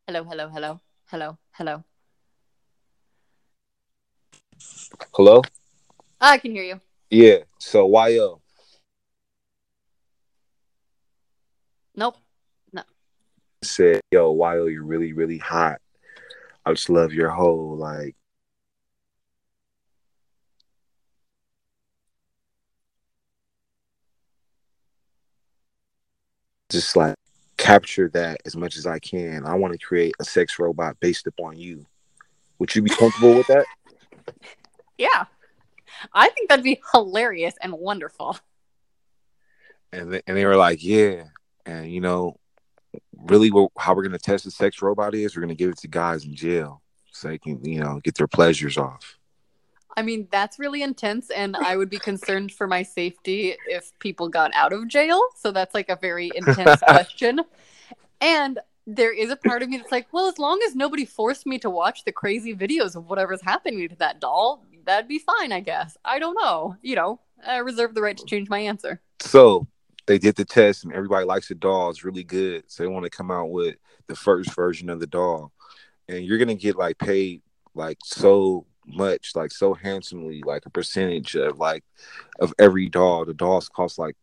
[0.07, 0.81] Hello, hello, hello.
[1.11, 1.85] Hello, hello.
[5.15, 5.43] Hello.
[6.19, 6.81] Ah, I can hear you.
[7.11, 7.45] Yeah.
[7.59, 8.41] So Wyoh?
[11.95, 12.17] Nope.
[12.73, 12.85] No.
[13.63, 15.83] Said, "Yo, Wyoh, you're really, really hot.
[16.65, 18.17] I just love your whole like."
[26.71, 27.15] Just like
[27.57, 29.47] capture that as much as I can.
[29.47, 31.87] I want to create a sex robot based upon you.
[32.59, 33.67] Would you be comfortable with that?
[34.99, 35.25] Yeah.
[36.13, 38.39] I think that'd be hilarious and wonderful.
[39.93, 41.25] And they, and they were like, yeah.
[41.65, 42.37] And you know,
[43.17, 45.89] really, what, how we're gonna test the sex robot is we're gonna give it to
[45.89, 46.83] guys in jail
[47.13, 49.19] so they can you know get their pleasures off.
[49.97, 54.29] I mean, that's really intense, and I would be concerned for my safety if people
[54.29, 55.23] got out of jail.
[55.37, 57.41] So that's like a very intense question.
[58.21, 61.47] And there is a part of me that's like, well, as long as nobody forced
[61.47, 65.51] me to watch the crazy videos of whatever's happening to that doll, that'd be fine,
[65.51, 65.97] I guess.
[66.05, 66.77] I don't know.
[66.83, 69.01] You know, I reserve the right to change my answer.
[69.21, 69.67] So
[70.07, 71.91] they did the test, and everybody likes the doll.
[71.91, 72.65] It's really good.
[72.69, 75.53] So they want to come out with the first version of the doll,
[76.09, 77.43] and you're gonna get like paid
[77.75, 81.85] like so much, like so handsomely, like a percentage of like
[82.39, 83.25] of every doll.
[83.25, 84.17] The dolls cost like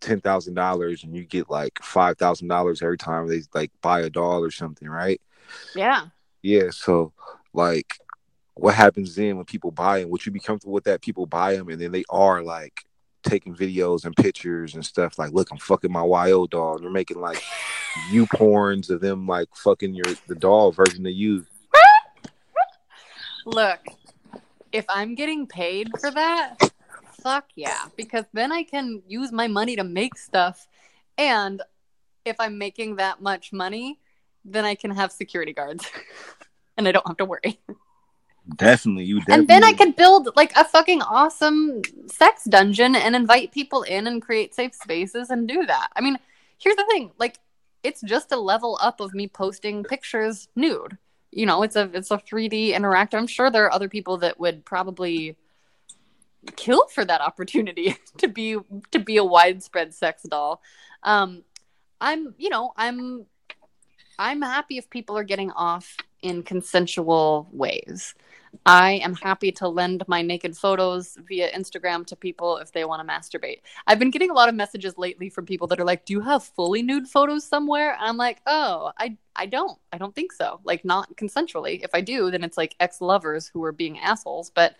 [0.00, 4.00] ten thousand dollars, and you get like five thousand dollars every time they like buy
[4.00, 5.20] a doll or something, right?
[5.74, 6.06] Yeah.
[6.42, 6.70] Yeah.
[6.70, 7.12] So
[7.52, 7.98] like,
[8.54, 10.10] what happens then when people buy them?
[10.10, 11.02] Would you be comfortable with that?
[11.02, 12.84] People buy them, and then they are like
[13.22, 15.18] taking videos and pictures and stuff.
[15.18, 16.76] Like, look, I'm fucking my Wyoh doll.
[16.76, 17.42] And they're making like
[18.10, 21.46] you porns of them like fucking your the doll version of you.
[23.44, 23.80] Look,
[24.72, 26.56] if I'm getting paid for that,
[27.20, 27.84] fuck yeah.
[27.96, 30.66] Because then I can use my money to make stuff.
[31.18, 31.62] And
[32.24, 33.98] if I'm making that much money,
[34.44, 35.86] then I can have security guards.
[36.76, 37.60] and I don't have to worry.
[38.56, 39.40] Definitely, you definitely.
[39.40, 44.08] And then I can build like a fucking awesome sex dungeon and invite people in
[44.08, 45.88] and create safe spaces and do that.
[45.94, 46.18] I mean,
[46.58, 47.38] here's the thing, like
[47.84, 50.98] it's just a level up of me posting pictures nude.
[51.32, 53.14] You know, it's a it's a 3D interactive.
[53.14, 55.36] I'm sure there are other people that would probably
[56.56, 58.58] kill for that opportunity to be
[58.90, 60.62] to be a widespread sex doll.
[61.02, 61.42] Um
[62.00, 63.26] I'm, you know, I'm
[64.18, 68.14] I'm happy if people are getting off in consensual ways.
[68.64, 73.06] I am happy to lend my naked photos via Instagram to people if they want
[73.06, 73.60] to masturbate.
[73.86, 76.20] I've been getting a lot of messages lately from people that are like, "Do you
[76.20, 79.78] have fully nude photos somewhere?" And I'm like, "Oh, I I don't.
[79.92, 80.60] I don't think so.
[80.64, 81.82] Like not consensually.
[81.82, 84.76] If I do, then it's like ex-lovers who are being assholes, but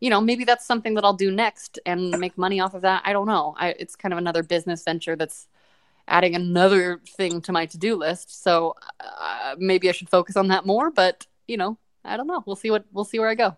[0.00, 3.02] you know, maybe that's something that I'll do next and make money off of that.
[3.04, 3.54] I don't know.
[3.56, 5.46] I, it's kind of another business venture that's
[6.08, 8.42] adding another thing to my to-do list.
[8.42, 12.42] So uh, maybe I should focus on that more, but you know, I don't know.
[12.46, 13.56] We'll see what we'll see where I go.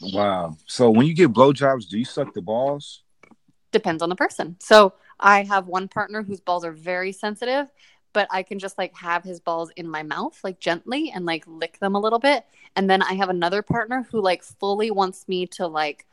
[0.00, 0.56] Wow.
[0.66, 3.02] So when you get blowjobs, do you suck the balls?
[3.72, 4.56] Depends on the person.
[4.60, 7.68] So I have one partner whose balls are very sensitive,
[8.12, 11.44] but I can just like have his balls in my mouth, like gently and like
[11.46, 12.44] lick them a little bit.
[12.76, 16.06] And then I have another partner who like fully wants me to like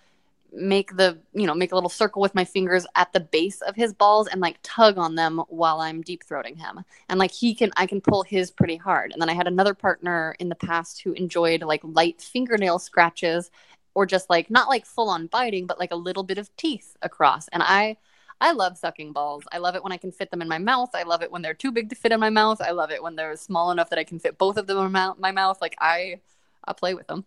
[0.56, 3.76] make the you know make a little circle with my fingers at the base of
[3.76, 6.84] his balls and like tug on them while i'm deep throating him.
[7.10, 9.12] And like he can i can pull his pretty hard.
[9.12, 13.52] And then i had another partner in the past who enjoyed like light fingernail scratches
[13.94, 16.96] or just like not like full on biting but like a little bit of teeth
[17.02, 17.48] across.
[17.50, 17.98] And i
[18.40, 19.44] i love sucking balls.
[19.52, 20.92] I love it when i can fit them in my mouth.
[20.94, 22.62] I love it when they're too big to fit in my mouth.
[22.62, 25.14] I love it when they're small enough that i can fit both of them in
[25.20, 25.60] my mouth.
[25.62, 26.20] Like i
[26.64, 27.26] i play with them.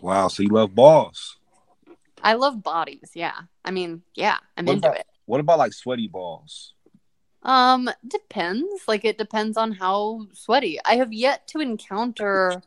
[0.00, 0.28] Wow.
[0.28, 1.36] So you love balls
[2.22, 3.10] I love bodies.
[3.14, 3.38] Yeah.
[3.64, 5.06] I mean, yeah, I'm what into about, it.
[5.26, 6.74] What about like sweaty balls?
[7.42, 8.82] Um, depends.
[8.86, 10.78] Like it depends on how sweaty.
[10.84, 12.62] I have yet to encounter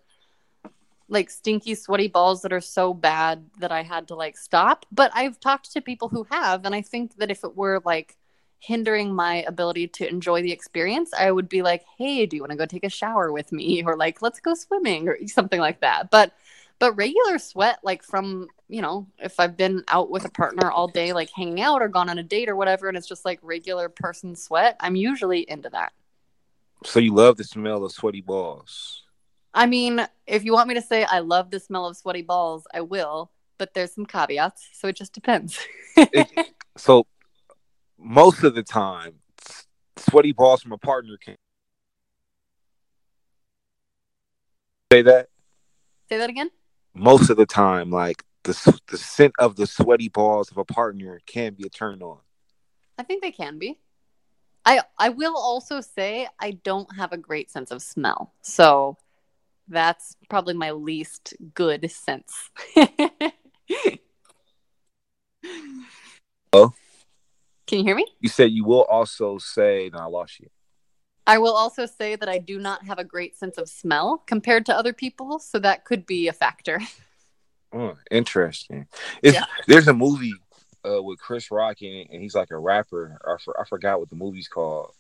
[1.10, 5.12] like stinky sweaty balls that are so bad that I had to like stop, but
[5.14, 8.18] I've talked to people who have and I think that if it were like
[8.60, 12.52] hindering my ability to enjoy the experience, I would be like, "Hey, do you want
[12.52, 15.82] to go take a shower with me?" or like, "Let's go swimming" or something like
[15.82, 16.10] that.
[16.10, 16.32] But
[16.84, 20.90] but regular sweat like from you know if i've been out with a partner all
[20.90, 23.40] day like hanging out or gone on a date or whatever and it's just like
[23.42, 25.94] regular person sweat i'm usually into that.
[26.84, 29.04] So you love the smell of sweaty balls?
[29.54, 32.68] I mean if you want me to say i love the smell of sweaty balls
[32.74, 35.58] i will but there's some caveats so it just depends.
[35.96, 36.28] It,
[36.76, 37.08] so
[37.98, 39.22] most of the time
[39.96, 41.38] sweaty balls from a partner can
[44.92, 45.30] say that?
[46.10, 46.50] Say that again
[46.94, 51.20] most of the time, like the the scent of the sweaty balls of a partner
[51.26, 52.20] can be a turn on.
[52.98, 53.80] I think they can be.
[54.65, 58.98] I I will also say I don't have a great sense of smell, so
[59.68, 62.49] that's probably my least good sense.
[66.53, 66.74] oh,
[67.68, 68.06] can you hear me?
[68.20, 69.90] You said you will also say.
[69.94, 70.49] No, I lost you.
[71.26, 74.66] I will also say that I do not have a great sense of smell compared
[74.68, 76.80] to other people, so that could be a factor.
[77.76, 78.86] Oh, interesting.
[79.24, 79.45] Yeah.
[79.68, 80.36] There's a movie
[80.88, 83.18] uh, with Chris Rock in it, and he's like a rapper.
[83.26, 84.94] I, for, I forgot what the movie's called.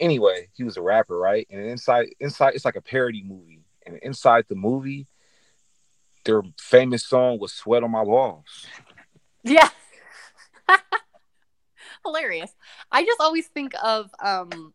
[0.00, 1.46] Anyway, he was a rapper, right?
[1.50, 5.06] And inside, inside, it's like a parody movie, and inside the movie,
[6.24, 8.66] their famous song was "Sweat on My Balls."
[9.44, 9.68] Yeah.
[12.04, 12.52] Hilarious.
[12.90, 14.74] I just always think of um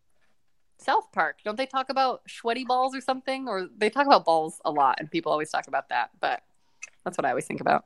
[0.86, 1.40] South Park.
[1.44, 3.48] Don't they talk about sweaty balls or something?
[3.48, 6.12] Or they talk about balls a lot, and people always talk about that.
[6.20, 6.44] But
[7.03, 7.86] that's what I always think about.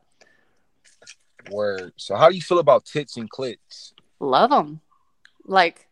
[1.50, 1.94] Word.
[1.96, 3.94] So, how do you feel about tits and clits?
[4.20, 4.82] Love them.
[5.46, 5.88] Like,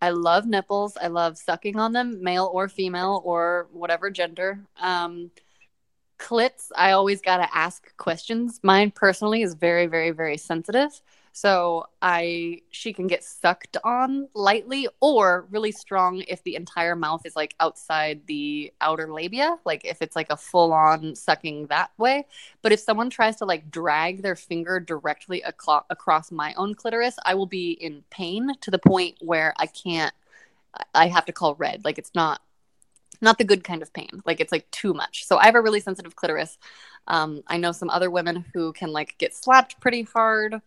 [0.00, 0.96] I love nipples.
[1.00, 4.58] I love sucking on them, male or female or whatever gender.
[4.80, 5.30] Um,
[6.18, 8.60] clits, I always got to ask questions.
[8.62, 11.00] Mine personally is very, very, very sensitive.
[11.34, 17.24] So I she can get sucked on lightly or really strong if the entire mouth
[17.24, 21.90] is like outside the outer labia, like if it's like a full on sucking that
[21.96, 22.26] way.
[22.60, 27.16] But if someone tries to like drag their finger directly aclo- across my own clitoris,
[27.24, 30.14] I will be in pain to the point where I can't
[30.94, 31.84] I have to call red.
[31.84, 32.42] Like it's not
[33.22, 34.22] not the good kind of pain.
[34.26, 35.24] Like it's like too much.
[35.26, 36.58] So I have a really sensitive clitoris.
[37.06, 40.60] Um, I know some other women who can like get slapped pretty hard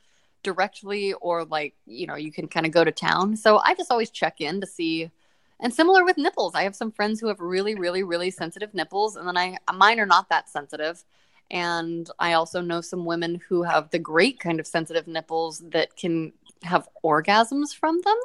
[0.46, 3.36] directly or like you know you can kind of go to town.
[3.36, 5.12] So i just always check in to see
[5.60, 6.54] and similar with nipples.
[6.54, 10.00] I have some friends who have really really really sensitive nipples and then i mine
[10.00, 11.04] are not that sensitive.
[11.52, 15.96] And i also know some women who have the great kind of sensitive nipples that
[15.98, 16.32] can
[16.64, 18.18] have orgasms from them.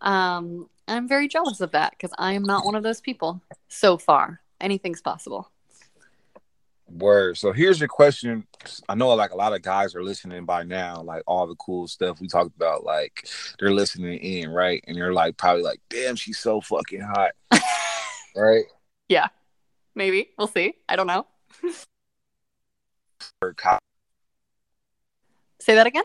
[0.00, 3.96] Um i'm very jealous of that because i am not one of those people so
[3.98, 4.40] far.
[4.60, 5.50] Anything's possible
[6.90, 7.38] Word.
[7.38, 8.46] So here's your question.
[8.88, 11.86] I know like a lot of guys are listening by now, like all the cool
[11.88, 14.82] stuff we talked about, like they're listening in, right?
[14.86, 17.32] And they're like probably like, damn, she's so fucking hot.
[18.36, 18.64] right?
[19.08, 19.28] Yeah.
[19.94, 20.30] Maybe.
[20.38, 20.74] We'll see.
[20.88, 21.26] I don't know.
[25.60, 26.04] Say that again.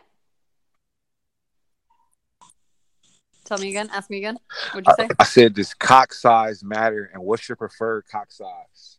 [3.45, 3.89] Tell me again.
[3.93, 4.39] Ask me again.
[4.71, 5.07] What'd you say?
[5.19, 8.97] I, I said, does cock size matter, and what's your preferred cock size?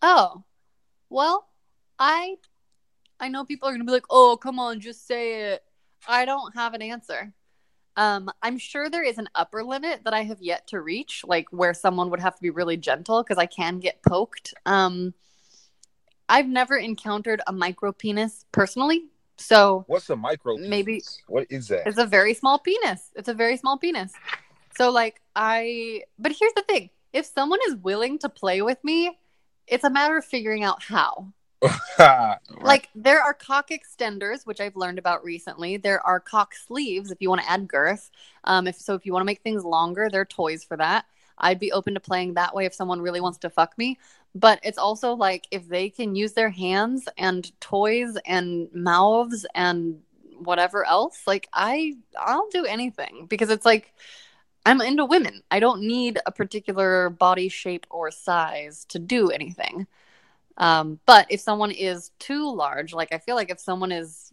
[0.00, 0.42] Oh,
[1.12, 1.48] well,
[1.98, 2.36] I
[3.20, 5.62] I know people are gonna be like, "Oh, come on, just say it."
[6.08, 7.32] I don't have an answer.
[7.96, 11.46] Um, I'm sure there is an upper limit that I have yet to reach, like
[11.50, 14.54] where someone would have to be really gentle because I can get poked.
[14.64, 15.12] Um,
[16.28, 19.04] I've never encountered a micro penis personally,
[19.36, 20.56] so what's a micro?
[20.56, 20.68] Penis?
[20.68, 21.86] Maybe what is that?
[21.86, 23.10] It's a very small penis.
[23.14, 24.12] It's a very small penis.
[24.74, 29.18] So like I, but here's the thing: if someone is willing to play with me,
[29.66, 31.32] it's a matter of figuring out how.
[31.98, 32.38] right.
[32.60, 35.76] Like there are cock extenders, which I've learned about recently.
[35.76, 38.10] There are cock sleeves if you want to add girth.
[38.44, 41.04] Um, if so, if you want to make things longer, there are toys for that.
[41.38, 43.98] I'd be open to playing that way if someone really wants to fuck me.
[44.34, 50.00] But it's also like if they can use their hands and toys and mouths and
[50.38, 53.92] whatever else, like I I'll do anything because it's like
[54.64, 55.42] I'm into women.
[55.50, 59.86] I don't need a particular body shape or size to do anything.
[60.56, 64.32] Um, but if someone is too large, like I feel like if someone is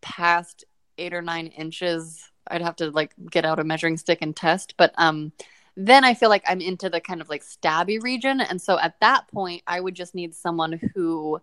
[0.00, 0.64] past
[0.98, 4.74] eight or nine inches, I'd have to like get out a measuring stick and test.
[4.76, 5.32] But um,
[5.76, 8.40] then I feel like I'm into the kind of like stabby region.
[8.40, 11.40] And so at that point, I would just need someone who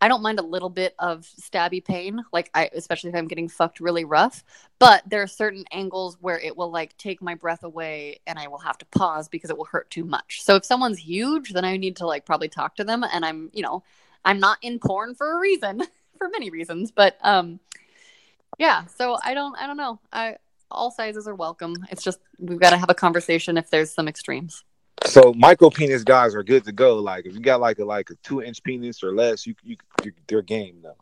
[0.00, 3.48] I don't mind a little bit of stabby pain, like I especially if I'm getting
[3.48, 4.44] fucked really rough.
[4.78, 8.48] But there are certain angles where it will like take my breath away and I
[8.48, 10.42] will have to pause because it will hurt too much.
[10.42, 13.50] So if someone's huge, then I need to like probably talk to them and I'm,
[13.52, 13.82] you know,
[14.24, 15.82] I'm not in porn for a reason,
[16.18, 16.92] for many reasons.
[16.92, 17.58] But um
[18.58, 19.98] yeah, so I don't I don't know.
[20.12, 20.36] I
[20.70, 21.74] all sizes are welcome.
[21.90, 24.64] It's just we've got to have a conversation if there's some extremes.
[25.06, 26.96] So micro penis guys are good to go.
[26.96, 29.76] Like if you got like a like a two inch penis or less, you you
[30.26, 30.96] they're game though.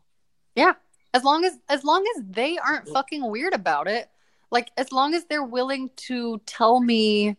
[0.55, 0.73] Yeah,
[1.13, 4.09] as long as as long as they aren't fucking weird about it,
[4.51, 7.35] like as long as they're willing to tell me,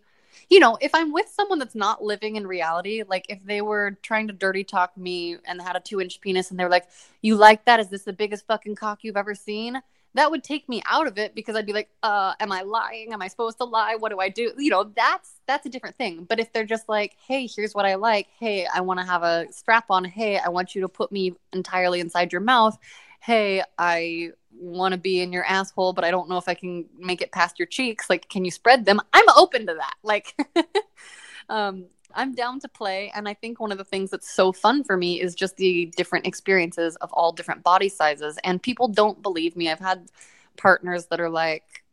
[0.51, 3.97] you know, if I'm with someone that's not living in reality, like if they were
[4.03, 6.89] trying to dirty talk me and had a two inch penis and they're like,
[7.23, 7.81] "You like that?
[7.81, 9.81] Is this the biggest fucking cock you've ever seen?"
[10.15, 13.13] That would take me out of it because I'd be like, uh, am I lying?
[13.13, 13.97] Am I supposed to lie?
[13.97, 14.53] What do I do?
[14.59, 16.25] You know, that's that's a different thing.
[16.25, 18.29] But if they're just like, hey, here's what I like.
[18.39, 20.05] Hey, I want to have a strap on.
[20.05, 22.79] Hey, I want you to put me entirely inside your mouth.
[23.21, 26.87] Hey, I want to be in your asshole, but I don't know if I can
[26.99, 28.09] make it past your cheeks.
[28.09, 29.01] Like, can you spread them?
[29.13, 29.95] I'm open to that.
[30.03, 30.35] Like,
[31.49, 33.13] um, I'm down to play.
[33.15, 35.93] And I think one of the things that's so fun for me is just the
[35.97, 38.39] different experiences of all different body sizes.
[38.45, 39.71] And people don't believe me.
[39.71, 40.11] I've had
[40.57, 41.85] partners that are like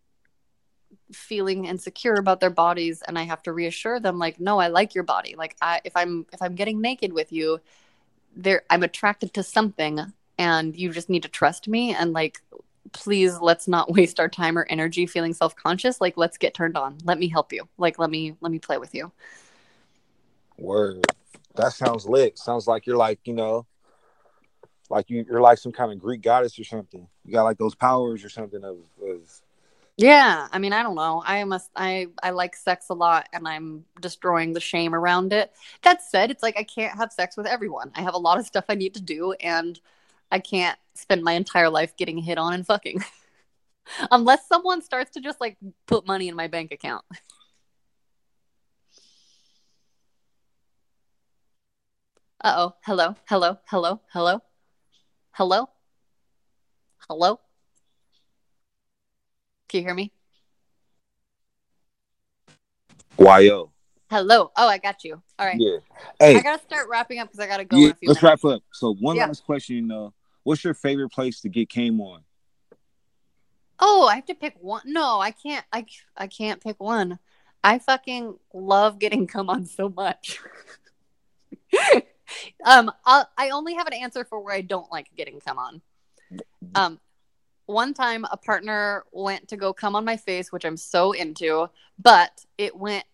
[1.11, 4.95] feeling insecure about their bodies and I have to reassure them like, no, I like
[4.95, 5.35] your body.
[5.37, 7.59] Like I if I'm if I'm getting naked with you,
[8.35, 9.99] there I'm attracted to something
[10.37, 12.41] and you just need to trust me and like
[12.91, 16.97] please let's not waste our time or energy feeling self-conscious like let's get turned on
[17.03, 19.11] let me help you like let me let me play with you
[20.57, 21.05] Word.
[21.55, 22.37] That sounds lit.
[22.37, 23.65] Sounds like you're like, you know,
[24.89, 27.07] like you, you're like some kind of Greek goddess or something.
[27.23, 28.77] You got like those powers or something of,
[29.07, 29.41] of
[29.97, 33.47] yeah i mean i don't know i must i i like sex a lot and
[33.47, 35.53] i'm destroying the shame around it
[35.83, 38.45] that said it's like i can't have sex with everyone i have a lot of
[38.45, 39.79] stuff i need to do and
[40.31, 43.01] i can't spend my entire life getting hit on and fucking
[44.11, 47.05] unless someone starts to just like put money in my bank account
[52.45, 54.39] uh-oh hello hello hello hello
[55.31, 55.67] hello
[57.09, 57.39] hello
[59.67, 60.11] can you hear me
[63.17, 63.71] Wyoh.
[64.11, 65.77] hello oh i got you all right Yeah.
[66.19, 68.43] Hey, I gotta start wrapping up because I gotta go yeah, a few let's minutes.
[68.43, 68.61] wrap up.
[68.71, 69.25] So one Yeah.
[69.25, 70.11] last question, uh,
[70.43, 72.21] what's your favorite place to get came on?
[73.79, 74.83] Oh, I have to pick one.
[74.85, 75.65] No, I can't.
[75.73, 77.17] I I can't pick one.
[77.63, 80.39] I fucking love getting come on so much.
[82.63, 85.81] um, i I only have an answer for where I don't like getting come on.
[86.73, 86.99] Um,
[87.65, 91.69] one time a partner went to go come on my face, which I'm so into,
[91.99, 93.05] but it went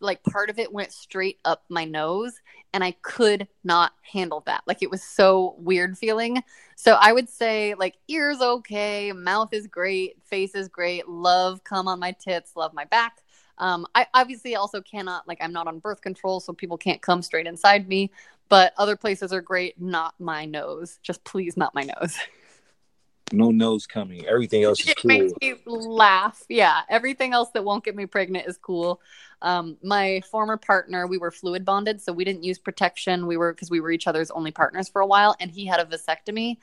[0.00, 2.40] like part of it went straight up my nose,
[2.72, 4.62] and I could not handle that.
[4.66, 6.42] Like it was so weird feeling.
[6.76, 11.88] So I would say like ears okay, mouth is great, face is great, love come
[11.88, 13.22] on my tits, love my back.
[13.58, 17.22] Um, I obviously also cannot like I'm not on birth control, so people can't come
[17.22, 18.10] straight inside me.
[18.48, 20.98] But other places are great, not my nose.
[21.02, 22.16] Just please, not my nose.
[23.32, 24.26] No nose coming.
[24.26, 25.08] Everything else is it cool.
[25.08, 26.42] makes me laugh.
[26.48, 29.00] Yeah, everything else that won't get me pregnant is cool.
[29.42, 33.26] Um, my former partner, we were fluid bonded, so we didn't use protection.
[33.26, 35.80] We were because we were each other's only partners for a while, and he had
[35.80, 36.58] a vasectomy,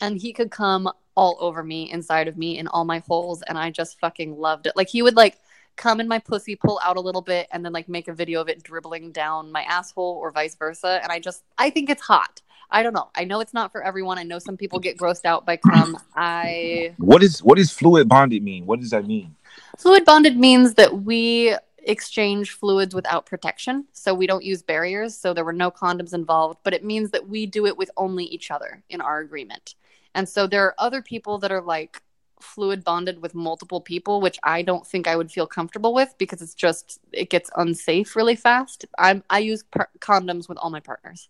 [0.00, 3.58] and he could come all over me, inside of me, in all my holes, and
[3.58, 4.76] I just fucking loved it.
[4.76, 5.38] Like he would like
[5.76, 8.40] come in my pussy, pull out a little bit, and then like make a video
[8.40, 11.00] of it dribbling down my asshole or vice versa.
[11.02, 12.40] And I just I think it's hot.
[12.70, 13.10] I don't know.
[13.14, 14.18] I know it's not for everyone.
[14.18, 15.98] I know some people get grossed out by cum.
[16.16, 18.66] I what is what is fluid bonded mean?
[18.66, 19.34] What does that mean?
[19.78, 21.54] Fluid bonded means that we
[21.84, 23.86] exchange fluids without protection.
[23.92, 25.16] So we don't use barriers.
[25.16, 28.24] So there were no condoms involved, but it means that we do it with only
[28.24, 29.74] each other in our agreement.
[30.14, 32.00] And so there are other people that are like
[32.42, 36.42] fluid bonded with multiple people, which I don't think I would feel comfortable with because
[36.42, 38.84] it's just, it gets unsafe really fast.
[38.98, 39.64] I'm, I use
[39.98, 41.28] condoms with all my partners.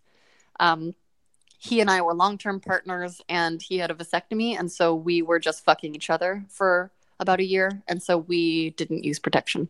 [0.59, 0.95] Um,
[1.57, 4.59] he and I were long term partners, and he had a vasectomy.
[4.59, 6.91] And so we were just fucking each other for
[7.21, 7.81] about a year.
[7.87, 9.69] And so we didn't use protection.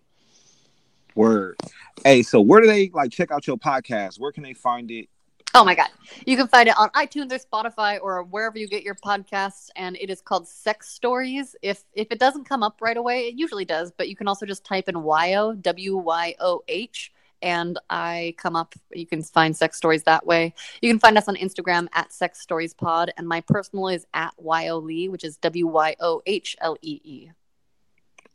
[1.13, 1.55] Word.
[2.03, 4.19] Hey, so where do they like check out your podcast?
[4.19, 5.07] Where can they find it?
[5.55, 5.89] Oh my God.
[6.25, 9.69] You can find it on iTunes or Spotify or wherever you get your podcasts.
[9.75, 11.55] And it is called Sex Stories.
[11.61, 14.45] If if it doesn't come up right away, it usually does, but you can also
[14.45, 17.11] just type in Wyoh, W Y O H,
[17.43, 18.73] and I come up.
[18.93, 20.55] You can find Sex Stories that way.
[20.81, 23.11] You can find us on Instagram at Sex Stories Pod.
[23.17, 27.01] And my personal is at Wyoh Lee, which is W Y O H L E
[27.03, 27.29] E.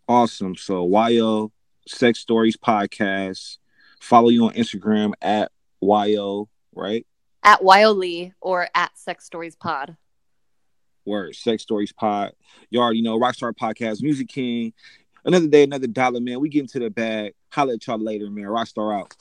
[0.07, 0.55] Awesome.
[0.55, 1.51] So Wyoh
[1.89, 3.59] Sex Stories Podcast.
[3.99, 6.49] Follow you on Instagram at YO,
[6.79, 7.07] right?
[7.43, 9.97] At Lee or at Sex Stories Pod.
[11.05, 11.35] Word.
[11.35, 12.33] Sex Stories Pod.
[12.71, 14.73] You already know Rockstar Podcast, Music King.
[15.25, 16.41] Another day, another dollar, man.
[16.41, 17.35] We get into the bag.
[17.51, 18.45] Holla at y'all later, man.
[18.45, 19.15] Rockstar out.